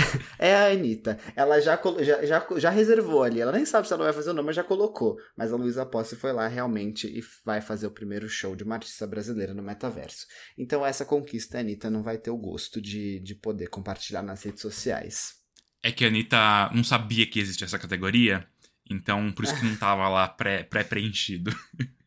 É 0.38 0.54
a 0.54 0.70
Anitta. 0.70 1.18
Ela 1.36 1.60
já, 1.60 1.78
já, 2.00 2.24
já, 2.24 2.46
já 2.56 2.70
reservou 2.70 3.22
ali. 3.22 3.40
Ela 3.40 3.52
nem 3.52 3.64
sabe 3.66 3.86
se 3.86 3.92
ela 3.92 4.04
vai 4.04 4.12
fazer 4.12 4.30
ou 4.30 4.34
não, 4.34 4.42
mas 4.42 4.56
já 4.56 4.64
colocou. 4.64 5.16
Mas 5.36 5.52
a 5.52 5.56
Luísa 5.56 5.84
Posse 5.84 6.16
foi 6.16 6.32
lá 6.32 6.48
realmente 6.48 7.06
e 7.06 7.20
vai 7.44 7.60
fazer 7.60 7.86
o 7.86 7.90
primeiro 7.90 8.28
show 8.28 8.56
de 8.56 8.64
uma 8.64 8.76
artista 8.76 9.06
brasileira 9.06 9.52
no 9.52 9.62
metaverso. 9.62 10.26
Então 10.56 10.84
essa 10.84 11.04
conquista, 11.04 11.58
a 11.58 11.60
Anitta 11.60 11.90
não 11.90 12.02
vai 12.02 12.16
ter 12.18 12.30
o 12.30 12.36
gosto 12.38 12.80
de, 12.80 13.20
de 13.20 13.34
poder 13.34 13.68
compartilhar 13.68 14.22
nas 14.22 14.42
redes 14.42 14.62
sociais. 14.62 15.34
É 15.82 15.92
que 15.92 16.04
a 16.04 16.08
Anitta 16.08 16.70
não 16.74 16.84
sabia 16.84 17.26
que 17.26 17.40
existia 17.40 17.64
essa 17.66 17.78
categoria, 17.78 18.46
então 18.90 19.32
por 19.32 19.44
isso 19.44 19.58
que 19.58 19.64
não 19.64 19.76
tava 19.76 20.08
lá 20.08 20.28
pré- 20.28 20.62
pré-preenchido. 20.64 21.54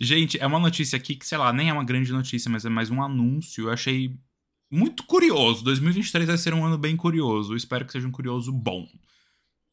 Gente, 0.00 0.38
é 0.40 0.46
uma 0.46 0.58
notícia 0.58 0.96
aqui 0.96 1.14
que, 1.16 1.26
sei 1.26 1.38
lá, 1.38 1.52
nem 1.52 1.68
é 1.68 1.72
uma 1.72 1.84
grande 1.84 2.12
notícia, 2.12 2.50
mas 2.50 2.64
é 2.64 2.68
mais 2.68 2.90
um 2.90 3.02
anúncio. 3.02 3.64
Eu 3.64 3.72
achei 3.72 4.16
muito 4.70 5.04
curioso. 5.04 5.64
2023 5.64 6.26
vai 6.26 6.38
ser 6.38 6.54
um 6.54 6.64
ano 6.64 6.78
bem 6.78 6.96
curioso. 6.96 7.52
Eu 7.52 7.56
espero 7.56 7.84
que 7.84 7.92
seja 7.92 8.06
um 8.06 8.12
curioso 8.12 8.52
bom. 8.52 8.88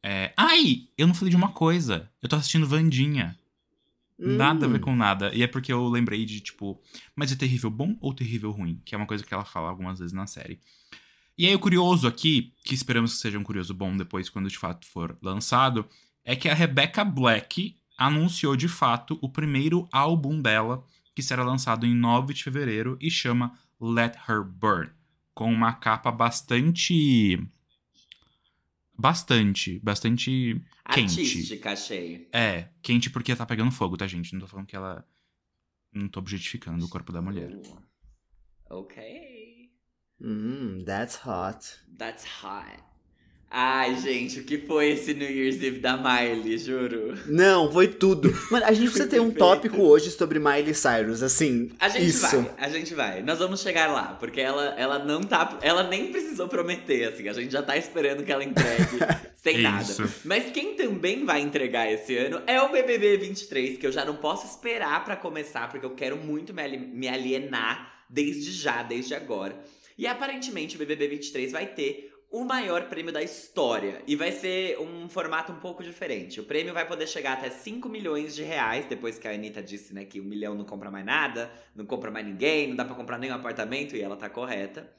É... 0.01 0.33
Ai, 0.37 0.87
eu 0.97 1.07
não 1.07 1.13
falei 1.13 1.29
de 1.29 1.35
uma 1.35 1.51
coisa. 1.51 2.09
Eu 2.21 2.29
tô 2.29 2.35
assistindo 2.35 2.67
Vandinha. 2.67 3.37
Nada 4.17 4.65
a 4.65 4.69
ver 4.69 4.77
Hum. 4.77 4.81
com 4.81 4.95
nada. 4.95 5.33
E 5.33 5.41
é 5.43 5.47
porque 5.47 5.73
eu 5.73 5.87
lembrei 5.89 6.23
de, 6.25 6.39
tipo, 6.39 6.79
mas 7.15 7.31
é 7.31 7.35
terrível 7.35 7.69
bom 7.69 7.97
ou 7.99 8.13
terrível 8.13 8.51
ruim? 8.51 8.79
Que 8.85 8.95
é 8.95 8.97
uma 8.97 9.07
coisa 9.07 9.23
que 9.23 9.33
ela 9.33 9.43
fala 9.43 9.69
algumas 9.69 9.99
vezes 9.99 10.13
na 10.13 10.27
série. 10.27 10.59
E 11.37 11.47
aí 11.47 11.55
o 11.55 11.59
curioso 11.59 12.07
aqui, 12.07 12.53
que 12.63 12.75
esperamos 12.75 13.13
que 13.15 13.19
seja 13.19 13.39
um 13.39 13.43
curioso 13.43 13.73
bom 13.73 13.97
depois 13.97 14.29
quando 14.29 14.49
de 14.49 14.57
fato 14.57 14.85
for 14.85 15.17
lançado, 15.21 15.85
é 16.23 16.35
que 16.35 16.47
a 16.47 16.53
Rebecca 16.53 17.03
Black 17.03 17.75
anunciou 17.97 18.55
de 18.55 18.67
fato 18.67 19.17
o 19.21 19.27
primeiro 19.27 19.87
álbum 19.91 20.39
dela, 20.41 20.85
que 21.15 21.23
será 21.23 21.43
lançado 21.43 21.85
em 21.85 21.93
9 21.95 22.33
de 22.33 22.43
fevereiro 22.43 22.97
e 23.01 23.09
chama 23.09 23.57
Let 23.85 24.15
Her 24.29 24.43
Burn, 24.43 24.91
com 25.33 25.51
uma 25.51 25.73
capa 25.73 26.11
bastante 26.11 27.37
bastante, 28.97 29.79
bastante 29.79 30.61
Quente. 30.93 31.19
Artística, 31.21 31.71
achei. 31.71 32.29
é, 32.31 32.69
quente 32.81 33.09
porque 33.09 33.35
tá 33.35 33.45
pegando 33.45 33.71
fogo, 33.71 33.97
tá, 33.97 34.05
gente? 34.07 34.33
Não 34.33 34.41
tô 34.41 34.47
falando 34.47 34.67
que 34.67 34.75
ela. 34.75 35.05
Não 35.91 36.07
tô 36.07 36.19
objetificando 36.19 36.85
o 36.85 36.89
corpo 36.89 37.11
da 37.11 37.21
mulher. 37.21 37.51
Uh, 37.55 37.81
Ok. 38.69 39.71
Hum, 40.19 40.83
that's 40.85 41.19
hot. 41.25 41.79
That's 41.97 42.25
hot. 42.43 42.83
Ai, 43.55 43.95
gente, 43.97 44.39
o 44.39 44.43
que 44.43 44.57
foi 44.57 44.89
esse 44.89 45.13
New 45.13 45.29
Year's 45.29 45.61
Eve 45.61 45.77
da 45.77 45.95
Miley, 45.95 46.57
juro? 46.57 47.13
Não, 47.27 47.71
foi 47.71 47.87
tudo. 47.87 48.33
Mano, 48.49 48.65
a 48.65 48.73
gente 48.73 48.85
precisa 48.85 49.07
ter 49.07 49.19
um 49.19 49.29
tópico 49.29 49.79
hoje 49.79 50.09
sobre 50.09 50.39
Miley 50.39 50.73
Cyrus, 50.73 51.21
assim. 51.21 51.69
A 51.79 51.87
gente 51.87 52.07
isso. 52.07 52.41
vai, 52.41 52.55
a 52.57 52.67
gente 52.67 52.95
vai. 52.95 53.21
Nós 53.21 53.37
vamos 53.37 53.61
chegar 53.61 53.91
lá, 53.91 54.17
porque 54.19 54.41
ela, 54.41 54.73
ela 54.75 54.97
não 54.97 55.21
tá. 55.21 55.59
Ela 55.61 55.83
nem 55.83 56.11
precisou 56.11 56.47
prometer, 56.47 57.09
assim. 57.09 57.29
A 57.29 57.33
gente 57.33 57.51
já 57.51 57.61
tá 57.61 57.77
esperando 57.77 58.23
que 58.23 58.31
ela 58.31 58.43
entregue 58.43 58.97
sem 59.37 59.61
nada. 59.61 59.83
Isso. 59.83 60.03
Mas 60.25 60.51
quem 60.51 60.73
também 60.73 61.23
vai 61.23 61.39
entregar 61.39 61.91
esse 61.91 62.17
ano 62.17 62.41
é 62.47 62.59
o 62.59 62.71
BBB 62.71 63.17
23, 63.17 63.77
que 63.77 63.85
eu 63.85 63.91
já 63.91 64.03
não 64.03 64.15
posso 64.15 64.47
esperar 64.47 65.05
pra 65.05 65.15
começar, 65.15 65.69
porque 65.69 65.85
eu 65.85 65.91
quero 65.93 66.17
muito 66.17 66.55
me 66.55 67.07
alienar 67.07 68.03
desde 68.09 68.51
já, 68.51 68.81
desde 68.81 69.13
agora. 69.13 69.55
E 69.95 70.07
aparentemente 70.07 70.75
o 70.75 70.79
BBB 70.79 71.07
23 71.07 71.51
vai 71.51 71.67
ter 71.67 72.12
o 72.33 72.43
maior 72.43 72.89
prêmio 72.89 73.13
da 73.13 73.21
história. 73.21 74.01
E 74.07 74.15
vai 74.15 74.31
ser 74.31 74.79
um 74.79 75.07
formato 75.07 75.51
um 75.51 75.59
pouco 75.59 75.83
diferente. 75.83 76.39
O 76.39 76.43
prêmio 76.43 76.73
vai 76.73 76.87
poder 76.87 77.05
chegar 77.05 77.33
até 77.33 77.51
5 77.51 77.87
milhões 77.87 78.33
de 78.33 78.41
reais, 78.41 78.87
depois 78.87 79.19
que 79.19 79.27
a 79.27 79.31
Anitta 79.31 79.61
disse, 79.61 79.93
né, 79.93 80.03
que 80.03 80.19
um 80.19 80.23
milhão 80.23 80.55
não 80.55 80.65
compra 80.65 80.89
mais 80.89 81.05
nada, 81.05 81.51
não 81.75 81.85
compra 81.85 82.09
mais 82.09 82.25
ninguém, 82.25 82.69
não 82.69 82.75
dá 82.75 82.85
pra 82.85 82.95
comprar 82.95 83.19
nenhum 83.19 83.35
apartamento, 83.35 83.95
e 83.95 84.01
ela 84.01 84.17
tá 84.17 84.27
correta. 84.31 84.91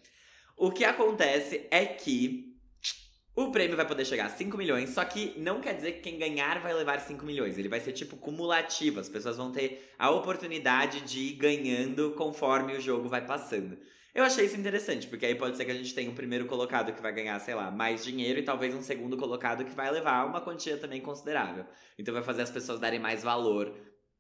O 0.57 0.71
que 0.71 0.85
acontece 0.85 1.67
é 1.73 1.85
que 1.85 2.57
o 3.35 3.51
prêmio 3.51 3.77
vai 3.77 3.85
poder 3.85 4.05
chegar 4.05 4.27
a 4.27 4.31
5 4.31 4.57
milhões, 4.57 4.91
só 4.91 5.05
que 5.05 5.35
não 5.37 5.61
quer 5.61 5.75
dizer 5.75 5.95
que 5.95 6.03
quem 6.03 6.17
ganhar 6.17 6.61
vai 6.61 6.73
levar 6.73 7.01
5 7.01 7.27
milhões. 7.27 7.59
Ele 7.59 7.69
vai 7.69 7.81
ser 7.81 7.91
tipo 7.91 8.17
cumulativo. 8.17 9.01
As 9.01 9.09
pessoas 9.09 9.39
vão 9.39 9.51
ter 9.51 9.93
a 9.99 10.09
oportunidade 10.09 11.01
de 11.01 11.19
ir 11.19 11.33
ganhando 11.33 12.13
conforme 12.13 12.77
o 12.77 12.81
jogo 12.81 13.09
vai 13.09 13.27
passando. 13.27 13.77
Eu 14.15 14.23
achei 14.25 14.45
isso 14.47 14.57
interessante, 14.57 15.09
porque 15.09 15.27
aí 15.27 15.35
pode 15.35 15.57
ser 15.57 15.65
que 15.65 15.73
a 15.73 15.75
gente 15.75 15.93
tenha 15.93 16.09
um 16.09 16.15
primeiro 16.15 16.47
colocado 16.47 16.93
que 16.95 17.03
vai 17.03 17.13
ganhar, 17.13 17.37
sei 17.41 17.55
lá, 17.55 17.71
mais 17.71 18.05
dinheiro 18.05 18.39
e 18.39 18.45
talvez 18.45 18.73
um 18.73 18.81
segundo 18.83 19.17
colocado 19.17 19.65
que 19.65 19.75
vai 19.75 19.91
levar 19.91 20.25
uma 20.25 20.41
quantia 20.41 20.77
também 20.77 21.01
considerável. 21.01 21.67
Então 21.99 22.15
vai 22.15 22.23
fazer 22.23 22.43
as 22.43 22.51
pessoas 22.51 22.79
darem 22.79 23.01
mais 23.01 23.25
valor 23.25 23.75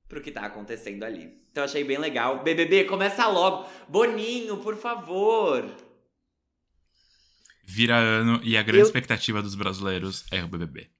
pro 0.09 0.20
que 0.20 0.32
tá 0.32 0.40
acontecendo 0.42 1.05
ali. 1.05 1.40
Então 1.51 1.62
eu 1.62 1.66
achei 1.66 1.84
bem 1.84 1.99
legal. 1.99 2.42
BBB, 2.42 2.84
começa 2.84 3.26
logo. 3.28 3.68
Boninho, 3.88 4.57
por 4.59 4.76
favor. 4.76 5.64
Vira 7.64 7.97
ano 7.97 8.40
e 8.42 8.57
a 8.57 8.62
grande 8.62 8.80
Eu- 8.80 8.86
expectativa 8.86 9.40
dos 9.40 9.55
brasileiros 9.55 10.24
é 10.32 10.42
o 10.42 10.49
BBB. 10.49 10.90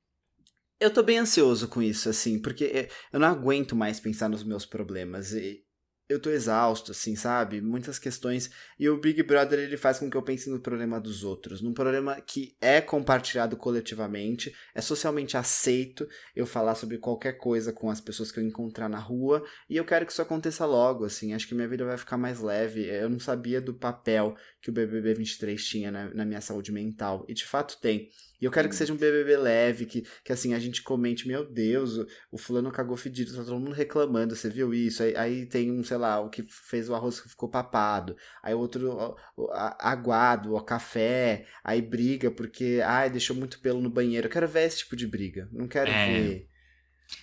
Eu 0.81 0.93
tô 0.93 1.03
bem 1.03 1.19
ansioso 1.19 1.69
com 1.69 1.83
isso, 1.83 2.09
assim, 2.09 2.41
porque 2.41 2.65
é, 2.65 2.89
eu 3.13 3.19
não 3.19 3.29
aguento 3.29 3.75
mais 3.77 3.99
pensar 4.01 4.29
nos 4.29 4.45
meus 4.45 4.67
problemas. 4.67 5.33
E 5.33 5.64
eu 6.09 6.21
tô 6.21 6.31
exausto, 6.31 6.93
assim, 6.93 7.17
sabe? 7.17 7.61
Muitas 7.61 7.99
questões. 7.99 8.51
E 8.79 8.89
o 8.89 9.01
Big 9.01 9.23
Brother, 9.23 9.59
ele 9.59 9.77
faz 9.77 9.99
com 9.99 10.11
que 10.11 10.17
eu 10.17 10.23
pense 10.23 10.51
no 10.51 10.61
problema 10.61 11.01
dos 11.01 11.25
outros. 11.25 11.63
Num 11.63 11.73
problema 11.73 12.21
que 12.21 12.55
é 12.61 12.81
compartilhado 12.81 13.57
coletivamente, 13.57 14.55
é 14.75 14.83
socialmente 14.83 15.37
aceito 15.37 16.07
eu 16.37 16.47
falar 16.47 16.75
sobre 16.75 16.99
qualquer 16.99 17.35
coisa 17.35 17.73
com 17.73 17.89
as 17.89 18.01
pessoas 18.01 18.31
que 18.31 18.39
eu 18.39 18.45
encontrar 18.45 18.89
na 18.89 18.99
rua. 18.99 19.43
E 19.69 19.77
eu 19.77 19.85
quero 19.85 20.05
que 20.05 20.13
isso 20.13 20.21
aconteça 20.21 20.67
logo, 20.67 21.05
assim. 21.05 21.33
Acho 21.33 21.49
que 21.49 21.55
minha 21.55 21.69
vida 21.69 21.85
vai 21.85 21.97
ficar 21.97 22.19
mais 22.19 22.41
leve. 22.41 22.85
Eu 22.85 23.09
não 23.09 23.19
sabia 23.19 23.61
do 23.61 23.73
papel 23.73 24.37
que 24.61 24.69
o 24.69 24.73
BBB 24.73 25.15
23 25.15 25.65
tinha 25.65 25.91
na, 25.91 26.13
na 26.15 26.25
minha 26.25 26.41
saúde 26.41 26.71
mental. 26.71 27.25
E 27.29 27.33
de 27.33 27.47
fato 27.47 27.79
tem. 27.81 28.11
E 28.45 28.47
eu 28.47 28.51
quero 28.51 28.69
que 28.69 28.77
seja 28.77 28.93
um 28.93 28.97
BBB 28.99 29.39
leve, 29.39 29.87
que, 29.87 30.05
que 30.23 30.31
assim, 30.31 30.53
a 30.53 30.59
gente 30.59 30.83
comente, 30.83 31.27
meu 31.27 31.47
Deus, 31.47 31.97
o, 31.97 32.07
o 32.33 32.37
fulano 32.37 32.71
cagou 32.71 32.95
fedido, 32.95 33.35
tá 33.35 33.43
todo 33.43 33.59
mundo 33.59 33.73
reclamando, 33.73 34.37
você 34.37 34.51
viu 34.51 34.75
isso? 34.75 35.03
Aí, 35.03 35.17
aí 35.17 35.47
tem 35.47 35.73
um, 35.73 35.83
sei 35.83 35.97
lá, 35.97 36.21
o 36.21 36.29
que 36.29 36.43
fez 36.43 36.91
o 36.91 36.95
arroz 36.95 37.19
que 37.19 37.31
ficou 37.31 37.49
papado, 37.49 38.15
aí 38.43 38.53
outro 38.53 39.17
a, 39.51 39.91
aguado, 39.91 40.55
o 40.55 40.61
café, 40.61 41.47
aí 41.65 41.81
briga 41.81 42.31
porque, 42.31 42.83
ai, 42.85 43.09
deixou 43.09 43.35
muito 43.35 43.59
pelo 43.61 43.81
no 43.81 43.89
banheiro. 43.89 44.27
Eu 44.27 44.31
quero 44.31 44.47
ver 44.47 44.67
esse 44.67 44.81
tipo 44.81 44.95
de 44.95 45.07
briga, 45.07 45.49
não 45.51 45.67
quero 45.67 45.91
é... 45.91 46.13
ver... 46.13 46.54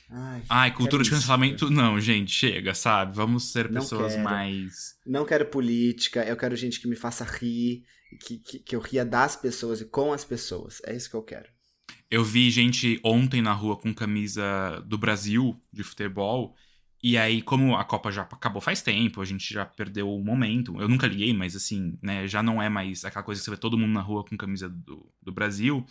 Ai, 0.09 0.43
Ai 0.49 0.73
cultura 0.73 1.03
de 1.03 1.09
cancelamento, 1.09 1.65
isso. 1.65 1.73
não, 1.73 1.99
gente, 1.99 2.31
chega, 2.31 2.73
sabe? 2.73 3.15
Vamos 3.15 3.51
ser 3.51 3.71
pessoas 3.71 4.17
mais. 4.17 4.95
Não 5.05 5.25
quero 5.25 5.45
política, 5.45 6.23
eu 6.25 6.35
quero 6.35 6.55
gente 6.55 6.81
que 6.81 6.87
me 6.87 6.95
faça 6.95 7.23
rir, 7.23 7.83
que, 8.19 8.37
que, 8.37 8.59
que 8.59 8.75
eu 8.75 8.79
ria 8.81 9.05
das 9.05 9.35
pessoas 9.35 9.79
e 9.79 9.85
com 9.85 10.11
as 10.11 10.25
pessoas. 10.25 10.81
É 10.85 10.95
isso 10.95 11.09
que 11.09 11.15
eu 11.15 11.23
quero. 11.23 11.49
Eu 12.09 12.25
vi 12.25 12.51
gente 12.51 12.99
ontem 13.05 13.41
na 13.41 13.53
rua 13.53 13.77
com 13.77 13.93
camisa 13.93 14.83
do 14.85 14.97
Brasil 14.97 15.57
de 15.71 15.81
futebol. 15.81 16.53
E 17.01 17.17
aí, 17.17 17.41
como 17.41 17.75
a 17.75 17.83
Copa 17.83 18.11
já 18.11 18.23
acabou 18.23 18.61
faz 18.61 18.81
tempo, 18.81 19.21
a 19.21 19.25
gente 19.25 19.51
já 19.51 19.65
perdeu 19.65 20.13
o 20.13 20.23
momento. 20.23 20.79
Eu 20.79 20.89
nunca 20.89 21.07
liguei, 21.07 21.33
mas 21.33 21.55
assim, 21.55 21.97
né, 22.01 22.27
já 22.27 22.43
não 22.43 22.61
é 22.61 22.69
mais 22.69 23.05
aquela 23.05 23.23
coisa 23.23 23.39
que 23.39 23.45
você 23.45 23.51
vê 23.51 23.57
todo 23.57 23.77
mundo 23.77 23.93
na 23.93 24.01
rua 24.01 24.23
com 24.23 24.37
camisa 24.37 24.69
do, 24.69 25.09
do 25.21 25.31
Brasil. 25.31 25.85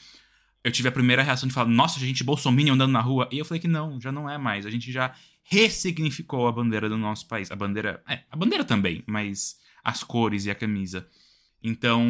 Eu 0.63 0.71
tive 0.71 0.89
a 0.89 0.93
primeira 0.93 1.23
reação 1.23 1.49
de 1.49 1.55
falar, 1.55 1.69
nossa, 1.69 1.99
gente, 1.99 2.23
Bolsonaro 2.23 2.73
andando 2.73 2.93
na 2.93 3.01
rua. 3.01 3.29
E 3.33 3.39
eu 3.39 3.45
falei 3.45 3.61
que 3.61 3.69
não, 3.69 4.01
já 4.01 4.13
não 4.13 4.29
é 4.29 4.37
mais. 4.37 4.67
A 4.67 4.71
gente 4.71 4.93
já 4.93 5.15
ressignificou 5.43 6.47
a 6.47 6.53
bandeira 6.53 6.89
do 6.89 6.99
nosso 6.99 7.27
país. 7.27 7.51
A 7.51 7.57
bandeira. 7.57 8.03
É, 8.09 8.23
a 8.31 8.37
bandeira 8.37 8.65
também, 8.65 9.03
mas 9.07 9.59
as 9.83 10.05
cores 10.05 10.45
e 10.45 10.51
a 10.51 10.55
camisa. 10.55 11.09
Então, 11.63 12.07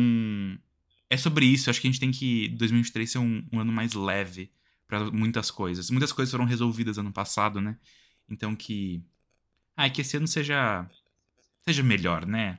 é 1.09 1.17
sobre 1.17 1.47
isso. 1.47 1.71
Acho 1.71 1.81
que 1.81 1.87
a 1.87 1.91
gente 1.91 2.01
tem 2.01 2.11
que 2.11 2.49
2023 2.51 3.11
ser 3.11 3.19
um, 3.19 3.45
um 3.53 3.61
ano 3.61 3.73
mais 3.73 3.95
leve 3.95 4.51
para 4.91 5.11
muitas 5.11 5.51
coisas. 5.51 5.89
Muitas 5.89 6.13
coisas 6.13 6.33
foram 6.33 6.45
resolvidas 6.45 6.99
ano 6.99 7.13
passado, 7.13 7.61
né? 7.61 7.77
Então 8.29 8.57
que 8.57 9.03
ah, 9.77 9.89
que 9.89 10.01
esse 10.01 10.17
ano 10.17 10.27
seja 10.27 10.89
seja 11.63 11.83
melhor, 11.83 12.27
né? 12.27 12.59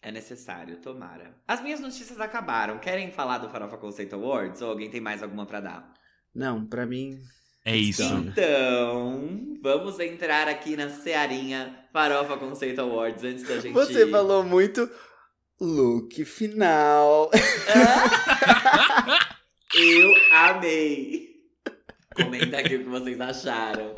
É 0.00 0.12
necessário, 0.12 0.76
tomara. 0.76 1.34
As 1.46 1.60
minhas 1.60 1.80
notícias 1.80 2.20
acabaram. 2.20 2.78
Querem 2.78 3.10
falar 3.10 3.38
do 3.38 3.50
Farofa 3.50 3.76
Conceito 3.76 4.14
Awards 4.14 4.62
ou 4.62 4.70
alguém 4.70 4.88
tem 4.90 5.00
mais 5.00 5.22
alguma 5.22 5.44
para 5.44 5.60
dar? 5.60 5.92
Não, 6.34 6.64
para 6.64 6.86
mim 6.86 7.18
é 7.64 7.76
isso. 7.76 8.02
Então, 8.02 9.58
vamos 9.60 9.98
entrar 9.98 10.46
aqui 10.48 10.76
na 10.76 10.88
Cearinha 10.88 11.84
Farofa 11.92 12.36
Conceito 12.36 12.80
Awards 12.80 13.24
antes 13.24 13.42
da 13.42 13.58
gente. 13.58 13.74
Você 13.74 14.06
falou 14.06 14.44
muito 14.44 14.88
Look 15.60 16.24
final. 16.24 17.30
Eu 19.74 20.14
amei. 20.32 21.28
Comenta 22.14 22.58
aqui 22.58 22.76
o 22.76 22.84
que 22.84 22.88
vocês 22.88 23.20
acharam. 23.20 23.94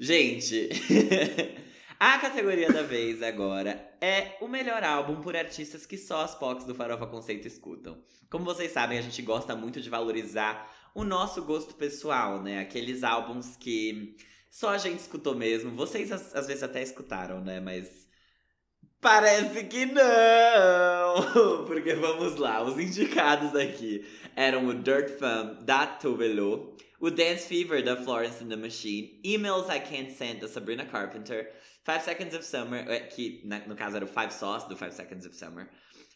Gente, 0.00 0.68
a 1.98 2.18
categoria 2.18 2.70
da 2.70 2.82
vez 2.82 3.22
agora 3.22 3.96
é 4.00 4.36
o 4.40 4.48
melhor 4.48 4.84
álbum 4.84 5.20
por 5.20 5.36
artistas 5.36 5.86
que 5.86 5.96
só 5.96 6.22
as 6.22 6.34
POCs 6.34 6.66
do 6.66 6.74
Farofa 6.74 7.06
Conceito 7.06 7.46
escutam. 7.46 7.98
Como 8.30 8.44
vocês 8.44 8.72
sabem, 8.72 8.98
a 8.98 9.02
gente 9.02 9.22
gosta 9.22 9.56
muito 9.56 9.80
de 9.80 9.88
valorizar 9.88 10.70
o 10.94 11.04
nosso 11.04 11.42
gosto 11.42 11.74
pessoal, 11.74 12.42
né? 12.42 12.60
Aqueles 12.60 13.02
álbuns 13.02 13.56
que 13.56 14.16
só 14.50 14.70
a 14.70 14.78
gente 14.78 15.00
escutou 15.00 15.34
mesmo. 15.34 15.70
Vocês 15.76 16.12
às 16.12 16.46
vezes 16.46 16.62
até 16.62 16.82
escutaram, 16.82 17.40
né? 17.40 17.60
Mas 17.60 18.06
Parece 19.00 19.64
que 19.64 19.86
não! 19.86 21.64
Porque 21.66 21.94
vamos 21.94 22.36
lá, 22.36 22.62
os 22.62 22.78
indicados 22.78 23.54
aqui 23.54 24.04
eram 24.34 24.66
o 24.66 24.74
Dirt 24.74 25.18
Fam 25.18 25.58
da 25.62 25.86
Tove 25.86 26.34
o 26.98 27.10
Dance 27.10 27.46
Fever 27.46 27.84
da 27.84 27.94
Florence 27.96 28.42
and 28.42 28.48
the 28.48 28.56
Machine, 28.56 29.20
Emails 29.22 29.68
I 29.68 29.80
Can't 29.80 30.10
Send 30.12 30.40
da 30.40 30.48
Sabrina 30.48 30.84
Carpenter, 30.84 31.52
Five 31.86 32.02
Seconds 32.02 32.34
of 32.34 32.44
Summer, 32.44 32.84
é, 32.88 32.98
que 32.98 33.40
no 33.64 33.76
caso 33.76 33.94
era 33.94 34.04
o 34.04 34.08
Five 34.08 34.32
Sauce 34.32 34.68
do 34.68 34.76
Five 34.76 34.92
Seconds 34.92 35.24
of 35.24 35.36
Summer, 35.36 35.68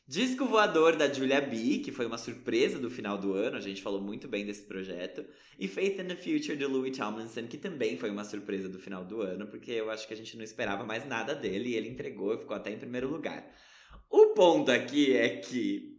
Disco 0.08 0.44
Voador 0.44 0.96
da 0.96 1.08
Julia 1.08 1.40
B, 1.40 1.78
que 1.78 1.92
foi 1.92 2.04
uma 2.04 2.18
surpresa 2.18 2.76
do 2.80 2.90
final 2.90 3.16
do 3.16 3.32
ano, 3.32 3.56
a 3.56 3.60
gente 3.60 3.80
falou 3.80 4.00
muito 4.00 4.26
bem 4.26 4.44
desse 4.44 4.62
projeto. 4.62 5.24
E 5.56 5.68
Faith 5.68 6.00
in 6.00 6.08
the 6.08 6.16
Future 6.16 6.56
do 6.56 6.68
Louis 6.68 6.98
Tomlinson, 6.98 7.46
que 7.46 7.56
também 7.56 7.96
foi 7.96 8.10
uma 8.10 8.24
surpresa 8.24 8.68
do 8.68 8.80
final 8.80 9.04
do 9.04 9.20
ano, 9.20 9.46
porque 9.46 9.70
eu 9.70 9.88
acho 9.88 10.08
que 10.08 10.12
a 10.12 10.16
gente 10.16 10.36
não 10.36 10.42
esperava 10.42 10.84
mais 10.84 11.06
nada 11.06 11.32
dele 11.32 11.68
e 11.68 11.76
ele 11.76 11.88
entregou 11.88 12.34
e 12.34 12.38
ficou 12.38 12.56
até 12.56 12.72
em 12.72 12.78
primeiro 12.78 13.08
lugar. 13.08 13.48
O 14.10 14.34
ponto 14.34 14.72
aqui 14.72 15.16
é 15.16 15.36
que 15.36 15.89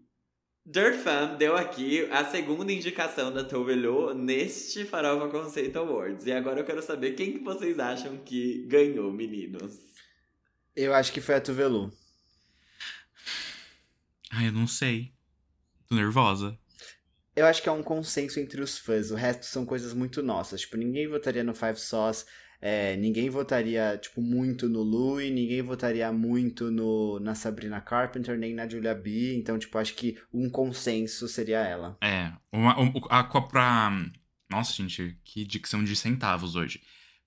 Dirt 0.65 0.99
Fan 0.99 1.37
deu 1.37 1.57
aqui 1.57 2.05
a 2.11 2.23
segunda 2.23 2.71
indicação 2.71 3.33
da 3.33 3.43
Tovelô 3.43 4.13
neste 4.13 4.85
Farofa 4.85 5.27
Conceito 5.27 5.79
Awards. 5.79 6.27
E 6.27 6.31
agora 6.31 6.59
eu 6.59 6.65
quero 6.65 6.83
saber 6.83 7.13
quem 7.13 7.33
que 7.33 7.39
vocês 7.39 7.79
acham 7.79 8.17
que 8.17 8.67
ganhou, 8.67 9.11
meninos. 9.11 9.79
Eu 10.75 10.93
acho 10.93 11.11
que 11.11 11.19
foi 11.19 11.35
a 11.35 11.41
Tuvelu. 11.41 11.91
Ai, 14.31 14.47
eu 14.47 14.51
não 14.51 14.67
sei. 14.67 15.11
Tô 15.89 15.95
nervosa. 15.95 16.57
Eu 17.35 17.45
acho 17.47 17.61
que 17.63 17.67
é 17.67 17.71
um 17.71 17.83
consenso 17.83 18.39
entre 18.39 18.61
os 18.61 18.77
fãs. 18.77 19.09
O 19.09 19.15
resto 19.15 19.45
são 19.47 19.65
coisas 19.65 19.93
muito 19.93 20.21
nossas. 20.21 20.61
Tipo, 20.61 20.77
ninguém 20.77 21.07
votaria 21.07 21.43
no 21.43 21.55
Five 21.55 21.79
Sauce. 21.79 22.25
É, 22.61 22.95
ninguém 22.95 23.27
votaria, 23.27 23.97
tipo, 23.97 24.21
muito 24.21 24.69
no 24.69 24.83
Louis, 24.83 25.33
ninguém 25.33 25.63
votaria 25.63 26.11
muito 26.13 26.69
no, 26.69 27.19
na 27.19 27.33
Sabrina 27.33 27.81
Carpenter, 27.81 28.37
nem 28.37 28.53
na 28.53 28.69
Julia 28.69 28.93
B. 28.93 29.35
Então, 29.35 29.57
tipo, 29.57 29.75
acho 29.79 29.95
que 29.95 30.15
um 30.31 30.47
consenso 30.47 31.27
seria 31.27 31.59
ela. 31.59 31.97
É. 31.99 32.31
Uma, 32.51 32.75
a 33.09 33.23
Copa. 33.23 33.91
Nossa, 34.47 34.73
gente, 34.73 35.17
que 35.23 35.43
dicção 35.43 35.83
de 35.83 35.95
centavos 35.95 36.55
hoje. 36.55 36.83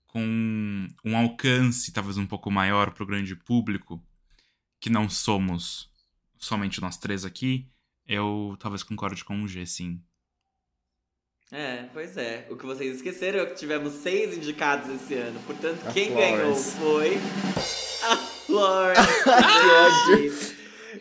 Com 0.07 0.87
um 1.05 1.17
alcance 1.17 1.93
talvez 1.93 2.17
um 2.17 2.27
pouco 2.27 2.49
maior 2.49 2.93
pro 2.93 3.07
grande 3.07 3.35
público, 3.35 4.01
que 4.79 4.89
não 4.89 5.11
somos 5.11 5.91
somente 6.39 6.81
nós 6.81 6.97
três 6.97 7.25
aqui, 7.25 7.69
eu 8.07 8.57
talvez 8.61 8.85
concorde 8.85 9.25
com 9.25 9.43
o 9.43 9.49
G, 9.49 9.67
sim. 9.67 10.01
É, 11.53 11.85
pois 11.93 12.17
é. 12.17 12.47
O 12.51 12.57
que 12.57 12.67
vocês 12.67 12.97
esqueceram 12.97 13.41
é 13.41 13.47
que 13.47 13.55
tivemos 13.55 13.93
seis 13.95 14.37
indicados 14.37 14.89
esse 14.95 15.15
ano. 15.15 15.39
Portanto, 15.47 15.79
a 15.87 15.93
quem 15.93 16.11
Flores. 16.11 16.31
ganhou 16.31 16.55
foi 16.57 17.19
a 18.03 18.17
Florence. 18.47 19.05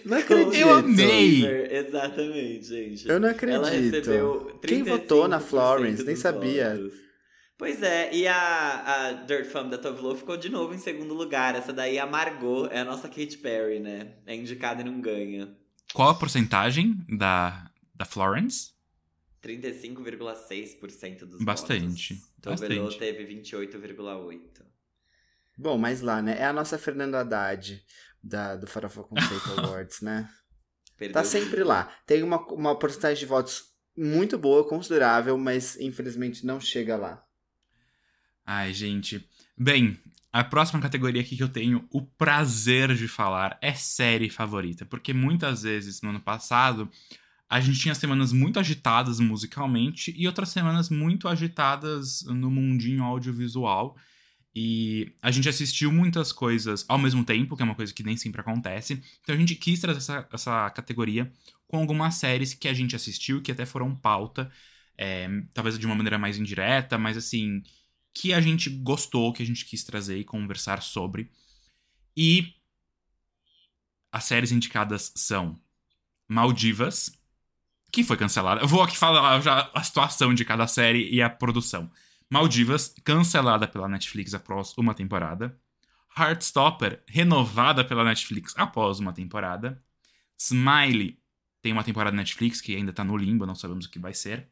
não 0.06 0.18
acredito. 0.18 0.56
Eu 0.56 0.76
amei. 0.76 1.46
Exatamente, 1.72 2.66
gente. 2.66 3.10
Eu 3.10 3.20
não 3.20 3.30
acredito. 3.30 3.58
Ela 3.66 3.70
recebeu 3.70 4.60
Quem 4.66 4.84
votou 4.84 5.28
na 5.28 5.39
Florence? 5.39 6.04
Nem 6.04 6.16
sabia. 6.16 6.76
Votos. 6.76 6.94
Pois 7.58 7.82
é, 7.82 8.14
e 8.14 8.28
a, 8.28 9.08
a 9.08 9.12
Dirt 9.26 9.46
Fam 9.46 9.70
da 9.70 9.78
Tove 9.78 10.02
Lo 10.02 10.16
ficou 10.16 10.36
de 10.36 10.50
novo 10.50 10.74
em 10.74 10.78
segundo 10.80 11.14
lugar. 11.14 11.56
Essa 11.56 11.72
daí 11.72 11.98
amargou, 11.98 12.68
é 12.68 12.80
a 12.80 12.86
nossa 12.86 13.08
Katy 13.08 13.38
Perry, 13.38 13.80
né? 13.80 14.16
É 14.26 14.36
indicada 14.36 14.82
e 14.82 14.86
não 14.86 15.00
ganha. 15.00 15.56
Qual 15.94 16.10
a 16.10 16.16
porcentagem 16.16 16.96
da, 17.08 17.70
da 17.96 18.06
Florence? 18.06 18.72
35,6% 19.44 21.26
dos 21.26 21.44
bastante, 21.44 22.14
votos. 22.14 22.62
Tove 22.62 22.80
Lo 22.80 22.98
teve 22.98 23.26
28,8%. 23.26 24.64
Bom, 25.58 25.78
mas 25.78 26.02
lá, 26.02 26.22
né? 26.22 26.38
É 26.39 26.46
a 26.46 26.54
nossa 26.54 26.80
Fernanda 26.80 27.20
Haddad 27.20 27.84
da, 28.24 28.56
do 28.56 28.66
Farofa 28.66 29.04
Conceito 29.04 29.52
Awards, 29.60 30.02
né? 30.02 30.30
Perdeu 30.98 31.14
tá 31.14 31.24
sempre 31.24 31.64
lá. 31.64 31.94
Tem 32.06 32.24
uma, 32.24 32.39
uma 32.54 32.78
porcentagem 32.78 33.20
de 33.20 33.26
votos 33.26 33.74
muito 33.96 34.38
boa, 34.38 34.68
considerável, 34.68 35.38
mas 35.38 35.80
infelizmente 35.80 36.46
não 36.46 36.60
chega 36.60 36.96
lá. 36.96 37.24
Ai, 38.46 38.74
gente. 38.74 39.28
Bem, 39.58 40.00
a 40.32 40.44
próxima 40.44 40.82
categoria 40.82 41.22
aqui 41.22 41.38
que 41.38 41.44
eu 41.44 41.50
tenho 41.50 41.88
o 41.91 42.02
prazer 42.02 42.96
de 42.96 43.08
falar 43.08 43.58
é 43.62 43.74
série 43.74 44.30
favorita, 44.30 44.86
porque 44.86 45.14
muitas 45.14 45.64
vezes 45.64 46.02
no 46.02 46.10
ano 46.10 46.22
passado 46.22 46.89
a 47.54 47.60
gente 47.60 47.80
tinha 47.80 47.93
semanas 47.93 48.34
muito 48.34 48.60
agitadas 48.60 49.20
musicalmente 49.20 50.12
e 50.18 50.26
outras 50.26 50.49
semanas 50.49 50.89
muito 50.89 51.28
agitadas 51.28 52.24
no 52.24 52.49
mundinho 52.49 53.04
audiovisual. 53.04 53.95
E 54.56 55.14
a 55.22 55.30
gente 55.30 55.47
assistiu 55.47 55.91
muitas 55.91 56.32
coisas 56.32 56.84
ao 56.88 56.97
mesmo 56.97 57.24
tempo, 57.24 57.56
que 57.56 57.62
é 57.62 57.66
uma 57.66 57.76
coisa 57.76 57.93
que 57.93 58.01
nem 58.01 58.18
sempre 58.18 58.41
acontece. 58.41 59.04
Então 59.22 59.36
a 59.36 59.38
gente 59.38 59.54
quis 59.54 59.80
trazer 59.80 59.99
essa, 59.99 60.28
essa 60.34 60.70
categoria 60.72 61.32
com 61.68 61.78
algumas 61.78 62.16
séries 62.16 62.56
que 62.56 62.68
a 62.68 62.74
gente 62.74 62.95
assistiu, 62.95 63.39
que 63.39 63.51
até 63.51 63.68
foram 63.68 63.95
pauta, 63.95 64.51
é, 64.97 65.30
talvez 65.54 65.78
de 65.78 65.86
uma 65.86 65.93
maneira 65.93 66.18
mais 66.18 66.39
indireta, 66.39 66.97
mas 66.97 67.16
assim, 67.16 67.62
que 68.16 68.34
a 68.34 68.41
gente 68.41 68.68
gostou, 68.68 69.32
que 69.32 69.43
a 69.43 69.45
gente 69.45 69.64
quis 69.64 69.84
trazer 69.84 70.18
e 70.18 70.24
conversar 70.24 70.82
sobre. 70.82 71.30
E 72.18 72.56
as 74.12 74.24
séries 74.24 74.51
indicadas 74.51 75.14
são 75.16 75.62
Maldivas, 76.28 77.12
que 77.94 78.04
foi 78.04 78.18
cancelada. 78.18 78.60
Eu 78.60 78.68
vou 78.68 78.82
aqui 78.82 78.98
falar 78.98 79.39
já 79.39 79.70
a 79.72 79.84
situação 79.84 80.34
de 80.34 80.44
cada 80.44 80.66
série 80.66 81.14
e 81.14 81.22
a 81.22 81.30
produção. 81.30 81.91
Maldivas, 82.28 82.96
cancelada 83.04 83.68
pela 83.68 83.88
Netflix 83.88 84.34
após 84.34 84.76
uma 84.76 84.96
temporada. 84.96 85.56
Heartstopper, 86.18 87.04
renovada 87.08 87.86
pela 87.86 88.04
Netflix 88.04 88.56
após 88.58 89.00
uma 89.00 89.14
temporada. 89.14 89.80
Smiley, 90.36 91.20
tem 91.62 91.72
uma 91.72 91.84
temporada 91.84 92.18
Netflix 92.18 92.60
que 92.60 92.76
ainda 92.76 92.91
tá 92.91 93.04
no 93.04 93.16
limbo, 93.16 93.46
não 93.46 93.54
sabemos 93.54 93.86
o 93.86 93.91
que 93.91 94.00
vai 94.00 94.16
ser. 94.16 94.50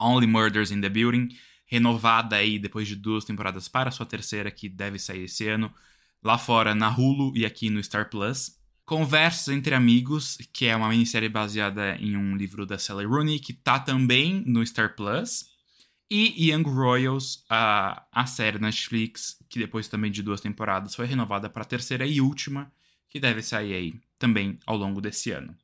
Only 0.00 0.26
Murders 0.26 0.72
in 0.72 0.80
the 0.80 0.88
Building, 0.88 1.28
renovada 1.66 2.34
aí 2.34 2.58
depois 2.58 2.88
de 2.88 2.96
duas 2.96 3.24
temporadas 3.24 3.68
para 3.68 3.92
sua 3.92 4.06
terceira, 4.06 4.50
que 4.50 4.68
deve 4.68 4.98
sair 4.98 5.24
esse 5.24 5.46
ano. 5.46 5.72
Lá 6.20 6.36
fora 6.36 6.74
na 6.74 6.90
Hulu 6.90 7.32
e 7.36 7.46
aqui 7.46 7.70
no 7.70 7.82
Star 7.82 8.10
Plus. 8.10 8.59
Conversas 8.90 9.54
entre 9.54 9.72
Amigos, 9.72 10.36
que 10.52 10.66
é 10.66 10.74
uma 10.74 10.88
minissérie 10.88 11.28
baseada 11.28 11.94
em 12.00 12.16
um 12.16 12.36
livro 12.36 12.66
da 12.66 12.76
Sally 12.76 13.06
Rooney, 13.06 13.38
que 13.38 13.52
tá 13.52 13.78
também 13.78 14.42
no 14.44 14.66
Star 14.66 14.96
Plus. 14.96 15.48
E 16.10 16.50
Young 16.50 16.64
Royals, 16.64 17.44
a, 17.48 18.04
a 18.10 18.26
série 18.26 18.58
Netflix, 18.58 19.40
que 19.48 19.60
depois 19.60 19.86
também 19.86 20.10
de 20.10 20.24
duas 20.24 20.40
temporadas 20.40 20.96
foi 20.96 21.06
renovada 21.06 21.48
para 21.48 21.62
a 21.62 21.64
terceira 21.64 22.04
e 22.04 22.20
última, 22.20 22.68
que 23.08 23.20
deve 23.20 23.44
sair 23.44 23.74
aí 23.74 23.94
também 24.18 24.58
ao 24.66 24.76
longo 24.76 25.00
desse 25.00 25.30
ano. 25.30 25.56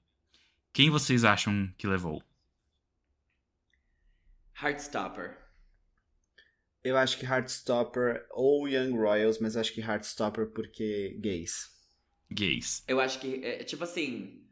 Quem 0.72 0.88
vocês 0.88 1.24
acham 1.24 1.68
que 1.76 1.88
levou? 1.88 2.22
Heartstopper. 4.62 5.36
Eu 6.84 6.96
acho 6.96 7.18
que 7.18 7.26
Heartstopper 7.26 8.24
ou 8.30 8.68
Young 8.68 8.96
Royals, 8.96 9.40
mas 9.40 9.56
acho 9.56 9.74
que 9.74 9.80
Heartstopper 9.80 10.46
porque 10.52 11.18
gays. 11.20 11.75
Gays. 12.30 12.82
Eu 12.88 13.00
acho 13.00 13.20
que, 13.20 13.44
é, 13.44 13.64
tipo 13.64 13.84
assim, 13.84 14.46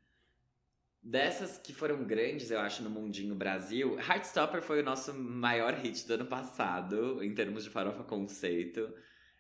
dessas 1.05 1.59
que 1.59 1.75
foram 1.75 2.03
grandes, 2.05 2.51
eu 2.51 2.59
acho, 2.59 2.83
no 2.83 2.89
mundinho 2.89 3.35
Brasil, 3.35 3.99
Heartstopper 3.99 4.62
foi 4.62 4.81
o 4.81 4.85
nosso 4.85 5.12
maior 5.12 5.75
hit 5.75 6.07
do 6.07 6.14
ano 6.14 6.27
passado, 6.27 7.22
em 7.22 7.35
termos 7.35 7.64
de 7.64 7.70
farofa 7.70 8.03
conceito. 8.03 8.93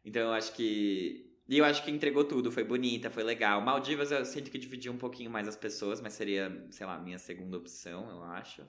Então 0.04 0.22
eu 0.22 0.32
acho 0.32 0.52
que. 0.52 1.30
E 1.46 1.58
eu 1.58 1.64
acho 1.64 1.84
que 1.84 1.90
entregou 1.90 2.24
tudo, 2.24 2.50
foi 2.50 2.64
bonita, 2.64 3.10
foi 3.10 3.22
legal. 3.22 3.60
Maldivas 3.60 4.10
eu 4.10 4.24
sinto 4.24 4.50
que 4.50 4.58
dividiu 4.58 4.92
um 4.92 4.98
pouquinho 4.98 5.30
mais 5.30 5.46
as 5.46 5.56
pessoas, 5.56 6.00
mas 6.00 6.14
seria, 6.14 6.66
sei 6.70 6.86
lá, 6.86 6.98
minha 6.98 7.18
segunda 7.18 7.56
opção, 7.56 8.08
eu 8.10 8.22
acho. 8.22 8.62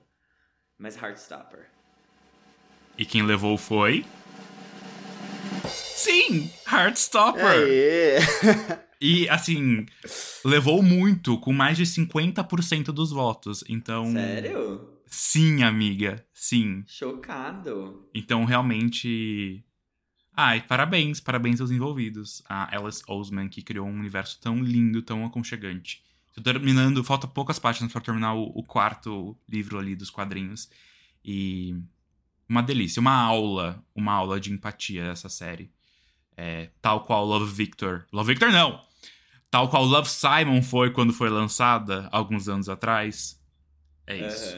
Mas 0.78 0.94
Heartstopper. 0.96 1.70
E 2.98 3.04
quem 3.04 3.22
levou 3.22 3.56
foi. 3.56 4.04
Sim! 5.66 6.50
Heartstopper! 6.70 7.66
E, 9.00 9.28
assim, 9.28 9.86
levou 10.44 10.82
muito, 10.82 11.38
com 11.38 11.52
mais 11.52 11.76
de 11.76 11.84
50% 11.84 12.86
dos 12.86 13.10
votos. 13.10 13.62
Então. 13.68 14.12
Sério? 14.12 14.88
Sim, 15.06 15.62
amiga. 15.62 16.24
Sim. 16.32 16.82
Chocado. 16.86 18.08
Então, 18.14 18.44
realmente. 18.44 19.62
Ai, 20.34 20.60
parabéns, 20.60 21.20
parabéns 21.20 21.60
aos 21.60 21.70
envolvidos. 21.70 22.42
A 22.48 22.76
Alice 22.76 23.02
Oseman, 23.06 23.48
que 23.48 23.62
criou 23.62 23.86
um 23.86 23.98
universo 23.98 24.38
tão 24.40 24.62
lindo, 24.62 25.02
tão 25.02 25.24
aconchegante. 25.24 26.02
Tô 26.34 26.42
terminando, 26.42 27.02
falta 27.02 27.26
poucas 27.26 27.58
páginas 27.58 27.90
para 27.90 28.02
terminar 28.02 28.34
o, 28.34 28.52
o 28.54 28.62
quarto 28.62 29.36
livro 29.48 29.78
ali 29.78 29.94
dos 29.94 30.10
quadrinhos. 30.10 30.68
E. 31.24 31.74
Uma 32.48 32.62
delícia, 32.62 33.00
uma 33.00 33.14
aula, 33.14 33.84
uma 33.92 34.12
aula 34.12 34.38
de 34.38 34.52
empatia 34.52 35.06
essa 35.06 35.28
série. 35.28 35.68
É, 36.36 36.70
tal 36.82 37.04
qual 37.04 37.24
Love 37.24 37.52
Victor. 37.52 38.06
Love 38.12 38.34
Victor 38.34 38.52
não! 38.52 38.84
Tal 39.50 39.70
qual 39.70 39.84
Love 39.84 40.08
Simon 40.08 40.62
foi 40.62 40.92
quando 40.92 41.12
foi 41.12 41.30
lançada, 41.30 42.08
alguns 42.12 42.48
anos 42.48 42.68
atrás. 42.68 43.40
É 44.06 44.16
isso. 44.28 44.56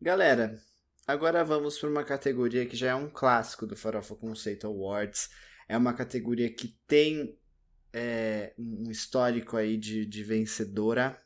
Galera, 0.00 0.56
agora 1.06 1.44
vamos 1.44 1.78
para 1.78 1.88
uma 1.88 2.04
categoria 2.04 2.66
que 2.66 2.76
já 2.76 2.90
é 2.90 2.94
um 2.94 3.08
clássico 3.08 3.66
do 3.66 3.76
Farofa 3.76 4.14
Conceito 4.14 4.66
Awards. 4.66 5.30
É 5.68 5.76
uma 5.76 5.94
categoria 5.94 6.52
que 6.52 6.68
tem 6.86 7.36
é, 7.92 8.54
um 8.58 8.90
histórico 8.90 9.56
aí 9.56 9.76
de, 9.76 10.06
de 10.06 10.24
vencedora, 10.24 11.18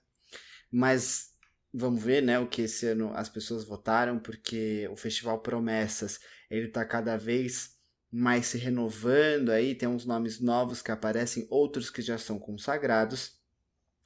mas 0.70 1.32
vamos 1.72 2.02
ver 2.02 2.22
né, 2.22 2.38
o 2.38 2.46
que 2.46 2.62
esse 2.62 2.86
ano 2.86 3.12
as 3.14 3.28
pessoas 3.28 3.64
votaram, 3.64 4.18
porque 4.18 4.88
o 4.90 4.96
Festival 4.96 5.40
Promessas 5.40 6.18
ele 6.50 6.68
está 6.68 6.84
cada 6.84 7.16
vez 7.16 7.76
mais 8.10 8.46
se 8.46 8.58
renovando 8.58 9.50
aí, 9.50 9.74
tem 9.74 9.88
uns 9.88 10.06
nomes 10.06 10.40
novos 10.40 10.80
que 10.80 10.90
aparecem, 10.90 11.46
outros 11.50 11.90
que 11.90 12.00
já 12.00 12.16
são 12.16 12.38
consagrados, 12.38 13.36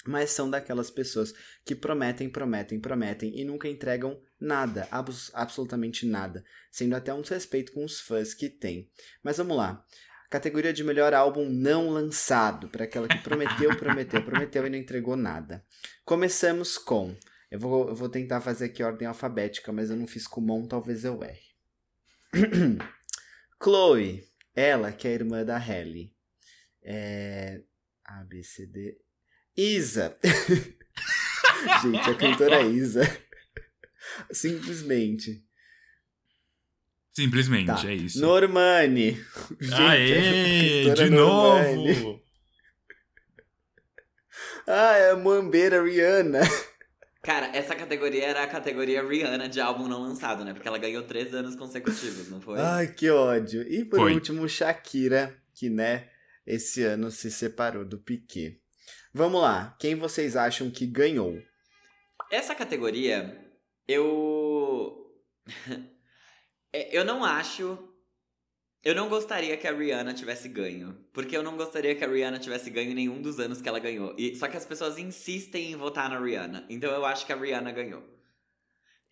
mas 0.07 0.31
são 0.31 0.49
daquelas 0.49 0.91
pessoas 0.91 1.35
que 1.65 1.75
prometem, 1.75 2.29
prometem, 2.29 2.81
prometem 2.81 3.39
e 3.39 3.45
nunca 3.45 3.69
entregam 3.69 4.21
nada, 4.41 4.89
abs 4.91 5.31
absolutamente 5.35 6.07
nada, 6.07 6.45
sendo 6.71 6.97
até 6.97 7.13
um 7.13 7.21
desrespeito 7.21 7.73
com 7.73 7.85
os 7.85 8.01
fãs 8.01 8.33
que 8.33 8.49
tem. 8.49 8.91
Mas 9.23 9.37
vamos 9.37 9.57
lá. 9.57 9.85
Categoria 10.31 10.73
de 10.73 10.85
melhor 10.85 11.13
álbum 11.13 11.51
não 11.51 11.91
lançado, 11.91 12.69
para 12.69 12.85
aquela 12.85 13.09
que 13.09 13.19
prometeu, 13.19 13.77
prometeu, 13.77 14.25
prometeu 14.25 14.67
e 14.67 14.71
não 14.71 14.79
entregou 14.79 15.17
nada. 15.17 15.65
Começamos 16.05 16.79
com. 16.79 17.17
Eu 17.51 17.59
vou, 17.59 17.89
eu 17.89 17.97
vou 17.97 18.09
tentar 18.09 18.41
fazer 18.41 18.67
aqui 18.67 18.81
ordem 18.81 19.09
alfabética, 19.09 19.73
mas 19.73 19.91
eu 19.91 19.97
não 19.97 20.07
fiz 20.07 20.29
Kumon, 20.29 20.69
talvez 20.69 21.05
eu 21.05 21.21
erre. 21.23 21.50
Chloe, 23.63 24.25
ela 24.55 24.93
que 24.93 25.07
é 25.09 25.11
a 25.11 25.15
irmã 25.15 25.45
da 25.45 25.59
Halle. 25.59 26.13
É... 26.83 27.61
A, 28.05 28.25
B, 28.25 28.43
C, 28.43 28.67
D. 28.67 28.97
Isa. 29.57 30.17
Gente, 31.83 32.11
a 32.11 32.15
cantora 32.17 32.63
Isa. 32.63 33.03
Simplesmente. 34.33 35.45
Simplesmente, 37.13 37.67
Tá. 37.67 37.89
é 37.91 37.95
isso. 37.95 38.21
Normani. 38.21 39.13
Gente, 39.61 39.75
Aê! 39.75 40.95
De 40.95 41.11
Normani. 41.11 41.95
novo! 42.01 42.23
Ah, 44.67 44.97
é 44.97 45.11
a 45.11 45.17
Muambeira 45.17 45.83
Rihanna. 45.83 46.41
Cara, 47.23 47.55
essa 47.55 47.75
categoria 47.75 48.25
era 48.25 48.43
a 48.43 48.47
categoria 48.47 49.07
Rihanna 49.07 49.47
de 49.47 49.61
álbum 49.61 49.87
não 49.87 50.01
lançado, 50.01 50.43
né? 50.43 50.55
Porque 50.55 50.67
ela 50.67 50.79
ganhou 50.79 51.03
três 51.03 51.35
anos 51.35 51.55
consecutivos, 51.55 52.31
não 52.31 52.41
foi? 52.41 52.59
Ai, 52.59 52.87
que 52.89 53.11
ódio. 53.11 53.63
E 53.63 53.85
por 53.85 53.99
Foi. 53.99 54.15
último, 54.15 54.49
Shakira, 54.49 55.37
que, 55.55 55.69
né, 55.69 56.09
esse 56.47 56.83
ano 56.83 57.11
se 57.11 57.31
separou 57.31 57.85
do 57.85 57.99
Piquet. 57.99 58.59
Vamos 59.13 59.43
lá. 59.43 59.77
Quem 59.79 59.95
vocês 59.97 60.35
acham 60.35 60.71
que 60.71 60.87
ganhou? 60.87 61.39
Essa 62.31 62.55
categoria, 62.55 63.39
eu. 63.87 64.97
É, 66.73 66.97
eu 66.97 67.05
não 67.05 67.25
acho. 67.25 67.90
Eu 68.83 68.95
não 68.95 69.09
gostaria 69.09 69.57
que 69.57 69.67
a 69.67 69.73
Rihanna 69.73 70.15
tivesse 70.15 70.49
ganho. 70.49 70.97
Porque 71.13 71.37
eu 71.37 71.43
não 71.43 71.57
gostaria 71.57 71.95
que 71.95 72.03
a 72.03 72.09
Rihanna 72.09 72.39
tivesse 72.39 72.71
ganho 72.71 72.95
nenhum 72.95 73.21
dos 73.21 73.39
anos 73.39 73.61
que 73.61 73.69
ela 73.69 73.79
ganhou. 73.79 74.15
E, 74.17 74.35
só 74.35 74.49
que 74.49 74.57
as 74.57 74.65
pessoas 74.65 74.99
insistem 74.99 75.73
em 75.73 75.77
votar 75.77 76.09
na 76.09 76.19
Rihanna. 76.19 76.65
Então 76.69 76.91
eu 76.91 77.05
acho 77.05 77.27
que 77.27 77.33
a 77.33 77.37
Rihanna 77.37 77.73
ganhou. 77.73 78.03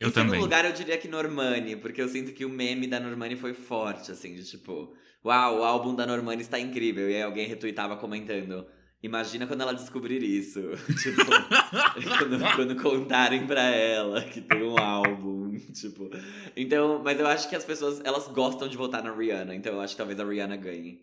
Eu 0.00 0.08
em 0.08 0.12
segundo 0.12 0.28
também. 0.28 0.40
lugar, 0.40 0.64
eu 0.64 0.72
diria 0.72 0.96
que 0.96 1.08
Normani, 1.08 1.76
porque 1.76 2.00
eu 2.00 2.08
sinto 2.08 2.32
que 2.32 2.44
o 2.44 2.48
meme 2.48 2.86
da 2.86 3.00
Normani 3.00 3.36
foi 3.36 3.52
forte, 3.52 4.12
assim, 4.12 4.34
de 4.34 4.44
tipo, 4.44 4.94
uau, 5.24 5.58
o 5.58 5.64
álbum 5.64 5.94
da 5.94 6.06
Normani 6.06 6.40
está 6.40 6.58
incrível. 6.58 7.10
E 7.10 7.16
aí 7.16 7.22
alguém 7.22 7.46
retweetava 7.46 7.96
comentando. 7.96 8.66
Imagina 9.02 9.46
quando 9.46 9.60
ela 9.60 9.74
descobrir 9.74 10.22
isso. 10.22 10.60
tipo, 11.02 11.24
quando, 12.18 12.56
quando 12.56 12.82
contarem 12.82 13.46
pra 13.46 13.62
ela 13.62 14.22
que 14.22 14.40
tem 14.40 14.62
um 14.62 14.78
álbum. 14.78 15.37
Tipo. 15.74 16.10
Então, 16.56 17.02
mas 17.02 17.18
eu 17.18 17.26
acho 17.26 17.48
que 17.48 17.56
as 17.56 17.64
pessoas 17.64 18.00
elas 18.04 18.28
gostam 18.28 18.68
de 18.68 18.76
votar 18.76 19.02
na 19.02 19.14
Rihanna, 19.14 19.54
então 19.54 19.72
eu 19.72 19.80
acho 19.80 19.94
que 19.94 19.98
talvez 19.98 20.18
a 20.18 20.24
Rihanna 20.24 20.56
ganhe. 20.56 21.00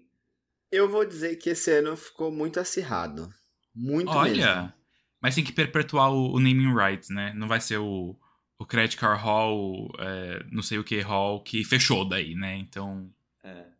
Eu 0.72 0.90
vou 0.90 1.06
dizer 1.06 1.36
que 1.38 1.50
esse 1.50 1.72
ano 1.72 1.96
ficou 1.96 2.32
muito 2.32 2.60
acirrado. 2.60 3.30
Muito 3.74 4.12
mesmo. 4.24 4.42
Olha, 4.44 4.74
mas 5.22 5.36
tem 5.36 5.44
que 5.44 5.52
perpetuar 5.52 6.12
o, 6.12 6.34
o 6.34 6.40
naming 6.40 6.74
rights, 6.74 7.10
né? 7.10 7.34
Não 7.36 7.48
vai 7.48 7.62
ser 7.62 7.78
o, 7.78 8.18
o 8.58 8.66
Credit 8.66 8.98
Card 8.98 9.22
Hall, 9.22 9.92
é, 10.00 10.46
não 10.52 10.64
sei 10.64 10.78
o 10.78 10.84
que 10.84 11.00
Hall, 11.02 11.44
que 11.44 11.64
fechou 11.64 12.08
daí, 12.08 12.36
né? 12.36 12.56
Então, 12.58 13.12
É. 13.44 13.76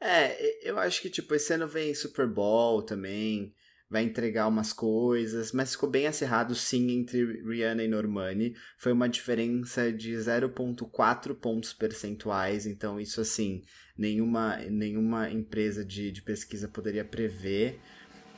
É, 0.00 0.68
eu 0.68 0.78
acho 0.78 1.02
que, 1.02 1.10
tipo, 1.10 1.34
esse 1.34 1.52
ano 1.52 1.66
vem 1.66 1.92
Super 1.92 2.28
Bowl 2.28 2.82
também, 2.82 3.52
vai 3.90 4.02
entregar 4.02 4.46
umas 4.46 4.72
coisas, 4.72 5.52
mas 5.52 5.72
ficou 5.72 5.88
bem 5.88 6.06
acirrado, 6.06 6.54
sim, 6.54 6.90
entre 6.90 7.42
Rihanna 7.42 7.82
e 7.82 7.88
Normani. 7.88 8.54
Foi 8.76 8.92
uma 8.92 9.08
diferença 9.08 9.92
de 9.92 10.12
0,4 10.12 11.34
pontos 11.34 11.72
percentuais, 11.72 12.66
então 12.66 13.00
isso, 13.00 13.20
assim, 13.20 13.62
nenhuma, 13.96 14.56
nenhuma 14.56 15.30
empresa 15.30 15.84
de, 15.84 16.12
de 16.12 16.22
pesquisa 16.22 16.68
poderia 16.68 17.04
prever. 17.04 17.80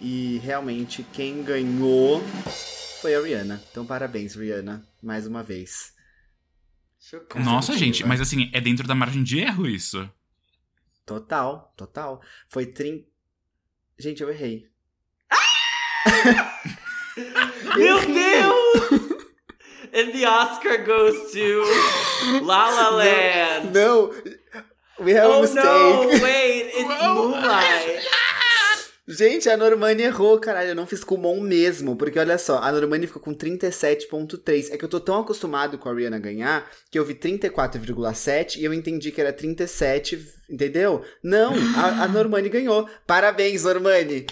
E, 0.01 0.38
realmente, 0.38 1.03
quem 1.12 1.42
ganhou 1.42 2.22
foi 3.01 3.14
a 3.14 3.20
Rihanna. 3.20 3.62
Então, 3.70 3.84
parabéns, 3.84 4.34
Rihanna, 4.34 4.86
mais 5.03 5.26
uma 5.26 5.42
vez. 5.42 5.94
Nossa, 7.34 7.76
gente, 7.76 8.05
mas 8.05 8.20
assim, 8.20 8.51
é 8.53 8.61
dentro 8.61 8.86
da 8.86 8.94
margem 8.94 9.22
de 9.22 9.38
erro 9.38 9.66
isso. 9.66 10.09
Total, 11.05 11.72
total. 11.76 12.22
Foi 12.48 12.66
30. 12.66 13.09
Gente, 13.98 14.22
eu 14.22 14.30
errei. 14.30 14.70
Meu 17.76 18.01
Deus! 18.01 19.20
And 19.92 20.12
the 20.12 20.24
Oscar 20.24 20.78
goes 20.84 21.32
to 21.32 21.64
La 22.42 22.70
La 22.70 22.90
Land. 22.90 23.72
Não! 23.74 24.11
We 25.01 25.12
have 25.12 25.30
a 25.30 25.34
oh 25.34 25.42
mistake. 25.42 25.64
no, 25.64 26.09
wait, 26.22 26.70
it's 26.74 27.03
Moonlight. 27.03 28.01
Gente, 29.09 29.48
a 29.51 29.57
Normani 29.57 30.05
errou, 30.05 30.38
caralho. 30.38 30.68
Eu 30.68 30.74
não 30.74 30.86
fiz 30.86 31.03
Kumon 31.03 31.40
mesmo. 31.40 31.96
Porque 31.96 32.18
olha 32.18 32.38
só, 32.38 32.59
a 32.59 32.70
Normani 32.70 33.09
ficou 33.09 33.20
com 33.20 33.34
37,3. 33.34 34.68
É 34.70 34.76
que 34.76 34.84
eu 34.84 34.88
tô 34.88 35.01
tão 35.01 35.20
acostumado 35.20 35.76
com 35.78 35.88
a 35.88 35.94
Rihanna 35.94 36.18
ganhar 36.18 36.70
que 36.90 36.98
eu 36.98 37.05
vi 37.05 37.14
34,7 37.14 38.59
e 38.59 38.64
eu 38.64 38.72
entendi 38.72 39.11
que 39.11 39.20
era 39.20 39.32
37, 39.32 40.24
entendeu? 40.48 41.03
Não, 41.22 41.53
a, 41.76 42.05
a 42.05 42.09
Normani 42.09 42.48
ganhou. 42.48 42.88
Parabéns, 43.07 43.64
Normani. 43.64 44.26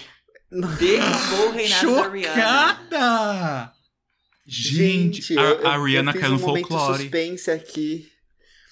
Derrubou 0.51 1.49
o 1.49 1.51
reinado 1.51 1.93
da 1.95 2.09
Rihanna. 2.09 2.35
Chocada! 2.35 3.73
Gente, 4.47 5.37
a, 5.37 5.41
eu- 5.43 5.67
a 5.67 5.77
Rihanna 5.85 6.13
caiu 6.13 6.31
no 6.31 6.37
um 6.37 6.39
momento 6.39 6.67
folclore. 6.69 7.03
suspense 7.03 7.51
aqui. 7.51 8.09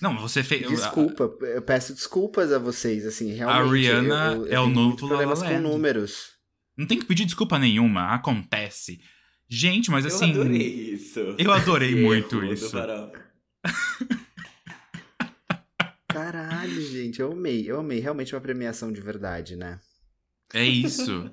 Não, 0.01 0.17
você 0.19 0.43
fez. 0.43 0.67
Desculpa, 0.67 1.32
eu 1.41 1.61
peço 1.61 1.93
desculpas 1.93 2.51
a 2.51 2.59
vocês, 2.59 3.05
assim, 3.05 3.32
realmente. 3.34 3.71
Rihanna 3.71 4.34
eu, 4.34 4.45
eu, 4.47 4.53
é 4.53 4.59
o 4.59 4.67
novo 4.67 4.88
muitos 4.89 5.07
problemas 5.07 5.39
com 5.39 5.49
Land. 5.49 5.61
números. 5.61 6.30
Não 6.75 6.86
tem 6.86 6.97
que 6.99 7.05
pedir 7.05 7.25
desculpa 7.25 7.57
nenhuma, 7.59 8.13
acontece. 8.13 8.99
Gente, 9.49 9.89
mas 9.89 10.05
assim. 10.05 10.34
eu 10.34 10.41
adorei 10.41 10.67
isso. 10.93 11.19
eu 11.38 11.51
adorei 11.51 11.93
Esse 11.93 12.01
muito 12.01 12.39
do 12.39 12.53
isso. 12.53 12.71
Caralho, 16.07 16.82
gente, 16.91 17.19
eu 17.19 17.32
amei, 17.32 17.69
eu 17.69 17.80
amei. 17.80 17.99
Realmente 17.99 18.34
uma 18.36 18.41
premiação 18.41 18.91
de 18.91 19.01
verdade, 19.01 19.55
né? 19.55 19.80
É 20.53 20.63
isso. 20.65 21.32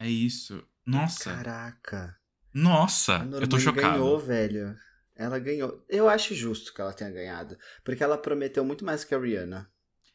É 0.00 0.08
isso. 0.08 0.66
Nossa. 0.86 1.34
Caraca. 1.34 2.16
Nossa, 2.52 3.28
eu 3.40 3.46
tô 3.46 3.58
chocado. 3.60 3.98
ganhou, 3.98 4.18
velho. 4.18 4.74
Ela 5.14 5.38
ganhou. 5.38 5.84
Eu 5.88 6.08
acho 6.08 6.34
justo 6.34 6.72
que 6.72 6.80
ela 6.80 6.94
tenha 6.94 7.10
ganhado. 7.10 7.56
Porque 7.84 8.02
ela 8.02 8.16
prometeu 8.16 8.64
muito 8.64 8.84
mais 8.84 9.04
que 9.04 9.14
a 9.14 9.18
Rihanna. 9.18 9.70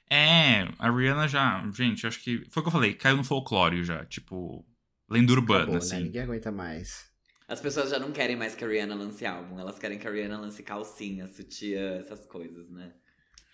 É, 0.10 0.68
a 0.80 0.90
Rihanna 0.90 1.28
já. 1.28 1.64
Gente, 1.72 2.04
eu 2.04 2.08
acho 2.08 2.20
que. 2.22 2.44
Foi 2.50 2.62
o 2.62 2.64
que 2.64 2.68
eu 2.68 2.74
falei, 2.74 2.94
caiu 2.96 3.16
no 3.16 3.24
folclório 3.24 3.86
já. 3.86 4.04
Tipo, 4.06 4.66
lenda 5.08 5.32
urbana, 5.32 5.62
Acabou, 5.62 5.80
né? 5.80 5.86
assim. 5.86 6.04
Ninguém 6.04 6.24
aguenta 6.24 6.52
mais. 6.52 7.06
As 7.48 7.62
pessoas 7.62 7.92
já 7.92 8.00
não 8.00 8.12
querem 8.12 8.36
mais 8.36 8.56
que 8.56 8.66
a 8.66 8.68
Rihanna 8.68 8.96
lance 8.96 9.24
álbum. 9.26 9.60
Elas 9.60 9.78
querem 9.78 10.00
que 10.00 10.08
a 10.08 10.12
Rihanna 10.12 10.40
lance 10.40 10.64
calcinha, 10.64 11.28
sutiã, 11.28 11.98
essas 12.00 12.26
coisas, 12.26 12.72
né? 12.72 12.92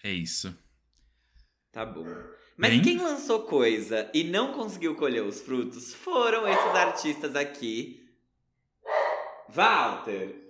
É 0.04 0.12
isso. 0.12 0.58
Tá 1.72 1.86
bom. 1.86 2.06
Mas 2.62 2.70
Bem? 2.70 2.82
quem 2.84 2.98
lançou 3.00 3.40
coisa 3.40 4.08
e 4.14 4.24
não 4.24 4.54
conseguiu 4.54 4.94
colher 4.94 5.24
os 5.24 5.42
frutos 5.42 5.96
foram 5.96 6.48
esses 6.48 6.76
artistas 6.76 7.36
aqui. 7.36 8.08
Walter! 9.50 10.48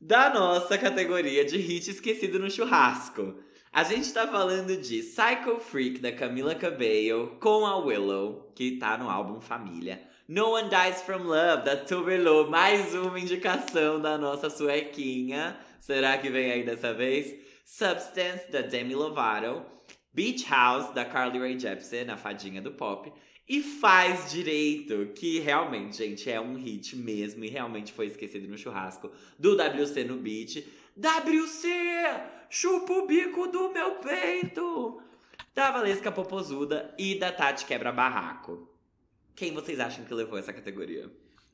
Da 0.00 0.28
nossa 0.28 0.76
categoria 0.76 1.44
de 1.44 1.56
hit 1.56 1.88
esquecido 1.88 2.40
no 2.40 2.50
churrasco. 2.50 3.38
A 3.72 3.84
gente 3.84 4.12
tá 4.12 4.26
falando 4.26 4.76
de 4.76 5.02
Psycho 5.02 5.60
Freak 5.60 6.00
da 6.00 6.10
Camila 6.10 6.56
Cabello 6.56 7.38
com 7.40 7.64
a 7.64 7.76
Willow, 7.76 8.52
que 8.52 8.76
tá 8.78 8.98
no 8.98 9.08
álbum 9.08 9.40
Família. 9.40 10.02
No 10.26 10.50
One 10.50 10.68
Dies 10.68 11.00
From 11.02 11.22
Love 11.22 11.64
da 11.64 11.76
Tubelo, 11.76 12.50
mais 12.50 12.92
uma 12.92 13.20
indicação 13.20 14.00
da 14.00 14.18
nossa 14.18 14.50
suequinha. 14.50 15.56
Será 15.78 16.18
que 16.18 16.28
vem 16.28 16.50
aí 16.50 16.64
dessa 16.64 16.92
vez? 16.92 17.40
Substance 17.64 18.50
da 18.50 18.62
Demi 18.62 18.96
Lovato. 18.96 19.73
Beach 20.14 20.46
House, 20.48 20.94
da 20.94 21.04
Carly 21.04 21.40
Rae 21.40 21.58
Jepsen, 21.58 22.08
a 22.08 22.16
fadinha 22.16 22.62
do 22.62 22.70
pop. 22.70 23.12
E 23.48 23.60
Faz 23.60 24.30
Direito, 24.30 25.12
que 25.14 25.40
realmente, 25.40 25.98
gente, 25.98 26.30
é 26.30 26.40
um 26.40 26.54
hit 26.54 26.96
mesmo 26.96 27.44
e 27.44 27.48
realmente 27.48 27.92
foi 27.92 28.06
esquecido 28.06 28.48
no 28.48 28.56
churrasco 28.56 29.10
do 29.38 29.54
WC 29.54 30.04
no 30.04 30.16
beat. 30.16 30.64
WC, 30.96 31.68
chupa 32.48 32.92
o 32.92 33.06
bico 33.06 33.48
do 33.48 33.70
meu 33.70 33.96
peito! 33.96 35.02
Da 35.54 35.70
Valesca 35.72 36.10
Popozuda 36.10 36.94
e 36.96 37.18
da 37.18 37.30
Tati 37.30 37.66
Quebra 37.66 37.92
Barraco. 37.92 38.68
Quem 39.34 39.52
vocês 39.52 39.78
acham 39.80 40.04
que 40.04 40.14
levou 40.14 40.38
essa 40.38 40.52
categoria? 40.52 41.10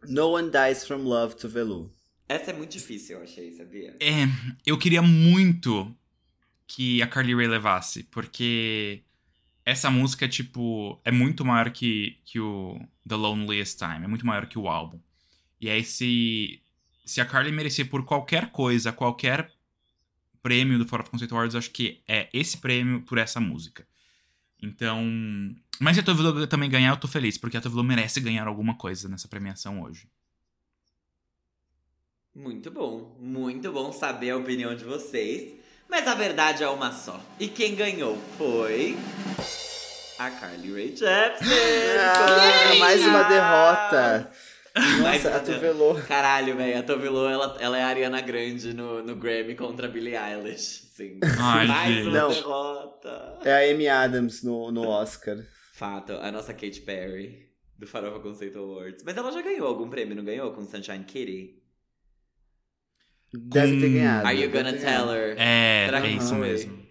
No 0.06 0.30
One 0.30 0.50
Dies 0.50 0.86
From 0.86 1.02
Love 1.02 1.34
to 1.36 1.48
Velu. 1.48 1.90
Essa 2.28 2.52
é 2.52 2.54
muito 2.54 2.70
difícil, 2.70 3.16
eu 3.16 3.24
achei, 3.24 3.50
sabia? 3.52 3.96
É, 4.00 4.26
eu 4.64 4.78
queria 4.78 5.02
muito 5.02 5.92
que 6.71 7.03
a 7.03 7.07
Carly 7.09 7.35
Rae 7.35 7.49
levasse, 7.49 8.05
porque 8.05 9.03
essa 9.64 9.91
música, 9.91 10.29
tipo, 10.29 11.01
é 11.05 11.11
muito 11.11 11.45
maior 11.45 11.71
que, 11.73 12.16
que 12.25 12.39
o 12.39 12.81
The 13.09 13.16
Loneliest 13.16 13.77
Time, 13.77 14.05
é 14.05 14.07
muito 14.07 14.25
maior 14.25 14.47
que 14.47 14.57
o 14.57 14.68
álbum. 14.68 15.01
E 15.61 15.68
aí, 15.68 15.83
se, 15.83 16.62
se 17.05 17.21
a 17.21 17.27
Carly 17.27 17.51
merecer 17.51 17.91
por 17.91 18.05
qualquer 18.05 18.53
coisa, 18.53 18.93
qualquer 18.93 19.53
prêmio 20.41 20.79
do 20.79 20.87
Fora 20.87 21.03
Conceito 21.03 21.35
Awards, 21.35 21.57
acho 21.57 21.73
que 21.73 22.01
é 22.07 22.29
esse 22.33 22.59
prêmio 22.59 23.03
por 23.03 23.18
essa 23.18 23.41
música. 23.41 23.85
Então. 24.62 25.05
Mas 25.81 25.97
se 25.97 26.01
a 26.01 26.05
Tovilo 26.05 26.47
também 26.47 26.71
ganhar, 26.71 26.91
eu 26.91 27.01
tô 27.01 27.09
feliz, 27.09 27.37
porque 27.37 27.57
a 27.57 27.61
Tovilo 27.61 27.83
merece 27.83 28.21
ganhar 28.21 28.47
alguma 28.47 28.77
coisa 28.77 29.09
nessa 29.09 29.27
premiação 29.27 29.83
hoje. 29.83 30.09
Muito 32.33 32.71
bom, 32.71 33.16
muito 33.18 33.73
bom 33.73 33.91
saber 33.93 34.31
a 34.31 34.37
opinião 34.37 34.73
de 34.77 34.85
vocês. 34.85 35.59
Mas 35.91 36.07
a 36.07 36.14
verdade 36.14 36.62
é 36.62 36.68
uma 36.68 36.93
só. 36.93 37.20
E 37.38 37.49
quem 37.49 37.74
ganhou 37.74 38.16
foi. 38.38 38.97
A 40.18 40.30
Carly 40.30 40.72
Rae 40.72 40.97
Jepsen! 40.97 41.49
Ah, 41.99 42.74
mais 42.78 43.05
uma 43.05 43.22
derrota. 43.24 44.30
Mais 45.03 45.24
Nossa, 45.24 45.28
uma 45.30 45.36
a 45.36 45.41
Tuvelô. 45.41 45.95
Caralho, 46.07 46.57
velho, 46.57 46.78
a 46.78 46.82
Tovilô, 46.82 47.28
ela, 47.28 47.57
ela 47.59 47.76
é 47.78 47.82
a 47.82 47.88
Ariana 47.88 48.20
Grande 48.20 48.72
no, 48.72 49.03
no 49.03 49.16
Grammy 49.16 49.57
contra 49.57 49.86
a 49.86 49.91
Billie 49.91 50.14
Eilish. 50.16 50.84
Sim. 50.95 51.18
Ai, 51.41 51.66
Mais 51.66 51.95
gente. 51.95 52.09
uma 52.09 52.18
Não. 52.20 52.28
derrota. 52.28 53.38
É 53.45 53.53
a 53.53 53.70
Amy 53.72 53.88
Adams 53.88 54.43
no, 54.43 54.70
no 54.70 54.86
Oscar. 54.86 55.38
Fato, 55.72 56.12
a 56.12 56.30
nossa 56.30 56.53
Katy 56.53 56.82
Perry, 56.82 57.49
do 57.78 57.86
Farofa 57.86 58.20
Conceito 58.20 58.59
Awards. 58.59 59.03
Mas 59.03 59.16
ela 59.16 59.32
já 59.32 59.41
ganhou 59.43 59.66
algum 59.66 59.88
prêmio, 59.88 60.14
não 60.14 60.22
ganhou? 60.24 60.53
Com 60.53 60.64
Sunshine 60.66 61.03
Kitty? 61.05 61.59
Deve 63.33 63.81
ter 63.81 63.87
Com- 63.87 63.93
ganhado. 63.95 64.26
Are 64.26 64.41
you 64.43 64.51
gonna 64.51 64.72
tell 64.72 65.09
her? 65.11 65.35
É, 65.39 65.87
Será 65.87 65.99
é 65.99 66.03
que 66.03 66.09
isso 66.16 66.28
foi? 66.31 66.39
mesmo. 66.39 66.87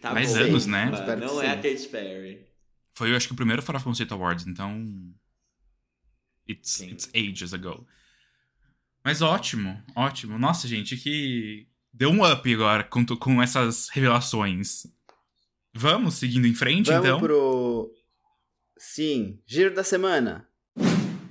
Tá 0.00 0.14
Mais 0.14 0.32
bom. 0.32 0.40
anos, 0.44 0.66
né? 0.66 0.90
Não 1.20 1.42
é 1.42 1.50
a. 1.50 1.56
Katy 1.56 1.88
Perry. 1.90 2.46
Foi, 2.94 3.10
eu 3.12 3.16
acho 3.16 3.26
que 3.26 3.32
o 3.32 3.36
primeiro 3.36 3.60
Fora 3.62 3.80
Conceito 3.80 4.14
Awards, 4.14 4.46
então. 4.46 4.86
It's, 6.48 6.70
Sim. 6.70 6.88
it's 6.90 7.10
ages 7.14 7.52
ago. 7.52 7.86
Mas 9.04 9.22
ótimo, 9.22 9.82
ótimo. 9.96 10.38
Nossa, 10.38 10.66
gente, 10.68 10.96
que. 10.96 11.66
Deu 11.92 12.10
um 12.10 12.24
up 12.24 12.54
agora 12.54 12.84
com, 12.84 13.04
com 13.04 13.42
essas 13.42 13.88
revelações. 13.88 14.86
Vamos 15.74 16.14
seguindo 16.14 16.46
em 16.46 16.54
frente, 16.54 16.86
Vamos 16.90 17.04
então? 17.06 17.18
pro. 17.20 17.92
Sim, 18.78 19.40
giro 19.46 19.74
da 19.74 19.82
semana. 19.84 20.48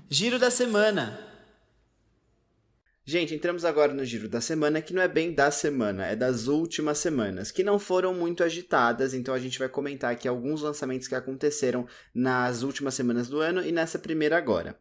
Giro 0.10 0.38
da 0.38 0.52
semana. 0.52 1.18
Gente, 3.10 3.34
entramos 3.34 3.66
agora 3.66 3.92
no 3.92 4.06
giro 4.06 4.30
da 4.30 4.40
semana, 4.40 4.84
que 4.84 4.94
não 4.94 5.02
é 5.02 5.08
bem 5.08 5.34
da 5.34 5.50
semana, 5.50 6.06
é 6.06 6.16
das 6.16 6.46
últimas 6.46 7.00
semanas, 7.00 7.50
que 7.50 7.64
não 7.64 7.80
foram 7.80 8.14
muito 8.14 8.44
agitadas, 8.44 9.16
então 9.16 9.34
a 9.34 9.40
gente 9.40 9.58
vai 9.58 9.68
comentar 9.68 10.12
aqui 10.12 10.28
alguns 10.28 10.62
lançamentos 10.62 11.08
que 11.08 11.16
aconteceram 11.16 11.88
nas 12.14 12.62
últimas 12.62 12.94
semanas 12.94 13.28
do 13.28 13.40
ano 13.40 13.66
e 13.66 13.72
nessa 13.72 13.98
primeira 13.98 14.38
agora. 14.38 14.78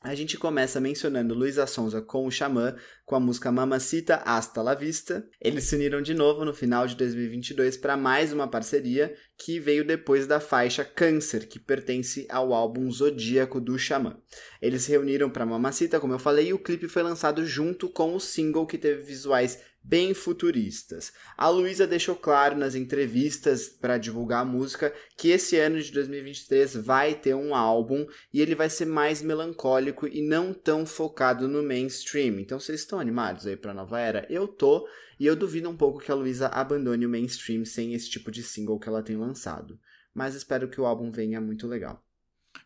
A 0.00 0.14
gente 0.14 0.38
começa 0.38 0.80
mencionando 0.80 1.34
Luísa 1.34 1.66
Sonza 1.66 2.00
com 2.00 2.24
o 2.24 2.30
Xamã, 2.30 2.76
com 3.04 3.16
a 3.16 3.20
música 3.20 3.50
Mamacita 3.50 4.22
Hasta 4.24 4.62
La 4.62 4.72
Vista. 4.72 5.28
Eles 5.40 5.64
se 5.64 5.74
uniram 5.74 6.00
de 6.00 6.14
novo 6.14 6.44
no 6.44 6.54
final 6.54 6.86
de 6.86 6.94
2022 6.94 7.76
para 7.76 7.96
mais 7.96 8.32
uma 8.32 8.46
parceria 8.46 9.12
que 9.36 9.58
veio 9.58 9.84
depois 9.84 10.24
da 10.24 10.38
faixa 10.38 10.84
Câncer, 10.84 11.48
que 11.48 11.58
pertence 11.58 12.28
ao 12.30 12.54
álbum 12.54 12.88
Zodíaco 12.92 13.60
do 13.60 13.76
Xamã. 13.76 14.16
Eles 14.62 14.82
se 14.82 14.92
reuniram 14.92 15.28
para 15.28 15.44
Mamacita, 15.44 15.98
como 15.98 16.12
eu 16.12 16.18
falei, 16.20 16.50
e 16.50 16.54
o 16.54 16.60
clipe 16.60 16.86
foi 16.86 17.02
lançado 17.02 17.44
junto 17.44 17.88
com 17.88 18.14
o 18.14 18.20
single 18.20 18.66
que 18.66 18.78
teve 18.78 19.02
visuais 19.02 19.58
bem 19.88 20.12
futuristas. 20.12 21.14
A 21.34 21.48
Luísa 21.48 21.86
deixou 21.86 22.14
claro 22.14 22.54
nas 22.54 22.74
entrevistas 22.74 23.70
para 23.70 23.96
divulgar 23.96 24.42
a 24.42 24.44
música 24.44 24.94
que 25.16 25.28
esse 25.28 25.56
ano 25.56 25.80
de 25.80 25.90
2023 25.90 26.76
vai 26.76 27.14
ter 27.14 27.34
um 27.34 27.54
álbum 27.54 28.06
e 28.32 28.42
ele 28.42 28.54
vai 28.54 28.68
ser 28.68 28.84
mais 28.84 29.22
melancólico 29.22 30.06
e 30.06 30.20
não 30.20 30.52
tão 30.52 30.84
focado 30.84 31.48
no 31.48 31.62
mainstream. 31.62 32.38
Então 32.38 32.60
vocês 32.60 32.80
estão 32.80 33.00
animados 33.00 33.46
aí 33.46 33.56
para 33.56 33.72
nova 33.72 33.98
era? 33.98 34.26
Eu 34.28 34.46
tô, 34.46 34.86
e 35.18 35.24
eu 35.24 35.34
duvido 35.34 35.70
um 35.70 35.76
pouco 35.76 36.00
que 36.00 36.12
a 36.12 36.14
Luísa 36.14 36.48
abandone 36.48 37.06
o 37.06 37.10
mainstream 37.10 37.64
sem 37.64 37.94
esse 37.94 38.10
tipo 38.10 38.30
de 38.30 38.42
single 38.42 38.78
que 38.78 38.90
ela 38.90 39.02
tem 39.02 39.16
lançado. 39.16 39.80
Mas 40.14 40.34
espero 40.34 40.68
que 40.68 40.80
o 40.80 40.84
álbum 40.84 41.10
venha 41.10 41.40
muito 41.40 41.66
legal. 41.66 42.04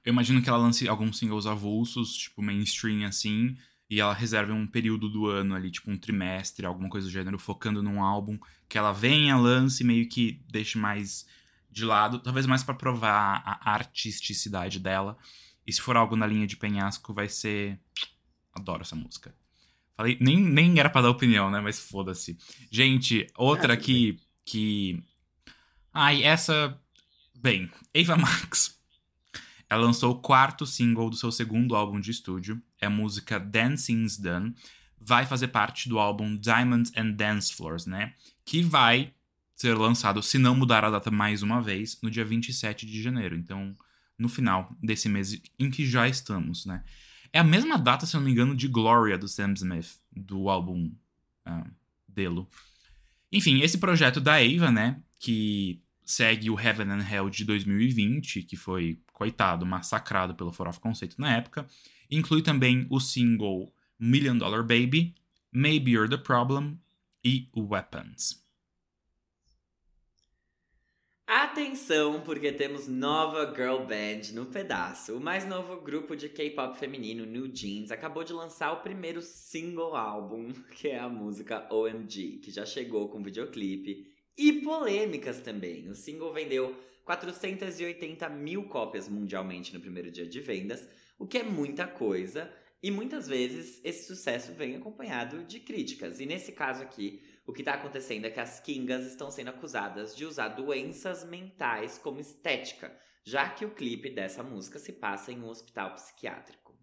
Eu 0.05 0.13
imagino 0.13 0.43
que 0.43 0.49
ela 0.49 0.59
lance 0.59 0.89
alguns 0.89 1.19
singles 1.19 1.47
avulsos, 1.47 2.15
tipo 2.15 2.43
mainstream 2.43 3.07
assim, 3.07 3.57
e 3.93 4.01
ela 4.01 4.15
reserve 4.15 4.53
um 4.53 4.67
período 4.67 5.07
do 5.07 5.27
ano 5.27 5.55
ali, 5.55 5.71
tipo 5.71 5.91
um 5.91 5.99
trimestre, 5.99 6.65
alguma 6.65 6.89
coisa 6.89 7.07
do 7.07 7.13
gênero, 7.13 7.39
focando 7.39 7.83
num 7.83 8.03
álbum 8.03 8.39
que 8.67 8.79
ela 8.79 8.91
venha, 8.91 9.37
lance, 9.37 9.85
meio 9.85 10.09
que 10.09 10.43
deixe 10.51 10.79
mais 10.79 11.27
de 11.71 11.85
lado, 11.85 12.19
talvez 12.19 12.47
mais 12.47 12.65
pra 12.65 12.73
provar 12.73 13.43
a 13.45 13.71
artisticidade 13.71 14.81
dela. 14.81 15.19
E 15.67 15.71
se 15.75 15.83
for 15.83 15.95
algo 15.95 16.17
na 16.17 16.27
linha 16.27 16.47
de 16.47 16.57
penhasco, 16.57 17.13
vai 17.13 17.29
ser. 17.29 17.79
Adoro 18.57 18.81
essa 18.81 18.97
música. 18.97 19.35
Falei, 19.95 20.17
nem, 20.19 20.41
nem 20.41 20.79
era 20.79 20.89
pra 20.89 21.03
dar 21.03 21.11
opinião, 21.11 21.51
né? 21.51 21.61
Mas 21.61 21.79
foda-se. 21.79 22.39
Gente, 22.71 23.27
outra 23.37 23.77
tudo 23.77 23.85
que. 23.85 24.19
que. 24.43 25.05
Ai, 25.93 26.23
essa. 26.23 26.81
Bem, 27.35 27.71
Ava 27.95 28.17
Max. 28.17 28.81
Ela 29.69 29.83
lançou 29.83 30.13
o 30.13 30.19
quarto 30.19 30.65
single 30.65 31.11
do 31.11 31.17
seu 31.17 31.31
segundo 31.31 31.77
álbum 31.77 32.01
de 32.01 32.11
estúdio. 32.11 32.59
É 32.83 32.87
a 32.87 32.91
música 32.91 33.39
Dancing's 33.39 34.19
Done. 34.19 34.55
Vai 35.01 35.25
fazer 35.25 35.49
parte 35.49 35.89
do 35.89 35.99
álbum 35.99 36.37
Diamonds 36.37 36.93
and 36.97 37.13
Dance 37.13 37.55
Floors, 37.55 37.87
né? 37.87 38.13
Que 38.45 38.61
vai 38.61 39.15
ser 39.55 39.79
lançado, 39.79 40.21
se 40.23 40.37
não 40.39 40.57
mudar 40.57 40.85
a 40.85 40.91
data 40.91 41.11
mais 41.11 41.43
uma 41.43 41.63
vez, 41.63 41.99
no 42.03 42.11
dia 42.11 42.25
27 42.25 42.85
de 42.85 43.01
janeiro. 43.01 43.37
Então, 43.37 43.77
no 44.19 44.29
final 44.29 44.77
desse 44.83 45.09
mês 45.09 45.41
em 45.59 45.71
que 45.71 45.87
já 45.87 46.09
estamos, 46.09 46.67
né? 46.67 46.83
É 47.33 47.39
a 47.39 47.45
mesma 47.45 47.79
data, 47.79 48.05
se 48.05 48.15
eu 48.15 48.21
não 48.21 48.27
me 48.27 48.33
engano, 48.33 48.55
de 48.55 48.67
Gloria, 48.69 49.17
do 49.17 49.29
Sam 49.29 49.53
Smith, 49.55 49.97
do 50.15 50.51
álbum 50.51 50.93
ah, 51.47 51.67
Delo. 52.07 52.49
Enfim, 53.31 53.61
esse 53.61 53.79
projeto 53.79 54.21
da 54.21 54.35
Ava, 54.35 54.71
né? 54.71 55.01
Que 55.19 55.81
segue 56.05 56.51
o 56.51 56.61
Heaven 56.61 56.91
and 56.91 57.09
Hell 57.09 57.31
de 57.31 57.45
2020, 57.45 58.43
que 58.43 58.57
foi, 58.57 59.01
coitado, 59.13 59.65
massacrado 59.65 60.35
pelo 60.35 60.53
For 60.53 60.69
of 60.69 60.81
Conceito 60.81 61.21
na 61.21 61.37
época. 61.37 61.67
Inclui 62.15 62.43
também 62.43 62.87
o 62.91 63.01
single 63.01 63.73
Million 63.99 64.37
Dollar 64.37 64.63
Baby, 64.63 65.15
Maybe 65.51 65.93
You're 65.93 66.11
the 66.11 66.23
Problem 66.23 66.79
e 67.25 67.49
Weapons. 67.57 68.45
Atenção, 71.27 72.21
porque 72.21 72.53
temos 72.53 72.87
nova 72.87 73.55
girl 73.57 73.87
band 73.87 74.35
no 74.35 74.45
pedaço. 74.45 75.17
O 75.17 75.21
mais 75.21 75.47
novo 75.47 75.81
grupo 75.81 76.15
de 76.15 76.29
K-pop 76.29 76.79
feminino, 76.79 77.25
New 77.25 77.49
Jeans, 77.51 77.91
acabou 77.91 78.23
de 78.23 78.35
lançar 78.35 78.73
o 78.73 78.83
primeiro 78.83 79.23
single 79.23 79.97
álbum, 79.97 80.53
que 80.77 80.89
é 80.89 80.99
a 80.99 81.09
música 81.09 81.67
OMG, 81.73 82.41
que 82.43 82.51
já 82.51 82.67
chegou 82.67 83.09
com 83.09 83.23
videoclipe 83.23 84.07
e 84.37 84.61
polêmicas 84.61 85.41
também. 85.41 85.89
O 85.89 85.95
single 85.95 86.35
vendeu 86.35 86.77
480 87.07 88.29
mil 88.29 88.65
cópias 88.65 89.09
mundialmente 89.09 89.73
no 89.73 89.81
primeiro 89.81 90.11
dia 90.11 90.27
de 90.27 90.41
vendas, 90.41 90.87
o 91.19 91.27
que 91.27 91.39
é 91.39 91.43
muita 91.43 91.87
coisa. 91.87 92.53
E 92.83 92.91
muitas 92.91 93.29
vezes 93.29 93.81
esse 93.85 94.07
sucesso 94.09 94.53
vem 94.53 94.75
acompanhado 94.75 95.45
de 95.45 95.61
críticas. 95.61 96.19
E 96.19 96.27
nesse 96.27 96.51
caso 96.51 96.83
aqui, 96.83 97.23
o 97.47 97.53
que 97.53 97.63
tá 97.63 97.75
acontecendo 97.75 98.25
é 98.25 98.31
que 98.31 98.41
as 98.41 98.59
Kingas 98.59 99.07
estão 99.07 99.31
sendo 99.31 99.51
acusadas 99.51 100.17
de 100.17 100.25
usar 100.25 100.49
doenças 100.49 101.25
mentais 101.25 101.99
como 101.99 102.21
estética, 102.21 102.97
já 103.25 103.49
que 103.49 103.65
o 103.65 103.71
clipe 103.71 104.11
dessa 104.11 104.43
música 104.43 104.79
se 104.79 104.93
passa 104.93 105.31
em 105.31 105.41
um 105.41 105.49
hospital 105.49 105.95
psiquiátrico. 105.95 106.77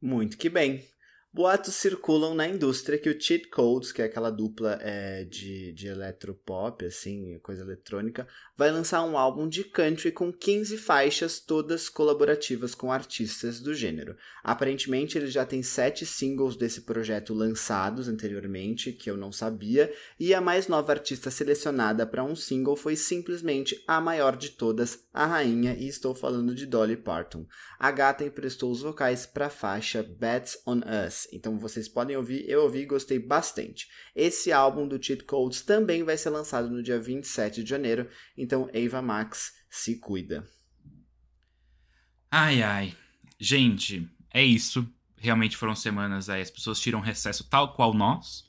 Muito 0.00 0.36
que 0.36 0.50
bem. 0.50 0.86
Boatos 1.30 1.74
circulam 1.74 2.34
na 2.34 2.48
indústria 2.48 2.98
que 2.98 3.08
o 3.08 3.20
Cheat 3.20 3.48
Codes, 3.48 3.92
que 3.92 4.00
é 4.00 4.06
aquela 4.06 4.30
dupla 4.30 4.78
é, 4.80 5.24
de, 5.24 5.72
de 5.72 5.86
eletropop, 5.86 6.84
assim, 6.86 7.38
coisa 7.40 7.62
eletrônica, 7.62 8.26
vai 8.56 8.70
lançar 8.70 9.04
um 9.04 9.16
álbum 9.16 9.46
de 9.46 9.62
country 9.62 10.10
com 10.10 10.32
15 10.32 10.78
faixas, 10.78 11.38
todas 11.38 11.90
colaborativas 11.90 12.74
com 12.74 12.90
artistas 12.90 13.60
do 13.60 13.74
gênero. 13.74 14.16
Aparentemente, 14.42 15.18
ele 15.18 15.26
já 15.26 15.44
tem 15.44 15.62
sete 15.62 16.06
singles 16.06 16.56
desse 16.56 16.80
projeto 16.80 17.34
lançados 17.34 18.08
anteriormente, 18.08 18.90
que 18.90 19.10
eu 19.10 19.16
não 19.16 19.30
sabia, 19.30 19.92
e 20.18 20.32
a 20.32 20.40
mais 20.40 20.66
nova 20.66 20.92
artista 20.92 21.30
selecionada 21.30 22.06
para 22.06 22.24
um 22.24 22.34
single 22.34 22.74
foi 22.74 22.96
simplesmente 22.96 23.84
a 23.86 24.00
maior 24.00 24.34
de 24.34 24.52
todas, 24.52 25.06
a 25.12 25.26
rainha, 25.26 25.74
e 25.74 25.88
estou 25.88 26.14
falando 26.14 26.54
de 26.54 26.64
Dolly 26.64 26.96
Parton. 26.96 27.46
A 27.78 27.90
gata 27.90 28.24
emprestou 28.24 28.72
os 28.72 28.80
vocais 28.80 29.26
para 29.26 29.46
a 29.46 29.50
faixa 29.50 30.02
Bats 30.02 30.58
on 30.66 30.78
Us. 30.78 31.17
Então 31.32 31.58
vocês 31.58 31.88
podem 31.88 32.16
ouvir, 32.16 32.48
eu 32.48 32.62
ouvi 32.62 32.80
e 32.80 32.86
gostei 32.86 33.18
bastante. 33.18 33.88
Esse 34.14 34.52
álbum 34.52 34.86
do 34.86 35.02
Cheat 35.02 35.24
Codes 35.24 35.62
também 35.62 36.04
vai 36.04 36.16
ser 36.16 36.30
lançado 36.30 36.70
no 36.70 36.82
dia 36.82 37.00
27 37.00 37.62
de 37.64 37.70
janeiro, 37.70 38.08
então 38.36 38.68
Ava 38.74 39.00
Max 39.00 39.52
se 39.70 39.98
cuida. 39.98 40.46
Ai, 42.30 42.62
ai. 42.62 42.96
Gente, 43.38 44.08
é 44.30 44.44
isso. 44.44 44.86
Realmente 45.16 45.56
foram 45.56 45.74
semanas 45.74 46.28
aí. 46.28 46.42
As 46.42 46.50
pessoas 46.50 46.78
tiram 46.78 47.00
recesso 47.00 47.48
tal 47.48 47.74
qual 47.74 47.94
nós, 47.94 48.44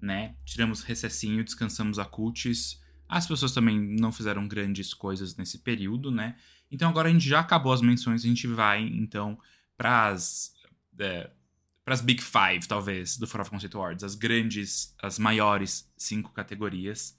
né? 0.00 0.34
Tiramos 0.44 0.82
recessinho, 0.82 1.44
descansamos 1.44 1.98
a 1.98 2.04
cultis. 2.04 2.80
As 3.08 3.26
pessoas 3.26 3.52
também 3.52 3.78
não 3.78 4.12
fizeram 4.12 4.46
grandes 4.46 4.94
coisas 4.94 5.36
nesse 5.36 5.58
período, 5.58 6.10
né? 6.10 6.36
Então 6.70 6.88
agora 6.88 7.08
a 7.08 7.12
gente 7.12 7.28
já 7.28 7.40
acabou 7.40 7.72
as 7.72 7.80
menções, 7.80 8.24
a 8.24 8.28
gente 8.28 8.46
vai 8.46 8.82
então 8.82 9.38
pras. 9.76 10.52
É, 10.98 11.30
pras 11.88 12.02
Big 12.02 12.22
Five, 12.22 12.68
talvez, 12.68 13.16
do 13.16 13.26
For 13.26 13.40
of 13.40 13.48
Concept 13.48 13.74
Awards, 13.74 14.04
as 14.04 14.14
grandes, 14.14 14.94
as 15.02 15.18
maiores 15.18 15.90
cinco 15.96 16.30
categorias. 16.34 17.18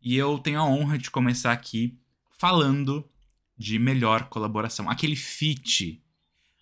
E 0.00 0.16
eu 0.16 0.38
tenho 0.38 0.58
a 0.58 0.64
honra 0.64 0.96
de 0.96 1.10
começar 1.10 1.52
aqui 1.52 2.00
falando 2.38 3.06
de 3.58 3.78
melhor 3.78 4.30
colaboração. 4.30 4.88
Aquele 4.88 5.16
feat. 5.16 6.02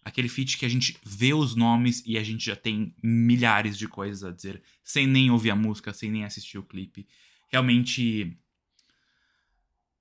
Aquele 0.05 0.29
feat 0.29 0.59
que 0.59 0.67
a 0.67 0.69
gente 0.69 0.99
vê 1.07 1.33
os 1.33 1.55
nomes 1.55 2.03
e 2.05 2.19
a 2.19 2.25
gente 2.25 2.45
já 2.45 2.57
tem 2.57 2.93
milhares 3.01 3.79
de 3.79 3.87
coisas 3.87 4.25
a 4.25 4.33
dizer, 4.33 4.61
sem 4.83 5.07
nem 5.07 5.31
ouvir 5.31 5.53
a 5.53 5.57
música, 5.57 5.93
sem 5.93 6.11
nem 6.11 6.25
assistir 6.25 6.59
o 6.59 6.65
clipe. 6.65 7.07
Realmente. 7.53 8.37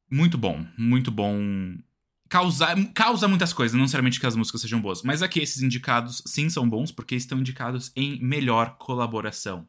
Muito 0.09 0.39
bom. 0.39 0.65
Muito 0.75 1.11
bom. 1.11 1.77
Causa, 2.33 2.65
causa 2.95 3.27
muitas 3.27 3.53
coisas, 3.53 3.75
não 3.75 3.83
necessariamente 3.83 4.19
que 4.19 4.25
as 4.25 4.35
músicas 4.35 4.61
sejam 4.61 4.81
boas. 4.81 5.03
Mas 5.03 5.21
aqui 5.21 5.39
esses 5.39 5.61
indicados 5.61 6.23
sim 6.25 6.49
são 6.49 6.67
bons, 6.67 6.91
porque 6.91 7.13
estão 7.13 7.37
indicados 7.37 7.91
em 7.95 8.19
melhor 8.23 8.75
colaboração. 8.79 9.67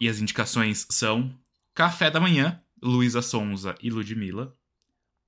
E 0.00 0.08
as 0.08 0.18
indicações 0.18 0.86
são 0.88 1.38
Café 1.74 2.10
da 2.10 2.18
Manhã, 2.18 2.58
Luísa 2.82 3.20
Sonza 3.20 3.74
e 3.82 3.90
Ludmilla. 3.90 4.56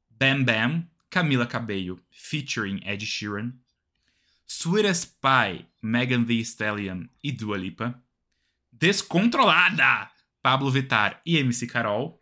Bam 0.08 0.44
Bam, 0.44 0.88
Camila 1.10 1.46
Cabello, 1.46 2.00
featuring 2.10 2.80
Ed 2.86 3.04
Sheeran. 3.04 3.52
Sweetest 4.46 5.12
Pie, 5.20 5.66
Megan 5.82 6.24
Thee 6.24 6.40
Stallion 6.40 7.04
e 7.22 7.30
Dua 7.30 7.58
Lipa. 7.58 8.02
Descontrolada, 8.72 10.10
Pablo 10.42 10.70
Vittar 10.70 11.20
e 11.26 11.36
MC 11.36 11.66
Carol. 11.66 12.18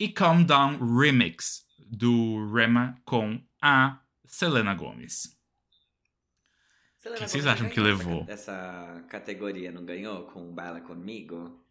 E 0.00 0.08
Calm 0.08 0.42
Down 0.42 0.78
Remix, 0.98 1.63
do 1.94 2.52
Rema 2.52 3.00
com 3.04 3.40
a 3.60 4.00
Selena 4.24 4.74
Gomez. 4.74 5.38
Selena 6.98 7.20
que 7.20 7.28
vocês 7.30 7.46
acham 7.46 7.68
que 7.68 7.80
levou? 7.80 8.24
Essa, 8.28 8.52
essa 8.52 9.04
categoria 9.08 9.70
não 9.70 9.84
ganhou 9.84 10.24
com 10.26 10.52
Baila 10.54 10.80
Comigo? 10.80 11.64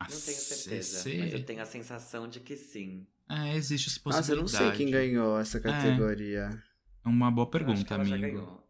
Não 0.00 0.06
tenho 0.06 0.20
certeza, 0.20 1.08
mas 1.18 1.32
eu 1.32 1.44
tenho 1.44 1.60
a 1.60 1.66
sensação 1.66 2.28
de 2.28 2.40
que 2.40 2.56
sim. 2.56 3.06
É, 3.28 3.54
existe 3.54 3.88
essa 3.88 4.00
Nossa, 4.04 4.32
eu 4.32 4.36
não 4.36 4.44
possibilidade. 4.44 4.76
sei 4.76 4.86
quem 4.86 4.92
ganhou 4.92 5.38
essa 5.38 5.60
categoria. 5.60 6.62
É 7.04 7.08
uma 7.08 7.30
boa 7.30 7.48
Eu 7.52 7.66
acho 7.68 7.84
que 7.84 7.88
pergunta, 7.88 7.94
amigo. 7.94 8.62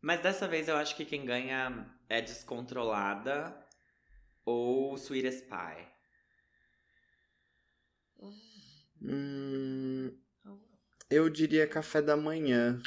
Mas 0.00 0.20
dessa 0.20 0.48
vez 0.48 0.68
eu 0.68 0.76
acho 0.76 0.96
que 0.96 1.04
quem 1.04 1.24
ganha 1.24 1.86
é 2.08 2.20
Descontrolada 2.20 3.56
ou 4.44 4.94
Sweetest 4.96 5.44
Pie. 5.48 5.86
Hum, 9.06 10.10
eu 11.10 11.28
diria 11.28 11.66
café 11.66 12.00
da 12.00 12.16
manhã. 12.16 12.80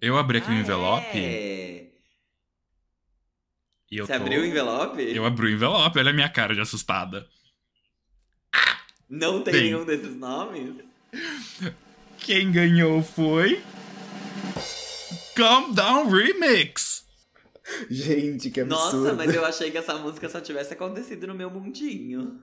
Eu 0.00 0.16
abri 0.16 0.38
aqui 0.38 0.48
o 0.48 0.52
Ah, 0.52 0.56
envelope 0.60 1.18
é? 1.18 1.90
e 3.90 3.96
eu 3.98 4.06
Você 4.06 4.12
tô... 4.16 4.18
abriu 4.22 4.40
o 4.42 4.44
envelope? 4.44 5.02
Eu 5.14 5.24
abri 5.24 5.46
o 5.46 5.50
envelope, 5.54 5.98
olha 5.98 6.10
a 6.10 6.14
minha 6.14 6.28
cara 6.28 6.54
de 6.54 6.60
assustada. 6.60 7.26
Não 9.08 9.42
tem 9.42 9.52
Tem. 9.54 9.62
nenhum 9.64 9.84
desses 9.86 10.14
nomes? 10.16 10.76
Quem 12.18 12.50
ganhou 12.52 13.02
foi. 13.02 13.62
Calm 15.34 15.72
Down 15.72 16.10
Remix! 16.10 17.06
Gente, 17.90 18.50
que 18.50 18.60
absurdo. 18.60 19.04
Nossa, 19.04 19.14
mas 19.14 19.34
eu 19.34 19.44
achei 19.44 19.70
que 19.70 19.78
essa 19.78 19.94
música 19.96 20.28
só 20.28 20.40
tivesse 20.40 20.72
acontecido 20.72 21.26
no 21.26 21.34
meu 21.34 21.50
mundinho. 21.50 22.40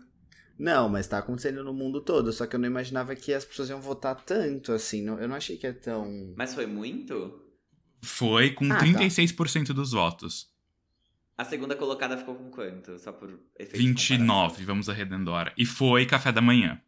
Não, 0.58 0.88
mas 0.88 1.06
tá 1.08 1.18
acontecendo 1.18 1.64
no 1.64 1.74
mundo 1.74 2.00
todo. 2.02 2.32
Só 2.32 2.46
que 2.48 2.56
eu 2.56 2.60
não 2.60 2.68
imaginava 2.68 3.16
que 3.16 3.34
as 3.34 3.44
pessoas 3.44 3.70
iam 3.70 3.82
votar 3.82 4.16
tanto 4.24 4.72
assim. 4.72 5.02
Não- 5.04 5.20
Eu 5.20 5.28
não 5.28 5.36
achei 5.36 5.58
que 5.58 5.68
é 5.68 5.74
tão. 5.74 6.34
Mas 6.38 6.54
foi 6.54 6.66
muito? 6.66 7.42
Foi 8.02 8.52
com 8.52 8.66
Ah, 8.72 8.76
tá. 8.78 8.82
36% 8.84 9.74
dos 9.74 9.92
votos. 9.92 10.54
A 11.38 11.44
segunda 11.44 11.76
colocada 11.76 12.18
ficou 12.18 12.36
com 12.36 12.50
quanto? 12.50 12.98
Só 12.98 13.12
por 13.12 13.30
efeito 13.60 13.74
de 13.74 13.88
29, 13.88 14.30
comparação. 14.30 14.66
vamos 14.66 14.90
arredondar. 14.90 15.54
E 15.58 15.66
foi 15.66 16.06
café 16.06 16.32
da 16.32 16.42
manhã. 16.42 16.82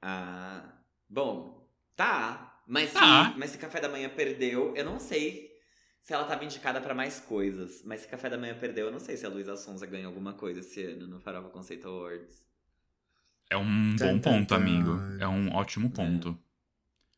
Ah, 0.00 0.62
bom, 1.08 1.66
tá. 1.96 2.60
Mas, 2.68 2.92
Tá. 2.92 3.30
Se, 3.32 3.38
mas 3.38 3.50
se 3.50 3.58
Café 3.58 3.80
da 3.80 3.88
Manhã 3.88 4.08
perdeu, 4.08 4.74
eu 4.74 4.84
não 4.84 4.98
sei 4.98 5.45
se 6.06 6.14
ela 6.14 6.22
tava 6.22 6.44
indicada 6.44 6.80
pra 6.80 6.94
mais 6.94 7.18
coisas. 7.18 7.82
Mas 7.84 8.02
se 8.02 8.06
Café 8.06 8.30
da 8.30 8.38
Manhã 8.38 8.56
perdeu, 8.56 8.86
eu 8.86 8.92
não 8.92 9.00
sei 9.00 9.16
se 9.16 9.26
a 9.26 9.28
Luísa 9.28 9.56
Sonza 9.56 9.84
ganhou 9.86 10.06
alguma 10.06 10.34
coisa 10.34 10.60
esse 10.60 10.80
ano 10.84 11.08
no 11.08 11.18
Farofa 11.18 11.48
Conceito 11.48 11.88
Awards. 11.88 12.46
É 13.50 13.56
um 13.56 13.96
bom 13.96 14.20
ponto, 14.20 14.54
amigo. 14.54 14.92
É 15.18 15.26
um 15.26 15.52
ótimo 15.52 15.90
ponto. 15.90 16.38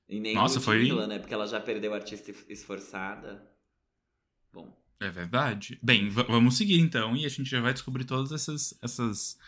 E 0.08 0.18
nem 0.18 0.34
Nossa, 0.34 0.58
foi- 0.58 0.90
né? 1.06 1.18
Porque 1.18 1.34
ela 1.34 1.46
já 1.46 1.60
perdeu 1.60 1.92
a 1.92 1.96
artista 1.96 2.32
esforçada. 2.48 3.46
Bom. 4.50 4.74
É 4.98 5.10
verdade. 5.10 5.78
Bem, 5.82 6.08
vamos 6.08 6.56
seguir 6.56 6.80
então 6.80 7.14
e 7.14 7.26
a 7.26 7.28
gente 7.28 7.50
já 7.50 7.60
vai 7.60 7.74
descobrir 7.74 8.06
todas 8.06 8.32
essas. 8.32 8.72
essas... 8.82 9.38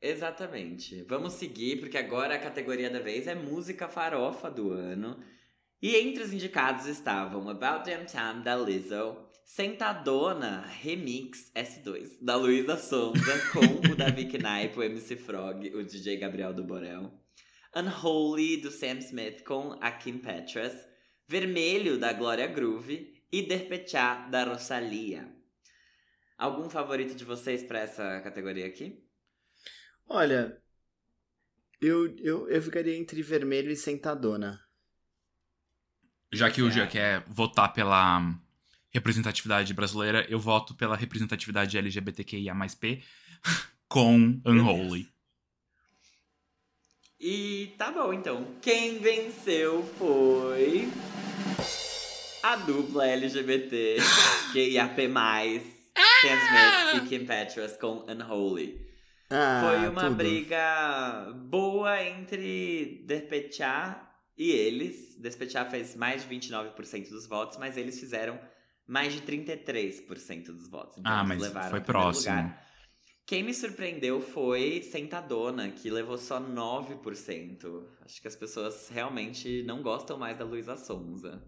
Exatamente. 0.00 1.02
Vamos 1.02 1.34
seguir, 1.34 1.78
porque 1.78 1.98
agora 1.98 2.36
a 2.36 2.38
categoria 2.38 2.88
da 2.88 3.00
vez 3.00 3.26
é 3.26 3.34
música 3.34 3.86
farofa 3.86 4.50
do 4.50 4.70
ano. 4.72 5.22
E 5.82 5.96
entre 5.96 6.22
os 6.22 6.32
indicados 6.32 6.86
estavam 6.86 7.48
About 7.48 7.90
Damn 7.90 8.06
Time, 8.06 8.44
da 8.44 8.54
Lizzo, 8.54 9.16
Sentadona 9.44 10.64
Remix 10.64 11.50
S2, 11.56 12.18
da 12.22 12.36
Luísa 12.36 12.76
Sonza, 12.76 13.36
com 13.50 13.90
o 13.90 13.96
Davi 13.96 14.26
Knipe, 14.26 14.78
o 14.78 14.82
MC 14.84 15.16
Frog, 15.16 15.74
o 15.74 15.82
DJ 15.82 16.18
Gabriel 16.18 16.54
do 16.54 16.62
Borel. 16.62 17.12
Unholy, 17.74 18.58
do 18.58 18.70
Sam 18.70 18.98
Smith, 18.98 19.42
com 19.42 19.72
a 19.80 19.90
Kim 19.90 20.18
Petras. 20.18 20.72
Vermelho, 21.26 21.98
da 21.98 22.12
Glória 22.12 22.46
Groove. 22.46 23.20
E 23.32 23.42
Derpechá, 23.42 24.28
da 24.28 24.44
Rosalia. 24.44 25.34
Algum 26.38 26.70
favorito 26.70 27.16
de 27.16 27.24
vocês 27.24 27.64
pra 27.64 27.80
essa 27.80 28.20
categoria 28.20 28.66
aqui? 28.66 29.04
Olha, 30.06 30.62
eu, 31.80 32.16
eu, 32.18 32.48
eu 32.48 32.62
ficaria 32.62 32.96
entre 32.96 33.20
vermelho 33.20 33.72
e 33.72 33.76
sentadona. 33.76 34.61
Já 36.32 36.50
que 36.50 36.62
o 36.62 36.70
Gia 36.70 36.84
acha? 36.84 36.92
quer 36.92 37.24
votar 37.28 37.72
pela 37.72 38.34
representatividade 38.90 39.72
brasileira, 39.74 40.26
eu 40.28 40.38
voto 40.38 40.74
pela 40.74 40.96
representatividade 40.96 41.76
LGBTQIA+P 41.76 43.02
com 43.88 44.40
Unholy. 44.44 45.08
E 47.20 47.74
tá 47.78 47.90
bom, 47.92 48.12
então. 48.12 48.46
Quem 48.60 48.98
venceu 48.98 49.84
foi. 49.98 50.88
A 52.42 52.56
dupla 52.56 53.06
LGBT 53.06 53.96
QIAP+, 54.52 55.08
Sam 56.20 56.34
Smith 56.34 56.94
e 56.96 57.08
Kim 57.08 57.24
Petras 57.26 57.76
com 57.76 58.04
Unholy. 58.08 58.80
Ah, 59.30 59.62
foi 59.64 59.88
uma 59.88 60.02
tudo. 60.04 60.16
briga 60.16 61.32
boa 61.48 62.02
entre 62.02 63.04
Despechá 63.06 64.11
e 64.36 64.50
eles. 64.50 65.16
Despechá 65.18 65.64
fez 65.64 65.94
mais 65.94 66.22
de 66.22 66.28
29% 66.28 67.10
dos 67.10 67.26
votos, 67.26 67.58
mas 67.58 67.76
eles 67.76 67.98
fizeram 67.98 68.40
mais 68.86 69.12
de 69.12 69.20
33% 69.22 70.46
dos 70.46 70.68
votos. 70.68 70.98
Então 70.98 71.12
Ah, 71.12 71.18
eles 71.18 71.28
mas 71.28 71.42
levaram 71.42 71.70
foi 71.70 71.80
próximo. 71.80 72.34
lugar. 72.36 72.62
Quem 73.24 73.42
me 73.44 73.54
surpreendeu 73.54 74.20
foi 74.20 74.82
Sentadona, 74.82 75.70
que 75.70 75.90
levou 75.90 76.18
só 76.18 76.40
9%. 76.40 77.86
Acho 78.00 78.20
que 78.20 78.28
as 78.28 78.36
pessoas 78.36 78.88
realmente 78.88 79.62
não 79.62 79.82
gostam 79.82 80.18
mais 80.18 80.36
da 80.36 80.44
Luísa 80.44 80.76
Sonza. 80.76 81.42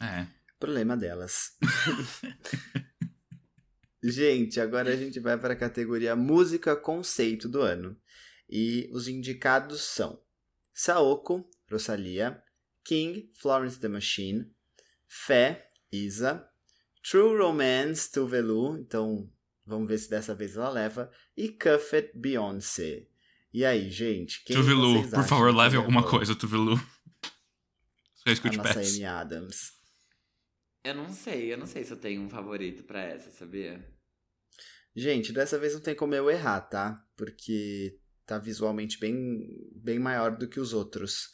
É. 0.00 0.26
Problema 0.58 0.96
delas. 0.96 1.56
gente, 4.02 4.60
agora 4.60 4.92
a 4.92 4.96
gente 4.96 5.20
vai 5.20 5.36
para 5.38 5.54
a 5.54 5.58
categoria 5.58 6.14
Música 6.16 6.76
Conceito 6.76 7.48
do 7.48 7.60
ano. 7.60 7.96
E 8.48 8.88
os 8.92 9.08
indicados 9.08 9.82
são 9.82 10.20
Saoko, 10.78 11.44
Rosalia, 11.68 12.40
King, 12.84 13.28
Florence 13.34 13.80
the 13.80 13.88
Machine, 13.88 14.48
Fé, 15.08 15.72
Isa, 15.90 16.48
True 17.02 17.36
Romance, 17.36 18.08
Tuvelu, 18.12 18.78
então 18.78 19.28
vamos 19.66 19.88
ver 19.88 19.98
se 19.98 20.08
dessa 20.08 20.36
vez 20.36 20.56
ela 20.56 20.70
leva, 20.70 21.10
e 21.36 21.48
Cuffet, 21.48 22.12
Beyoncé. 22.14 23.08
E 23.52 23.64
aí, 23.64 23.90
gente, 23.90 24.44
quem 24.44 24.56
vocês 24.56 25.10
por 25.10 25.24
favor, 25.24 25.52
leve 25.52 25.76
alguma 25.76 26.00
levou 26.00 26.16
coisa, 26.16 26.36
Tuvilu. 26.36 26.76
Só 28.14 28.30
isso 28.30 28.40
que 28.40 28.46
eu 28.46 28.50
A 28.50 28.52
te 28.52 28.58
nossa 28.58 28.74
peço. 28.74 28.94
Amy 28.94 29.04
Adams. 29.04 29.72
Eu 30.84 30.94
não 30.94 31.12
sei, 31.12 31.52
eu 31.52 31.58
não 31.58 31.66
sei 31.66 31.82
se 31.82 31.90
eu 31.90 31.96
tenho 31.96 32.22
um 32.22 32.30
favorito 32.30 32.84
pra 32.84 33.02
essa, 33.02 33.32
sabia? 33.32 33.84
Gente, 34.94 35.32
dessa 35.32 35.58
vez 35.58 35.74
não 35.74 35.80
tem 35.80 35.96
como 35.96 36.14
eu 36.14 36.30
errar, 36.30 36.60
tá? 36.60 37.04
Porque 37.16 37.98
tá 38.28 38.38
visualmente 38.38 39.00
bem, 39.00 39.48
bem 39.74 39.98
maior 39.98 40.36
do 40.36 40.46
que 40.46 40.60
os 40.60 40.72
outros. 40.74 41.30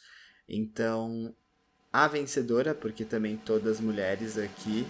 Então, 0.47 1.35
a 1.91 2.07
vencedora, 2.07 2.73
porque 2.73 3.03
também 3.03 3.35
todas 3.35 3.81
mulheres 3.81 4.37
aqui, 4.37 4.85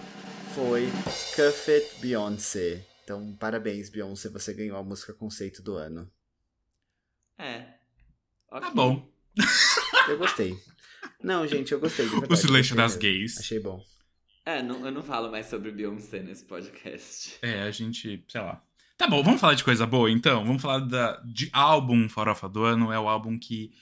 foi 0.53 0.85
Cuffet 1.35 1.99
Beyoncé. 1.99 2.85
Então, 3.03 3.35
parabéns, 3.37 3.89
Beyoncé, 3.89 4.29
você 4.29 4.53
ganhou 4.53 4.77
a 4.77 4.83
música 4.83 5.13
conceito 5.13 5.61
do 5.63 5.75
ano. 5.75 6.09
É. 7.37 7.59
Tá 8.49 8.57
Ok. 8.57 8.71
bom. 8.73 9.11
Eu 10.07 10.17
gostei. 10.19 10.55
Não, 11.21 11.47
gente, 11.47 11.71
eu 11.73 11.79
gostei. 11.79 12.05
De 12.05 12.11
verdade, 12.11 12.33
O 12.33 12.37
silêncio 12.37 12.75
das 12.75 12.91
mesmo. 12.91 13.01
gays. 13.01 13.39
Achei 13.39 13.59
bom. 13.59 13.83
É, 14.45 14.61
não, 14.61 14.85
eu 14.85 14.91
não 14.91 15.01
falo 15.01 15.31
mais 15.31 15.47
sobre 15.47 15.71
Beyoncé 15.71 16.19
nesse 16.21 16.45
podcast. 16.45 17.39
É, 17.41 17.63
a 17.63 17.71
gente, 17.71 18.23
sei 18.27 18.41
lá. 18.41 18.63
Tá 18.97 19.07
bom, 19.07 19.21
vamos 19.21 19.41
falar 19.41 19.55
de 19.55 19.63
coisa 19.63 19.85
boa 19.85 20.09
então? 20.09 20.45
Vamos 20.45 20.61
falar 20.61 20.79
da, 20.79 21.17
de 21.25 21.49
álbum 21.51 22.07
Farofa 22.07 22.47
do 22.47 22.63
Ano. 22.63 22.91
É 22.91 22.99
o 22.99 23.09
álbum 23.09 23.37
que 23.37 23.73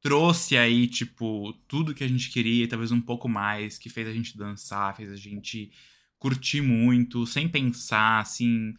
trouxe 0.00 0.56
aí, 0.56 0.86
tipo, 0.86 1.52
tudo 1.66 1.94
que 1.94 2.04
a 2.04 2.08
gente 2.08 2.30
queria 2.30 2.64
e 2.64 2.68
talvez 2.68 2.92
um 2.92 3.00
pouco 3.00 3.28
mais, 3.28 3.78
que 3.78 3.88
fez 3.88 4.06
a 4.06 4.12
gente 4.12 4.36
dançar, 4.36 4.94
fez 4.94 5.10
a 5.10 5.16
gente 5.16 5.72
curtir 6.18 6.60
muito, 6.60 7.26
sem 7.26 7.48
pensar, 7.48 8.20
assim. 8.20 8.74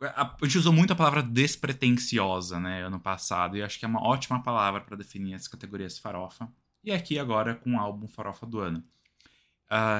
A, 0.00 0.36
gente 0.42 0.58
usou 0.58 0.72
muito 0.72 0.92
a 0.92 0.96
palavra 0.96 1.22
despretensiosa, 1.22 2.58
né, 2.58 2.84
ano 2.86 2.98
passado, 2.98 3.56
e 3.56 3.62
acho 3.62 3.78
que 3.78 3.84
é 3.84 3.88
uma 3.88 4.02
ótima 4.02 4.42
palavra 4.42 4.80
para 4.80 4.96
definir 4.96 5.34
as 5.34 5.46
categorias 5.46 5.98
farofa. 5.98 6.50
E 6.82 6.90
aqui 6.90 7.18
agora 7.18 7.54
com 7.54 7.74
o 7.74 7.78
álbum 7.78 8.08
Farofa 8.08 8.46
do 8.46 8.60
Ano. 8.60 8.82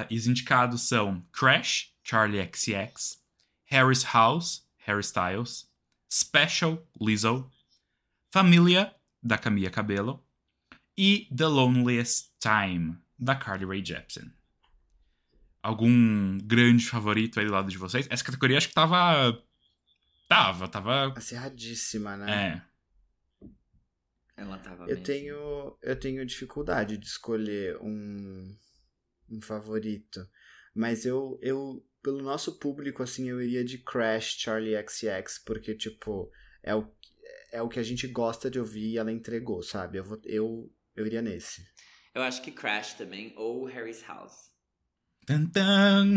E 0.09 0.17
os 0.17 0.27
indicados 0.27 0.87
são 0.87 1.23
Crash, 1.31 1.93
Charlie 2.03 2.41
XCX, 2.43 3.21
Harry's 3.65 4.03
House, 4.03 4.67
Harry 4.81 5.01
Styles, 5.01 5.69
Special, 6.11 6.85
Lizzo, 6.99 7.49
Familia, 8.31 8.93
da 9.21 9.37
Camila 9.37 9.69
Cabello, 9.69 10.25
e 10.97 11.27
The 11.35 11.47
Loneliest 11.47 12.31
Time, 12.39 12.97
da 13.17 13.35
Carly 13.35 13.65
Rae 13.65 13.85
Jepsen. 13.85 14.31
Algum 15.63 16.37
grande 16.39 16.85
favorito 16.85 17.39
aí 17.39 17.45
do 17.45 17.51
lado 17.51 17.69
de 17.69 17.77
vocês? 17.77 18.07
Essa 18.09 18.23
categoria 18.23 18.57
acho 18.57 18.69
que 18.69 18.73
tava. 18.73 19.39
Tava, 20.27 20.67
tava. 20.67 21.13
Acirradíssima, 21.15 22.17
né? 22.17 22.65
É. 23.41 23.51
Ela 24.41 24.57
tava 24.57 24.83
Eu 24.85 24.87
mesmo. 24.87 25.03
tenho, 25.03 25.77
eu 25.83 25.99
tenho 25.99 26.25
dificuldade 26.25 26.97
de 26.97 27.05
escolher 27.05 27.77
um, 27.77 28.57
um 29.29 29.41
favorito. 29.41 30.27
Mas 30.73 31.05
eu, 31.05 31.37
eu, 31.41 31.85
pelo 32.01 32.21
nosso 32.21 32.57
público, 32.57 33.03
assim, 33.03 33.29
eu 33.29 33.41
iria 33.41 33.63
de 33.63 33.77
Crash 33.77 34.37
Charlie 34.37 34.75
XCX, 34.87 35.39
porque, 35.45 35.75
tipo, 35.75 36.31
é 36.63 36.73
o, 36.73 36.87
é 37.51 37.61
o 37.61 37.69
que 37.69 37.79
a 37.79 37.83
gente 37.83 38.07
gosta 38.07 38.49
de 38.49 38.59
ouvir 38.59 38.91
e 38.91 38.97
ela 38.97 39.11
entregou, 39.11 39.61
sabe? 39.61 39.97
Eu, 39.97 40.03
vou, 40.03 40.19
eu, 40.23 40.71
eu 40.95 41.05
iria 41.05 41.21
nesse. 41.21 41.65
Eu 42.13 42.21
acho 42.21 42.41
que 42.41 42.51
Crash 42.51 42.93
também, 42.93 43.33
ou 43.35 43.65
Harry's 43.65 44.03
House. 44.07 44.51
Tan, 45.25 45.45
tan. 45.47 46.15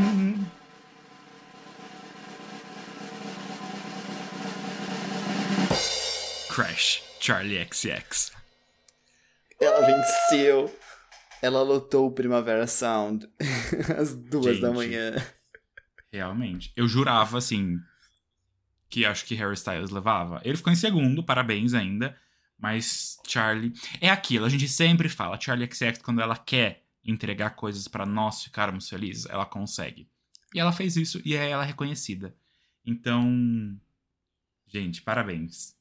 Crash, 6.48 7.02
Charlie 7.18 7.66
XCX. 7.66 8.32
Ela 9.60 9.80
venceu! 9.84 10.83
Ela 11.44 11.62
lotou 11.62 12.06
o 12.06 12.10
Primavera 12.10 12.66
Sound 12.66 13.28
às 13.98 14.14
duas 14.14 14.60
da 14.60 14.68
Gente. 14.68 14.76
manhã. 14.76 15.14
Realmente. 16.10 16.72
Eu 16.74 16.88
jurava, 16.88 17.36
assim, 17.36 17.78
que 18.88 19.04
acho 19.04 19.26
que 19.26 19.34
Harry 19.34 19.52
Styles 19.52 19.90
levava. 19.90 20.40
Ele 20.42 20.56
ficou 20.56 20.72
em 20.72 20.76
segundo, 20.76 21.22
parabéns 21.22 21.74
ainda. 21.74 22.16
Mas 22.58 23.18
Charlie. 23.26 23.74
É 24.00 24.08
aquilo, 24.08 24.46
a 24.46 24.48
gente 24.48 24.66
sempre 24.68 25.10
fala. 25.10 25.38
Charlie 25.38 25.68
XX, 25.70 26.00
quando 26.02 26.22
ela 26.22 26.34
quer 26.34 26.82
entregar 27.04 27.50
coisas 27.50 27.86
pra 27.86 28.06
nós 28.06 28.42
ficarmos 28.42 28.88
felizes, 28.88 29.26
ela 29.26 29.44
consegue. 29.44 30.08
E 30.54 30.58
ela 30.60 30.72
fez 30.72 30.96
isso 30.96 31.20
e 31.26 31.34
é 31.34 31.50
ela 31.50 31.64
reconhecida. 31.64 32.34
Então. 32.86 33.78
Gente, 34.66 35.02
parabéns. 35.02 35.76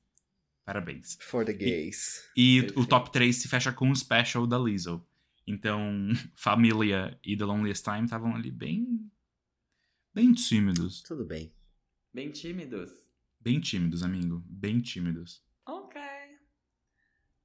Parabéns. 0.66 1.18
For 1.22 1.46
the 1.46 1.54
gays. 1.54 2.22
E 2.36 2.60
o 2.60 2.64
Perfeito. 2.64 2.86
top 2.90 3.12
3 3.14 3.34
se 3.34 3.48
fecha 3.48 3.72
com 3.72 3.88
um 3.90 3.96
special 3.96 4.46
da 4.46 4.58
Lizzo. 4.58 5.02
Então, 5.46 6.10
Família 6.36 7.20
e 7.24 7.36
The 7.36 7.46
Loneliest 7.46 7.84
Time 7.84 8.06
estavam 8.06 8.36
ali 8.36 8.52
bem. 8.52 9.12
bem 10.14 10.34
tímidos. 10.34 11.02
Tudo 11.02 11.26
bem. 11.26 11.54
Bem 12.14 12.32
tímidos. 12.32 12.92
Bem 13.40 13.60
tímidos, 13.60 14.04
amigo. 14.04 14.44
Bem 14.48 14.80
tímidos. 14.80 15.44
Ok. 15.66 16.02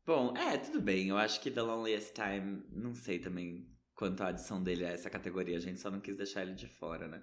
Bom, 0.06 0.36
é, 0.36 0.56
tudo 0.56 0.80
bem. 0.80 1.08
Eu 1.08 1.18
acho 1.18 1.40
que 1.40 1.50
The 1.50 1.62
Loneliest 1.62 2.14
Time, 2.14 2.62
não 2.72 2.94
sei 2.94 3.18
também 3.18 3.68
quanto 3.94 4.22
a 4.22 4.28
adição 4.28 4.62
dele 4.62 4.86
a 4.86 4.90
essa 4.90 5.10
categoria. 5.10 5.56
A 5.56 5.60
gente 5.60 5.80
só 5.80 5.90
não 5.90 6.00
quis 6.00 6.16
deixar 6.16 6.42
ele 6.42 6.54
de 6.54 6.68
fora, 6.68 7.08
né? 7.08 7.22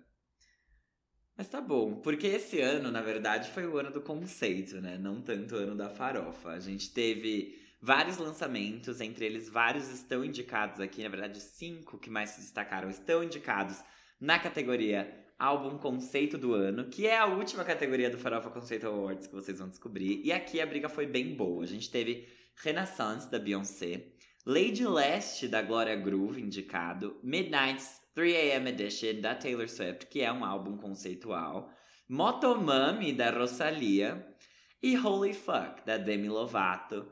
Mas 1.38 1.50
tá 1.50 1.60
bom, 1.60 2.00
porque 2.00 2.28
esse 2.28 2.62
ano, 2.62 2.92
na 2.92 3.02
verdade, 3.02 3.50
foi 3.50 3.66
o 3.66 3.78
ano 3.78 3.92
do 3.92 4.02
conceito, 4.02 4.80
né? 4.80 4.98
Não 4.98 5.22
tanto 5.22 5.56
o 5.56 5.58
ano 5.58 5.76
da 5.76 5.90
farofa. 5.90 6.50
A 6.50 6.60
gente 6.60 6.94
teve 6.94 7.65
vários 7.86 8.18
lançamentos, 8.18 9.00
entre 9.00 9.26
eles 9.26 9.48
vários 9.48 9.90
estão 9.90 10.26
indicados 10.26 10.80
aqui, 10.80 11.04
na 11.04 11.10
verdade, 11.10 11.40
cinco 11.40 12.00
que 12.00 12.10
mais 12.10 12.32
se 12.32 12.42
destacaram 12.42 12.90
estão 12.90 13.24
indicados 13.24 13.80
na 14.20 14.40
categoria 14.40 15.24
álbum 15.38 15.78
conceito 15.78 16.36
do 16.36 16.56
ano, 16.56 16.86
que 16.86 17.06
é 17.06 17.16
a 17.16 17.28
última 17.28 17.64
categoria 17.64 18.10
do 18.10 18.18
Farofa 18.18 18.50
Conceito 18.50 18.88
Awards 18.88 19.28
que 19.28 19.36
vocês 19.36 19.60
vão 19.60 19.70
descobrir. 19.70 20.20
E 20.24 20.32
aqui 20.32 20.60
a 20.60 20.66
briga 20.66 20.90
foi 20.90 21.06
bem 21.06 21.36
boa. 21.36 21.64
A 21.64 21.68
gente 21.68 21.92
teve 21.92 22.28
Renaissance 22.56 23.30
da 23.30 23.38
Beyoncé, 23.38 24.08
Lady 24.44 24.88
Leste 24.88 25.48
da 25.48 25.62
Gloria 25.62 25.96
Groove 25.96 26.42
indicado, 26.42 27.20
Midnight's 27.22 28.02
3am 28.18 28.68
Edition 28.68 29.22
da 29.22 29.36
Taylor 29.36 29.70
Swift, 29.70 30.08
que 30.08 30.22
é 30.22 30.34
um 30.34 30.44
álbum 30.44 30.76
conceitual, 30.76 31.70
Motomami 32.10 33.14
da 33.14 33.30
Rosalia 33.30 34.26
e 34.82 34.98
Holy 34.98 35.34
Fuck 35.34 35.86
da 35.86 35.98
Demi 35.98 36.30
Lovato, 36.30 37.06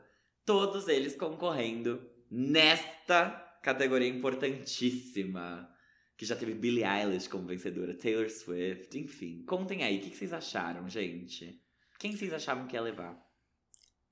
todos 0.44 0.88
eles 0.88 1.14
concorrendo 1.14 2.00
nesta 2.30 3.30
categoria 3.62 4.08
importantíssima 4.08 5.70
que 6.16 6.24
já 6.24 6.36
teve 6.36 6.54
Billie 6.54 6.84
Eilish 6.84 7.28
como 7.28 7.46
vencedora, 7.46 7.94
Taylor 7.94 8.30
Swift, 8.30 8.96
enfim. 8.98 9.42
Contem 9.44 9.82
aí, 9.82 9.98
o 9.98 10.00
que 10.00 10.16
vocês 10.16 10.32
acharam, 10.32 10.88
gente? 10.88 11.60
Quem 11.98 12.16
vocês 12.16 12.32
achavam 12.32 12.66
que 12.66 12.76
ia 12.76 12.82
levar? 12.82 13.20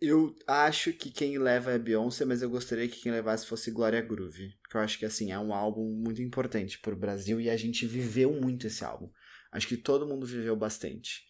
Eu 0.01 0.35
acho 0.49 0.93
que 0.93 1.13
quem 1.13 1.39
leva 1.39 1.71
é 1.71 1.79
Beyoncé, 1.79 2.25
mas 2.25 2.43
eu 2.43 2.51
gostaria 2.51 2.89
que 2.89 3.01
quem 3.01 3.13
levasse 3.13 3.47
fosse 3.47 3.71
Gloria 3.71 4.01
Groove. 4.01 4.53
Porque 4.61 4.77
eu 4.77 4.81
acho 4.81 4.99
que, 4.99 5.05
assim, 5.05 5.31
é 5.31 5.39
um 5.39 5.55
álbum 5.55 5.93
muito 5.93 6.21
importante 6.21 6.81
pro 6.81 6.97
Brasil 6.97 7.41
e 7.41 7.49
a 7.49 7.57
gente 7.57 7.87
viveu 7.87 8.33
muito 8.33 8.67
esse 8.67 8.85
álbum. 8.85 9.09
Acho 9.53 9.69
que 9.69 9.77
todo 9.77 10.09
mundo 10.09 10.27
viveu 10.27 10.57
bastante. 10.57 11.23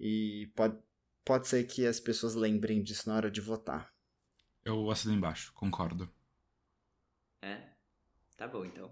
E 0.00 0.50
pode, 0.56 0.78
pode 1.22 1.48
ser 1.48 1.64
que 1.64 1.86
as 1.86 2.00
pessoas 2.00 2.34
lembrem 2.34 2.82
disso 2.82 3.10
na 3.10 3.16
hora 3.16 3.30
de 3.30 3.42
votar. 3.42 3.93
Eu 4.64 4.90
assino 4.90 5.14
embaixo, 5.14 5.52
concordo. 5.52 6.10
É? 7.42 7.60
Tá 8.34 8.48
bom, 8.48 8.64
então. 8.64 8.90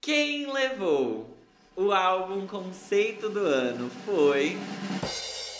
Quem 0.00 0.50
levou 0.50 1.36
o 1.76 1.92
álbum 1.92 2.46
conceito 2.46 3.28
do 3.28 3.40
ano 3.40 3.90
foi 4.06 4.56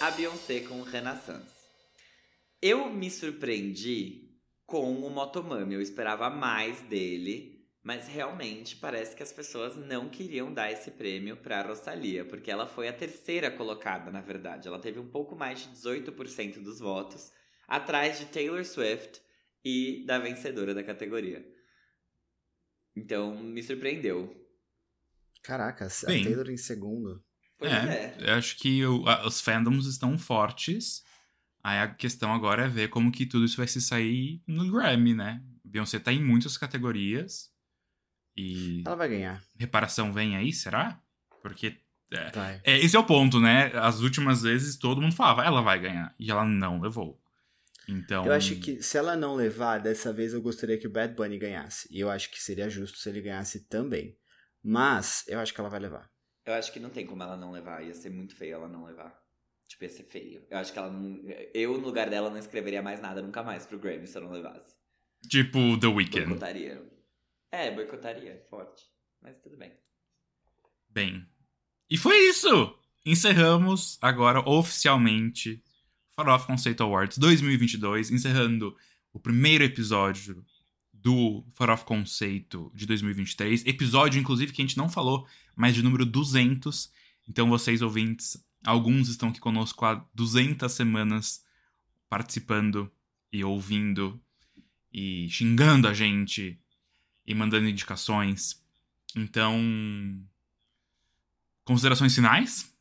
a 0.01 0.11
Beyoncé 0.11 0.61
com 0.61 0.81
Renaissance. 0.83 1.53
Eu 2.63 2.91
me 2.91 3.11
surpreendi 3.11 4.31
com 4.65 5.05
o 5.05 5.11
Motomami, 5.11 5.75
eu 5.75 5.83
esperava 5.83 6.31
mais 6.31 6.81
dele, 6.81 7.69
mas 7.83 8.09
realmente 8.09 8.77
parece 8.77 9.15
que 9.15 9.23
as 9.23 9.33
pessoas 9.33 9.77
não 9.77 10.09
queriam 10.09 10.53
dar 10.53 10.73
esse 10.73 10.91
prêmio 10.93 11.37
para 11.37 11.61
Rosalia, 11.61 12.25
porque 12.25 12.51
ela 12.51 12.67
foi 12.67 12.89
a 12.89 12.93
terceira 12.93 13.51
colocada, 13.51 14.11
na 14.11 14.23
verdade. 14.23 14.67
Ela 14.67 14.79
teve 14.79 14.99
um 14.99 15.09
pouco 15.09 15.37
mais 15.37 15.61
de 15.61 15.69
18% 15.71 16.63
dos 16.63 16.81
votos, 16.81 17.31
atrás 17.77 18.19
de 18.19 18.27
Taylor 18.27 18.65
Swift 18.65 19.21
e 19.65 20.05
da 20.07 20.19
vencedora 20.19 20.75
da 20.75 20.83
categoria. 20.83 21.45
Então, 22.95 23.35
me 23.43 23.63
surpreendeu. 23.63 24.37
Caraca, 25.43 25.87
a 25.87 26.07
Bem. 26.07 26.25
Taylor 26.25 26.51
em 26.51 26.57
segundo. 26.57 27.23
Pois 27.59 27.73
é. 27.73 28.17
Eu 28.19 28.35
acho 28.35 28.57
que 28.59 28.85
o- 28.85 29.09
a- 29.09 29.27
os 29.27 29.41
fandoms 29.41 29.87
estão 29.87 30.19
fortes. 30.19 31.03
Aí 31.65 31.79
a 31.79 31.89
questão 31.89 32.33
agora 32.35 32.65
é 32.65 32.69
ver 32.69 32.89
como 32.91 33.11
que 33.13 33.25
tudo 33.25 33.45
isso 33.45 33.57
vai 33.57 33.69
se 33.69 33.81
sair 33.81 34.43
no 34.47 34.71
Grammy, 34.71 35.15
né? 35.15 35.43
Beyoncé 35.65 35.99
tá 35.99 36.13
em 36.13 36.23
muitas 36.23 36.59
categorias. 36.59 37.51
E 38.37 38.83
Ela 38.85 38.97
vai 38.97 39.09
ganhar. 39.09 39.43
reparação 39.59 40.13
vem 40.13 40.37
aí, 40.37 40.53
será? 40.53 41.01
Porque 41.41 41.77
Vai. 42.35 42.61
é, 42.65 42.79
esse 42.79 42.95
é 42.97 42.99
o 42.99 43.05
ponto, 43.07 43.41
né? 43.41 43.67
As 43.75 44.01
últimas 44.01 44.43
vezes 44.43 44.77
todo 44.77 45.01
mundo 45.01 45.15
falava, 45.15 45.45
ela 45.45 45.63
vai 45.63 45.79
ganhar. 45.79 46.15
E 46.19 46.31
ela 46.31 46.45
não 46.45 46.81
levou. 46.81 47.22
Então. 47.89 48.25
Eu 48.25 48.33
acho 48.33 48.57
que 48.57 48.83
se 48.83 48.97
ela 48.97 49.17
não 49.17 49.35
levar, 49.35 49.79
dessa 49.79 50.13
vez 50.13 50.33
eu 50.33 50.41
gostaria 50.41 50.79
que 50.79 50.87
o 50.87 50.91
Bad 50.91 51.15
Bunny 51.15 51.39
ganhasse. 51.39 51.89
E 51.91 52.01
eu 52.01 52.11
acho 52.11 52.31
que 52.31 52.41
seria 52.41 52.71
justo 52.71 52.99
se 52.99 53.09
ele 53.09 53.21
ganhasse 53.21 53.67
também. 53.69 54.17
Mas 54.63 55.25
eu 55.27 55.39
acho 55.41 55.53
que 55.53 55.61
ela 55.61 55.71
vai 55.71 55.81
levar. 55.81 56.11
Eu 56.45 56.55
acho 56.55 56.73
que 56.73 56.81
não 56.81 56.91
tem 56.91 57.07
como 57.07 57.23
ela 57.23 57.37
não 57.37 57.51
levar. 57.51 57.85
Ia 57.85 57.95
ser 57.95 58.11
muito 58.11 58.37
feio 58.37 58.55
ela 58.55 58.69
não 58.69 58.85
levar. 58.85 59.21
Tipo, 59.67 59.85
ia 59.85 59.91
ser 59.91 60.05
feio. 60.05 60.47
Eu 60.51 60.59
acho 60.59 60.73
que 60.73 60.79
ela 60.79 60.91
não. 60.91 61.21
Eu, 61.55 61.73
no 61.79 61.87
lugar 61.87 62.09
dela, 62.09 62.31
não 62.31 62.39
escreveria 62.39 62.83
mais 62.83 63.01
nada 63.01 63.23
nunca 63.23 63.43
mais 63.43 63.67
pro 63.67 63.79
Grammy 63.79 64.07
se 64.07 64.17
eu 64.17 64.23
não 64.23 64.31
levasse. 64.31 64.77
Tipo 65.29 65.79
The 65.79 65.87
Weeknd. 65.87 66.27
Boicotaria. 66.27 66.83
É, 67.51 67.71
boicotaria. 67.71 68.45
Forte. 68.49 68.85
Mas 69.21 69.39
tudo 69.39 69.57
bem. 69.57 69.73
Bem. 70.89 71.27
E 71.89 71.97
foi 71.97 72.17
isso! 72.29 72.79
Encerramos 73.05 73.99
agora 74.01 74.41
oficialmente 74.49 75.63
Farofa 76.23 76.47
Conceito 76.47 76.85
Awards 76.85 77.19
2022, 77.19 78.13
encerrando 78.13 78.77
o 79.13 79.19
primeiro 79.19 79.65
episódio 79.65 80.45
do 80.93 81.45
Farofa 81.53 81.85
Conceito 81.85 82.71
de 82.73 82.87
2023. 82.87 83.67
Episódio, 83.67 84.21
inclusive, 84.21 84.53
que 84.53 84.63
a 84.63 84.65
gente 84.65 84.79
não 84.79 84.89
falou, 84.89 85.27
mas 85.57 85.75
de 85.75 85.83
número 85.83 86.07
200. 86.07 86.93
Então, 87.29 87.49
vocês 87.49 87.83
ouvintes, 87.83 88.41
alguns 88.65 89.09
estão 89.09 89.31
aqui 89.31 89.41
conosco 89.41 89.85
há 89.85 90.07
200 90.15 90.71
semanas 90.71 91.45
participando 92.09 92.89
e 93.33 93.43
ouvindo 93.43 94.21
e 94.93 95.29
xingando 95.29 95.89
a 95.89 95.93
gente 95.93 96.57
e 97.27 97.35
mandando 97.35 97.69
indicações. 97.69 98.63
Então, 99.17 99.61
considerações 101.65 102.15
finais? 102.15 102.72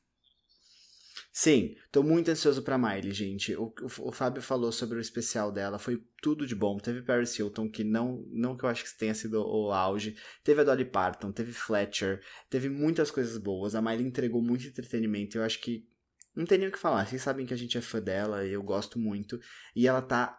Sim, 1.34 1.78
tô 1.92 2.04
muito 2.04 2.30
ansioso 2.30 2.62
pra 2.62 2.78
Miley, 2.78 3.12
gente. 3.14 3.56
O, 3.56 3.74
o, 3.82 4.10
o 4.10 4.12
Fábio 4.12 4.42
falou 4.42 4.70
sobre 4.70 4.98
o 4.98 5.02
especial 5.02 5.50
dela, 5.50 5.80
foi 5.80 6.04
tudo 6.22 6.46
de 6.46 6.54
bom. 6.54 6.78
Teve 6.78 7.02
Paris 7.02 7.38
Hilton, 7.38 7.70
que 7.70 7.86
não, 7.86 8.26
não 8.30 8.58
que 8.58 8.66
eu 8.66 8.70
acho 8.70 8.84
que 8.84 8.98
tenha 8.98 9.14
sido 9.14 9.42
o 9.42 9.72
auge. 9.72 10.18
Teve 10.44 10.62
a 10.62 10.64
Dolly 10.66 10.84
Parton, 10.84 11.32
teve 11.32 11.54
Fletcher, 11.54 12.22
teve 12.50 12.68
muitas 12.68 13.10
coisas 13.10 13.38
boas. 13.38 13.76
A 13.76 13.82
Miley 13.82 14.06
entregou 14.06 14.42
muito 14.42 14.68
entretenimento. 14.68 15.38
Eu 15.38 15.44
acho 15.44 15.62
que 15.62 15.88
não 16.36 16.46
tem 16.46 16.58
nem 16.58 16.68
o 16.68 16.72
que 16.72 16.78
falar. 16.78 17.08
Vocês 17.08 17.22
sabem 17.22 17.46
que 17.46 17.54
a 17.54 17.58
gente 17.58 17.78
é 17.78 17.82
fã 17.82 18.02
dela 18.02 18.46
eu 18.46 18.62
gosto 18.62 19.00
muito. 19.00 19.40
E 19.74 19.88
ela 19.88 20.02
tá, 20.02 20.38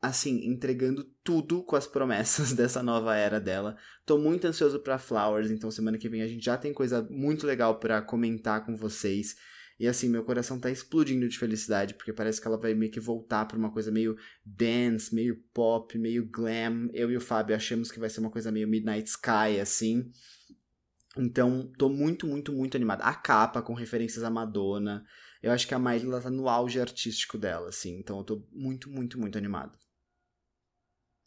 assim, 0.00 0.46
entregando 0.46 1.04
tudo 1.24 1.62
com 1.64 1.74
as 1.74 1.88
promessas 1.88 2.52
dessa 2.54 2.84
nova 2.84 3.16
era 3.16 3.40
dela. 3.40 3.76
Tô 4.06 4.16
muito 4.16 4.46
ansioso 4.46 4.78
pra 4.78 4.96
Flowers, 4.96 5.50
então 5.50 5.72
semana 5.72 5.98
que 5.98 6.08
vem 6.08 6.22
a 6.22 6.28
gente 6.28 6.44
já 6.44 6.56
tem 6.56 6.72
coisa 6.72 7.02
muito 7.10 7.46
legal 7.46 7.80
pra 7.80 8.00
comentar 8.00 8.64
com 8.64 8.76
vocês. 8.76 9.36
E 9.78 9.88
assim, 9.88 10.08
meu 10.08 10.24
coração 10.24 10.58
tá 10.58 10.70
explodindo 10.70 11.28
de 11.28 11.38
felicidade, 11.38 11.94
porque 11.94 12.12
parece 12.12 12.40
que 12.40 12.46
ela 12.46 12.56
vai 12.56 12.74
meio 12.74 12.92
que 12.92 13.00
voltar 13.00 13.44
pra 13.44 13.58
uma 13.58 13.72
coisa 13.72 13.90
meio 13.90 14.16
dance, 14.44 15.14
meio 15.14 15.42
pop, 15.52 15.98
meio 15.98 16.26
glam. 16.26 16.88
Eu 16.92 17.10
e 17.10 17.16
o 17.16 17.20
Fábio 17.20 17.56
achamos 17.56 17.90
que 17.90 17.98
vai 17.98 18.08
ser 18.08 18.20
uma 18.20 18.30
coisa 18.30 18.52
meio 18.52 18.68
Midnight 18.68 19.08
Sky, 19.08 19.60
assim. 19.60 20.10
Então, 21.16 21.72
tô 21.78 21.88
muito, 21.88 22.26
muito, 22.26 22.52
muito 22.52 22.76
animado. 22.76 23.02
A 23.02 23.14
capa 23.14 23.62
com 23.62 23.74
referências 23.74 24.24
à 24.24 24.30
Madonna. 24.30 25.04
Eu 25.42 25.52
acho 25.52 25.66
que 25.66 25.74
a 25.74 25.78
Miley 25.78 26.06
ela 26.06 26.20
tá 26.20 26.30
no 26.30 26.48
auge 26.48 26.80
artístico 26.80 27.36
dela, 27.36 27.68
assim. 27.68 27.98
Então, 27.98 28.18
eu 28.18 28.24
tô 28.24 28.46
muito, 28.52 28.90
muito, 28.90 29.18
muito 29.18 29.36
animado. 29.36 29.76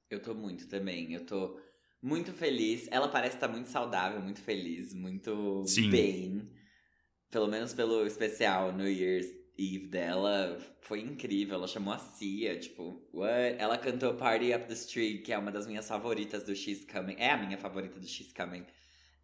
Eu 0.09 0.22
tô 0.22 0.34
muito 0.34 0.67
também. 0.67 1.13
Eu 1.13 1.26
tô 1.26 1.59
muito 2.01 2.31
feliz. 2.34 2.88
Ela 2.91 3.09
parece 3.09 3.35
estar 3.35 3.47
muito 3.47 3.69
saudável, 3.69 4.22
muito 4.22 4.41
feliz, 4.41 4.93
muito 4.93 5.65
Sim. 5.65 5.89
bem. 5.89 6.49
Pelo 7.31 7.47
menos 7.47 7.73
pelo 7.73 8.05
especial 8.05 8.71
New 8.71 8.87
Year's 8.87 9.27
Eve 9.57 9.87
dela. 9.87 10.57
Foi 10.81 11.01
incrível. 11.01 11.55
Ela 11.55 11.67
chamou 11.67 11.93
a 11.93 11.97
Cia, 11.97 12.57
tipo, 12.59 13.01
what? 13.13 13.57
Ela 13.59 13.77
cantou 13.77 14.13
Party 14.13 14.53
Up 14.53 14.65
the 14.67 14.73
Street, 14.73 15.23
que 15.23 15.33
é 15.33 15.37
uma 15.37 15.51
das 15.51 15.67
minhas 15.67 15.87
favoritas 15.87 16.43
do 16.43 16.55
She's 16.55 16.85
Coming. 16.85 17.15
É 17.17 17.31
a 17.31 17.37
minha 17.37 17.57
favorita 17.57 17.99
do 17.99 18.07
She's 18.07 18.31
Coming. 18.31 18.65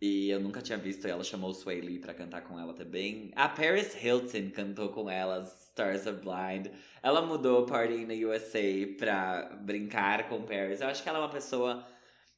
E 0.01 0.29
eu 0.29 0.39
nunca 0.39 0.61
tinha 0.61 0.77
visto, 0.77 1.07
e 1.07 1.11
ela 1.11 1.23
chamou 1.23 1.51
o 1.51 1.53
Sway 1.53 1.79
Lee 1.79 1.99
pra 1.99 2.13
cantar 2.13 2.41
com 2.41 2.59
ela 2.59 2.73
também. 2.73 3.31
A 3.35 3.47
Paris 3.47 3.95
Hilton 4.03 4.49
cantou 4.51 4.89
com 4.89 5.09
ela, 5.09 5.39
Stars 5.39 6.05
Are 6.05 6.17
Blind. 6.17 6.67
Ela 7.01 7.21
mudou 7.21 7.65
Party 7.65 7.93
in 8.01 8.07
the 8.07 8.25
USA 8.25 8.95
pra 8.97 9.55
brincar 9.61 10.27
com 10.27 10.41
Paris. 10.43 10.81
Eu 10.81 10.87
acho 10.87 11.01
que 11.01 11.07
ela 11.07 11.19
é 11.19 11.21
uma 11.21 11.29
pessoa 11.29 11.87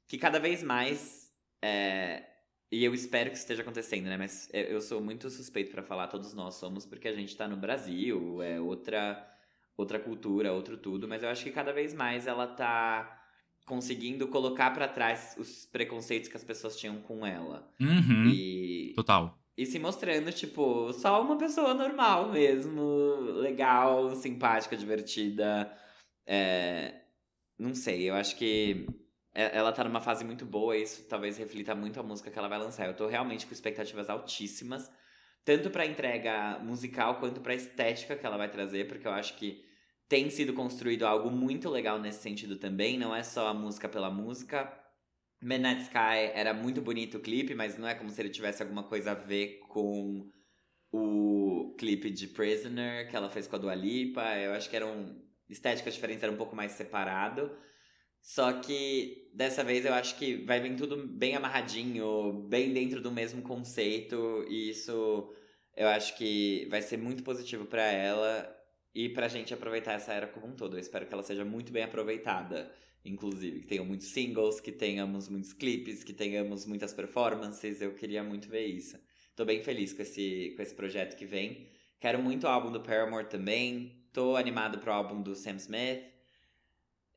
que 0.08 0.18
cada 0.18 0.40
vez 0.40 0.62
mais. 0.62 1.32
é, 1.62 2.24
e 2.72 2.84
eu 2.84 2.94
espero 2.94 3.30
que 3.30 3.36
isso 3.36 3.44
esteja 3.44 3.62
acontecendo, 3.62 4.06
né? 4.06 4.18
Mas 4.18 4.50
eu 4.54 4.82
sou 4.82 5.00
muito 5.02 5.30
suspeito 5.30 5.72
pra 5.72 5.84
falar, 5.84 6.08
todos 6.08 6.34
nós 6.34 6.56
somos, 6.56 6.86
porque 6.86 7.08
a 7.08 7.14
gente 7.14 7.36
tá 7.36 7.48
no 7.48 7.56
Brasil, 7.58 8.42
é 8.42 8.60
outra, 8.60 9.26
outra 9.78 10.00
cultura, 10.00 10.52
outro 10.52 10.78
tudo. 10.78 11.08
Mas 11.08 11.24
eu 11.24 11.30
acho 11.30 11.44
que 11.44 11.52
cada 11.52 11.72
vez 11.72 11.94
mais 11.94 12.28
ela 12.28 12.48
tá 12.48 13.22
conseguindo 13.66 14.28
colocar 14.28 14.72
pra 14.72 14.88
trás 14.88 15.36
os 15.40 15.66
preconceitos 15.66 16.30
que 16.30 16.38
as 16.38 16.44
pessoas 16.44 16.76
tinham 16.78 17.02
com 17.02 17.26
ela. 17.26 17.72
Uhum. 17.80 18.30
E, 18.30 18.94
Total. 18.96 19.38
e 19.58 19.66
se 19.66 19.80
mostrando, 19.80 20.32
tipo, 20.32 20.92
só 20.94 21.22
uma 21.22 21.38
pessoa 21.38 21.74
normal 21.74 22.32
mesmo, 22.32 22.82
legal, 23.40 24.16
simpática, 24.16 24.78
divertida. 24.78 25.72
É, 26.28 27.02
não 27.58 27.74
sei, 27.74 28.10
eu 28.10 28.16
acho 28.16 28.36
que 28.36 28.86
ela 29.36 29.72
tá 29.72 29.84
numa 29.84 30.02
fase 30.02 30.24
muito 30.24 30.46
boa 30.46 30.78
e 30.78 30.84
isso 30.84 31.06
talvez 31.10 31.38
reflita 31.38 31.76
muito 31.76 32.00
a 32.00 32.04
música 32.04 32.32
que 32.32 32.40
ela 32.40 32.48
vai 32.48 32.58
lançar. 32.58 32.88
Eu 32.88 32.96
tô 32.96 33.08
realmente 33.08 33.46
com 33.46 33.54
expectativas 33.54 34.10
altíssimas. 34.10 34.90
tanto 35.46 35.70
pra 35.70 35.86
entrega 35.86 36.60
musical 36.60 37.20
quanto 37.20 37.40
pra 37.40 37.54
estética 37.54 38.16
que 38.16 38.26
ela 38.26 38.36
vai 38.38 38.50
trazer, 38.50 38.88
porque 38.88 39.08
eu 39.08 39.12
acho 39.12 39.38
que 39.38 39.64
tem 40.10 40.30
sido 40.30 40.54
construído 40.54 41.06
algo 41.06 41.30
muito 41.30 41.70
legal 41.70 42.00
nesse 42.00 42.22
sentido 42.22 42.58
também. 42.58 42.98
Não 42.98 43.16
é 43.16 43.24
só 43.24 43.48
a 43.48 43.54
música 43.54 43.88
pela 43.88 44.10
música. 44.10 44.74
Midnight 45.42 45.84
Sky 45.84 46.32
era 46.34 46.54
muito 46.54 46.82
bonito 46.82 47.18
o 47.18 47.22
clipe, 47.22 47.54
mas 47.54 47.78
não 47.78 47.88
é 47.88 47.94
como 47.94 48.10
se 48.10 48.20
ele 48.22 48.30
tivesse 48.30 48.64
alguma 48.64 48.84
coisa 48.84 49.12
a 49.12 49.16
ver 49.16 49.60
com 49.70 50.28
o 50.92 51.76
clipe 51.78 52.10
de 52.10 52.28
Prisoner 52.28 53.10
que 53.10 53.16
ela 53.16 53.30
fez 53.30 53.48
com 53.48 53.56
a 53.56 53.60
Dua 53.60 53.76
Lipa. 53.76 54.24
Eu 54.40 54.54
acho 54.54 54.68
que 54.70 54.76
eram 54.76 55.22
estéticas 55.48 55.94
diferentes, 55.94 56.24
era 56.24 56.32
um 56.32 56.38
pouco 56.38 56.56
mais 56.56 56.72
separado. 56.72 57.56
Só 58.26 58.54
que 58.54 59.30
dessa 59.32 59.64
vez 59.64 59.86
eu 59.86 59.94
acho 59.94 60.18
que 60.18 60.38
vai 60.38 60.60
vir 60.60 60.76
tudo 60.76 61.08
bem 61.08 61.36
amarradinho, 61.36 62.48
bem 62.50 62.74
dentro 62.74 63.00
do 63.00 63.12
mesmo 63.12 63.44
conceito, 63.44 64.44
e 64.50 64.72
isso 64.72 65.32
eu 65.78 65.88
acho 65.90 66.18
que 66.18 66.66
vai 66.72 66.82
ser 66.82 66.98
muito 66.98 67.22
positivo 67.22 67.66
para 67.66 67.84
ela 67.84 68.52
e 68.96 69.10
pra 69.10 69.28
gente 69.28 69.54
aproveitar 69.54 69.94
essa 69.94 70.12
era 70.12 70.26
como 70.26 70.48
um 70.48 70.56
todo. 70.56 70.76
Eu 70.76 70.80
espero 70.80 71.06
que 71.06 71.14
ela 71.14 71.22
seja 71.22 71.46
muito 71.46 71.72
bem 71.72 71.84
aproveitada, 71.84 72.74
inclusive, 73.06 73.60
que 73.60 73.68
tenham 73.68 73.86
muitos 73.86 74.08
singles, 74.08 74.60
que 74.60 74.72
tenhamos 74.72 75.30
muitos 75.30 75.54
clipes, 75.54 76.04
que 76.04 76.12
tenhamos 76.12 76.66
muitas 76.66 76.94
performances. 76.96 77.80
Eu 77.80 77.94
queria 77.94 78.24
muito 78.24 78.50
ver 78.50 78.66
isso. 78.66 78.98
Tô 79.36 79.46
bem 79.46 79.62
feliz 79.62 79.94
com 79.94 80.02
esse, 80.02 80.52
com 80.56 80.64
esse 80.64 80.74
projeto 80.74 81.16
que 81.16 81.28
vem. 81.28 81.70
Quero 82.00 82.18
muito 82.24 82.46
o 82.46 82.50
álbum 82.50 82.72
do 82.72 82.82
Paramore 82.82 83.30
também. 83.30 84.04
Tô 84.12 84.36
animado 84.36 84.80
pro 84.80 84.92
álbum 84.92 85.22
do 85.22 85.36
Sam 85.36 85.58
Smith. 85.58 86.15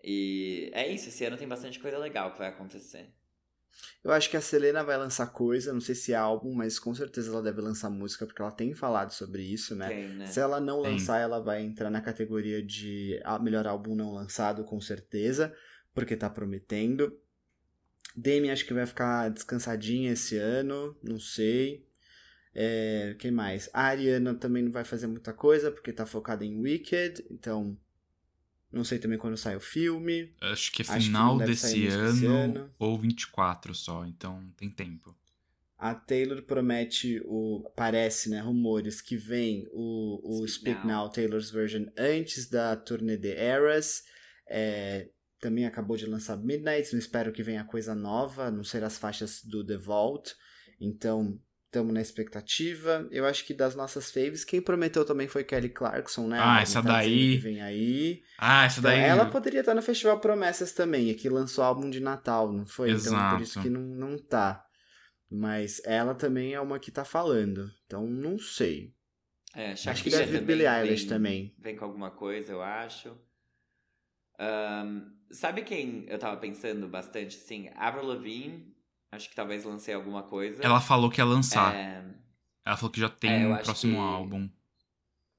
E 0.03 0.71
é 0.73 0.87
isso, 0.87 1.09
esse 1.09 1.25
ano 1.25 1.37
tem 1.37 1.49
bastante 1.49 1.79
coisa 1.81 1.99
legal 1.99 2.33
que 2.33 2.39
vai 2.39 2.49
acontecer. 2.49 3.13
Eu 4.03 4.13
acho 4.13 4.31
que 4.31 4.37
a 4.37 4.41
Selena 4.41 4.83
vai 4.83 4.97
lançar 4.97 5.27
coisa, 5.29 5.73
não 5.73 5.81
sei 5.81 5.95
se 5.95 6.13
é 6.13 6.17
álbum, 6.17 6.55
mas 6.55 6.79
com 6.79 6.95
certeza 6.95 7.31
ela 7.31 7.43
deve 7.43 7.61
lançar 7.61 7.91
música, 7.91 8.27
porque 8.27 8.41
ela 8.41 8.51
tem 8.51 8.73
falado 8.75 9.13
sobre 9.13 9.43
isso, 9.43 9.75
né? 9.75 9.89
Tem, 9.89 10.09
né? 10.09 10.27
Se 10.27 10.41
ela 10.41 10.61
não 10.61 10.83
Tem. 10.83 10.93
lançar, 10.93 11.21
ela 11.21 11.41
vai 11.41 11.63
entrar 11.63 11.91
na 11.91 12.01
categoria 12.01 12.63
de 12.63 13.21
melhor 13.41 13.67
álbum 13.67 13.95
não 13.95 14.13
lançado, 14.13 14.65
com 14.65 14.81
certeza, 14.81 15.55
porque 15.95 16.17
tá 16.17 16.31
prometendo. 16.31 17.19
Demi 18.17 18.51
acho 18.51 18.65
que 18.65 18.75
vai 18.75 18.87
ficar 18.87 19.29
descansadinha 19.31 20.13
esse 20.13 20.37
ano, 20.37 20.97
não 21.03 21.19
sei. 21.19 21.87
É, 22.55 23.15
quem 23.19 23.31
mais? 23.31 23.69
A 23.73 23.83
Ariana 23.83 24.35
também 24.35 24.65
não 24.65 24.73
vai 24.73 24.85
fazer 24.85 25.07
muita 25.07 25.33
coisa, 25.33 25.71
porque 25.71 25.93
tá 25.93 26.07
focada 26.07 26.45
em 26.45 26.61
Wicked, 26.61 27.25
então 27.31 27.79
não 28.73 28.85
sei 28.85 28.99
também 28.99 29.19
quando 29.19 29.37
sai 29.37 29.57
o 29.57 29.61
filme. 29.61 30.35
Acho 30.41 30.71
que 30.73 30.83
é 30.83 30.85
que 30.85 30.93
final 30.93 31.39
deve 31.39 31.53
desse 31.53 31.87
ano, 31.87 32.17
esse 32.17 32.27
ano. 32.27 32.71
ou 32.79 32.99
24 32.99 33.75
só, 33.75 34.05
então 34.07 34.53
tem 34.57 34.71
tempo. 34.71 35.17
A 35.79 35.95
Taylor 35.95 36.43
promete 36.43 37.23
o. 37.25 37.71
Parece, 37.77 38.29
né? 38.29 38.41
Rumores 38.41 39.01
que 39.01 39.17
vem 39.17 39.67
o, 39.71 40.21
o 40.25 40.49
Speak 40.49 40.73
Speak, 40.81 40.87
Now. 40.87 41.05
Now. 41.05 41.11
Taylor's 41.11 41.51
version 41.51 41.87
antes 41.97 42.49
da 42.49 42.75
turnê 42.75 43.17
The 43.17 43.37
Eras. 43.39 44.03
É, 44.49 45.09
também 45.41 45.67
acabou 45.67 45.97
de 45.97 46.05
lançar 46.05 46.37
Midnight. 46.37 46.93
Não 46.93 46.99
espero 46.99 47.33
que 47.33 47.45
venha 47.45 47.63
coisa 47.63 47.95
nova. 47.95 48.51
Não 48.51 48.65
ser 48.65 48.83
as 48.83 48.99
faixas 48.99 49.41
do 49.45 49.65
The 49.65 49.77
Vault. 49.77 50.35
Então, 50.81 51.41
estamos 51.69 51.93
na 51.93 52.01
expectativa. 52.01 53.07
Eu 53.11 53.27
acho 53.27 53.45
que 53.45 53.53
das 53.55 53.75
nossas 53.77 54.11
faves, 54.11 54.45
quem 54.45 54.61
prometeu 54.61 55.05
também 55.05 55.29
foi 55.29 55.45
Kelly 55.45 55.69
Clarkson, 55.69 56.27
né? 56.27 56.39
Ah, 56.41 56.61
essa 56.63 56.81
dizendo 56.81 56.93
daí- 56.95 57.37
Vem 57.39 57.61
aí. 57.61 58.23
Ah, 58.39 58.65
essa 58.65 58.81
Então, 58.81 58.91
daí. 58.91 59.01
ela 59.01 59.27
poderia 59.27 59.61
estar 59.61 59.75
no 59.75 59.83
Festival 59.83 60.19
Promessas 60.19 60.73
também, 60.73 61.11
e 61.11 61.15
que 61.15 61.29
lançou 61.29 61.63
álbum 61.63 61.89
de 61.91 62.01
Natal, 62.01 62.51
não 62.53 62.67
foi? 62.67 62.91
Então 62.91 63.13
por 63.31 63.41
isso 63.43 63.59
Exato. 63.59 63.61
que 63.63 63.71
não, 63.71 63.81
não 63.83 64.19
tá. 64.19 64.65
Mas 65.31 65.83
ela 65.85 66.15
também 66.15 66.55
é 66.55 66.61
uma 66.61 66.79
que 66.79 66.91
tá 66.91 67.05
falando. 67.05 67.71
Então 67.87 68.07
não 68.07 68.39
sei. 68.39 68.95
É, 69.55 69.73
Acho 69.73 70.03
que 70.03 70.11
deve 70.11 70.39
vir 70.39 70.45
Billie 70.45 70.67
Eilish 70.67 71.01
vem- 71.03 71.09
também. 71.09 71.55
Vem 71.59 71.77
com 71.77 71.85
alguma 71.85 72.11
coisa, 72.11 72.53
eu 72.53 72.63
acho. 72.63 73.15
Ahn, 74.39 75.03
sabe 75.31 75.63
quem 75.63 76.07
eu 76.09 76.19
tava 76.19 76.37
pensando 76.39 76.89
bastante, 76.89 77.37
assim? 77.37 77.69
Avril 77.75 78.07
Lavigne. 78.07 78.75
Acho 79.11 79.29
que 79.31 79.35
talvez 79.37 79.65
lancei 79.65 79.95
alguma 79.95 80.23
coisa. 80.23 80.63
Ela 80.63 80.81
falou 80.81 81.11
que 81.11 81.21
ia 81.21 81.25
lançar. 81.25 81.75
É, 81.75 82.05
Ela 82.65 82.77
falou 82.77 82.91
que 82.93 83.01
já 83.01 83.09
tem 83.09 83.31
É, 83.31 83.45
eu 83.45 83.53
um 83.53 83.57
próximo 83.57 83.95
que- 83.95 83.99
álbum. 84.01 84.49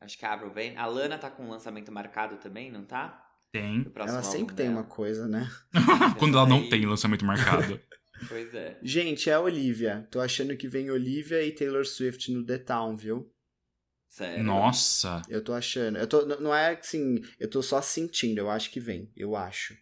acho 0.01 0.17
que 0.17 0.25
a 0.25 0.33
Avril 0.33 0.51
vem. 0.51 0.75
A 0.75 0.85
Lana 0.87 1.17
tá 1.19 1.29
com 1.29 1.43
um 1.45 1.49
lançamento 1.49 1.91
marcado 1.91 2.37
também, 2.37 2.71
não 2.71 2.83
tá? 2.83 3.23
Tem. 3.51 3.85
Ela 3.95 4.23
sempre 4.23 4.55
tem 4.55 4.67
dela. 4.67 4.79
uma 4.81 4.83
coisa, 4.87 5.27
né? 5.27 5.49
Quando 6.19 6.37
ela 6.37 6.47
não 6.47 6.57
Aí- 6.59 6.69
tem 6.69 6.85
lançamento 6.85 7.25
marcado. 7.25 7.79
Pois 8.27 8.53
é. 8.53 8.77
Gente, 8.83 9.29
é 9.29 9.33
a 9.35 9.39
Olivia. 9.39 10.05
Tô 10.11 10.19
achando 10.19 10.57
que 10.57 10.67
vem 10.67 10.91
Olivia 10.91 11.41
e 11.41 11.53
Taylor 11.53 11.85
Swift 11.85 12.29
no 12.33 12.45
The 12.45 12.57
Town, 12.57 12.97
viu? 12.97 13.33
Sério. 14.09 14.43
Nossa. 14.43 15.21
Eu 15.29 15.41
tô 15.41 15.53
achando. 15.53 15.97
Eu 15.97 16.05
tô, 16.05 16.25
não 16.25 16.53
é 16.53 16.73
assim, 16.77 17.21
eu 17.39 17.49
tô 17.49 17.61
só 17.63 17.81
sentindo, 17.81 18.39
eu 18.39 18.49
acho 18.49 18.71
que 18.71 18.79
vem, 18.81 19.09
eu 19.15 19.37
acho. 19.37 19.73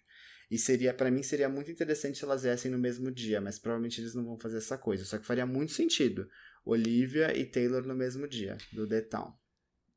E 0.50 0.58
seria, 0.58 0.94
para 0.94 1.12
mim, 1.12 1.22
seria 1.24 1.50
muito 1.50 1.70
interessante 1.70 2.18
se 2.18 2.24
elas 2.24 2.44
viessem 2.44 2.72
no 2.72 2.78
mesmo 2.78 3.12
dia, 3.12 3.42
mas 3.42 3.60
provavelmente 3.60 4.00
eles 4.00 4.16
não 4.16 4.24
vão 4.24 4.40
fazer 4.40 4.58
essa 4.58 4.78
coisa. 4.78 5.04
Só 5.04 5.18
que 5.18 5.26
faria 5.26 5.46
muito 5.46 5.74
sentido. 5.74 6.30
Olivia 6.64 7.38
e 7.38 7.46
Taylor 7.46 7.86
no 7.86 7.96
mesmo 7.96 8.28
dia, 8.28 8.58
do 8.72 8.88
The 8.88 9.02
Town. 9.02 9.34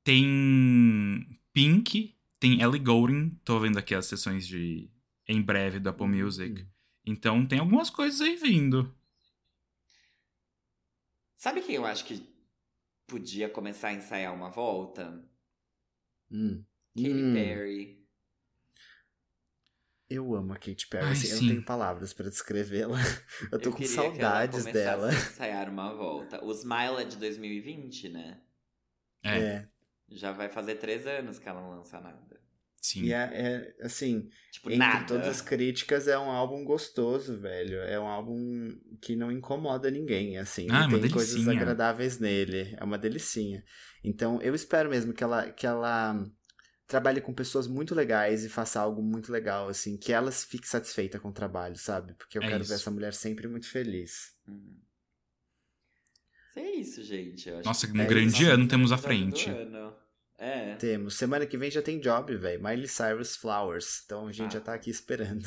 Tem 0.02 1.40
Pink, 1.52 2.16
tem 2.38 2.62
Ellie 2.62 2.80
Goulding. 2.80 3.38
Tô 3.44 3.60
vendo 3.60 3.78
aqui 3.78 3.94
as 3.94 4.06
sessões 4.06 4.46
de 4.46 4.90
em 5.28 5.40
breve 5.40 5.78
da 5.78 5.90
Apple 5.90 6.08
Music. 6.08 6.62
Hum. 6.62 6.66
Então 7.06 7.46
tem 7.46 7.58
algumas 7.58 7.90
coisas 7.90 8.20
aí 8.20 8.36
vindo. 8.36 8.92
Sabe 11.36 11.62
quem 11.62 11.76
eu 11.76 11.86
acho 11.86 12.04
que 12.04 12.28
podia 13.06 13.48
começar 13.48 13.88
a 13.88 13.94
ensaiar 13.94 14.34
uma 14.34 14.50
volta? 14.50 15.24
Hum. 16.30 16.64
Katy 16.96 17.10
Hum. 17.10 17.32
Perry. 17.32 17.99
Eu 20.10 20.34
amo 20.34 20.52
a 20.52 20.56
Katy 20.56 20.88
Perry, 20.88 21.04
Ai, 21.06 21.12
assim, 21.12 21.28
eu 21.30 21.40
não 21.42 21.48
tenho 21.48 21.64
palavras 21.64 22.12
pra 22.12 22.28
descrevê-la. 22.28 22.98
Eu 23.52 23.58
tô 23.60 23.68
Eu 23.68 23.72
com 23.72 23.78
queria 23.78 23.94
saudades 23.94 24.64
que 24.64 24.70
ela 24.70 24.72
dela. 24.72 25.02
começasse 25.08 25.26
a 25.28 25.30
ensaiar 25.32 25.68
uma 25.70 25.94
volta. 25.94 26.44
O 26.44 26.50
Smile 26.52 26.96
é 27.00 27.04
de 27.04 27.16
2020, 27.16 28.08
né? 28.08 28.40
É, 29.22 29.38
É. 29.38 29.68
Já 30.10 30.32
vai 30.32 30.48
fazer 30.48 30.74
três 30.76 31.06
anos 31.06 31.38
que 31.38 31.48
ela 31.48 31.60
não 31.60 31.70
lança 31.70 32.00
nada. 32.00 32.40
sim. 32.82 33.04
E 33.04 33.12
é, 33.12 33.30
é, 33.78 33.84
assim, 33.86 34.28
Tipo, 34.50 34.70
entre 34.70 34.78
nada. 34.78 35.06
todas 35.06 35.28
as 35.28 35.40
críticas, 35.40 36.08
é 36.08 36.18
um 36.18 36.30
álbum 36.30 36.64
gostoso, 36.64 37.38
velho. 37.38 37.76
É 37.82 38.00
um 38.00 38.08
álbum 38.08 38.76
que 39.00 39.14
não 39.14 39.30
incomoda 39.30 39.88
ninguém, 39.90 40.38
assim. 40.38 40.66
Ah, 40.70 40.86
é 40.86 40.88
tem 40.98 41.08
coisas 41.10 41.34
delicinha. 41.34 41.54
agradáveis 41.56 42.18
nele. 42.18 42.74
É 42.76 42.82
uma 42.82 42.98
delicinha. 42.98 43.62
Então, 44.02 44.42
eu 44.42 44.54
espero 44.56 44.90
mesmo 44.90 45.12
que 45.12 45.22
ela, 45.22 45.48
que 45.52 45.66
ela 45.66 46.20
trabalhe 46.90 47.20
com 47.20 47.32
pessoas 47.32 47.66
muito 47.68 47.94
legais 47.94 48.44
e 48.44 48.48
faça 48.48 48.80
algo 48.80 49.00
muito 49.02 49.30
legal, 49.32 49.68
assim. 49.68 49.96
Que 49.96 50.12
ela 50.12 50.30
fique 50.32 50.66
satisfeita 50.68 51.18
com 51.20 51.28
o 51.28 51.32
trabalho, 51.32 51.76
sabe? 51.76 52.12
Porque 52.14 52.36
eu 52.36 52.42
É 52.42 52.48
quero 52.48 52.62
isso. 52.62 52.68
ver 52.68 52.74
essa 52.74 52.90
mulher 52.90 53.14
sempre 53.14 53.46
muito 53.48 53.68
feliz. 53.68 54.34
Uhum. 54.46 54.76
É 56.56 56.70
isso, 56.76 57.02
gente. 57.04 57.48
Eu 57.48 57.58
acho 57.58 57.64
Nossa, 57.68 57.86
que 57.86 57.96
um 57.96 58.00
é 58.02 58.06
grande 58.06 58.42
isso. 58.42 58.50
ano 58.50 58.66
temos 58.68 58.90
à 58.92 58.98
frente. 58.98 59.48
ano. 59.48 59.94
É. 60.36 60.74
Temos. 60.76 61.14
Semana 61.14 61.46
que 61.46 61.56
vem 61.56 61.70
já 61.70 61.80
tem 61.80 62.00
job, 62.00 62.34
velho. 62.36 62.62
Miley 62.62 62.88
Cyrus 62.88 63.36
Flowers. 63.36 64.02
Então 64.04 64.26
a 64.26 64.32
gente 64.32 64.48
Ah. 64.56 64.58
já 64.58 64.60
tá 64.60 64.74
aqui 64.74 64.90
esperando. 64.90 65.46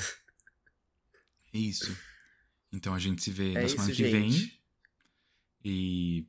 É 1.54 1.58
isso. 1.58 1.96
Então 2.72 2.94
a 2.96 3.00
gente 3.00 3.22
se 3.22 3.30
vê 3.32 3.52
É 3.52 3.54
na 3.56 3.64
isso, 3.64 3.76
semana 3.76 3.94
que 3.94 4.04
vem. 4.04 4.32
gente. 4.32 4.64
E... 5.64 6.26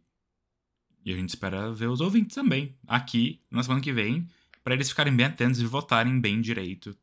e 1.05 1.13
a 1.13 1.17
gente 1.17 1.29
espera 1.31 1.73
ver 1.73 1.89
os 1.89 2.01
ouvintes 2.01 2.35
também 2.35 2.77
aqui 2.87 3.43
na 3.51 3.63
semana 3.63 3.81
que 3.81 3.93
vem, 3.93 4.29
para 4.65 4.75
eles 4.75 4.89
ficarem 4.89 5.15
bem 5.15 5.27
atentos 5.27 5.61
e 5.61 5.67
votarem 5.67 6.19
bem 6.21 6.41
direito 6.41 6.97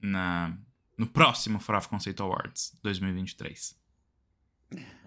na 0.00 0.56
no 0.96 1.06
próximo 1.06 1.58
Farofa 1.60 1.88
Conceito 1.88 2.22
Awards 2.22 2.76
2023. 2.82 3.74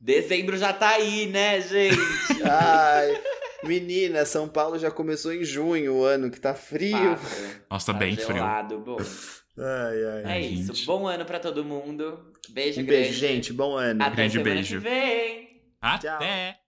Dezembro 0.00 0.56
já 0.56 0.72
tá 0.72 0.90
aí, 0.90 1.26
né, 1.26 1.60
gente? 1.60 1.96
Ai, 2.48 3.22
menina, 3.64 4.24
São 4.26 4.48
Paulo 4.48 4.78
já 4.78 4.90
começou 4.90 5.32
em 5.32 5.42
junho 5.44 5.94
o 5.94 6.04
ano, 6.04 6.30
que 6.30 6.38
tá 6.40 6.54
frio. 6.54 7.16
Fato. 7.16 7.60
Nossa, 7.70 7.92
tá 7.92 7.98
bem 7.98 8.14
frio. 8.14 8.28
gelado, 8.36 8.78
bom. 8.78 8.96
Ai, 9.56 10.04
ai. 10.04 10.22
É 10.22 10.26
Ai, 10.32 10.40
isso. 10.46 10.74
gente. 10.74 10.84
Bom 10.84 11.06
ano 11.06 11.24
pra 11.24 11.38
todo 11.38 11.64
mundo. 11.64 12.32
Beijo 12.50 12.80
Um 12.80 12.84
grande. 12.84 13.02
beijo, 13.04 13.18
gente. 13.20 13.52
Bom 13.52 13.76
ano. 13.76 14.02
Até 14.02 14.16
Grande 14.16 14.32
semana 14.32 14.54
beijo. 14.56 14.76
que 14.78 14.82
vem. 14.82 15.62
Até! 15.80 16.58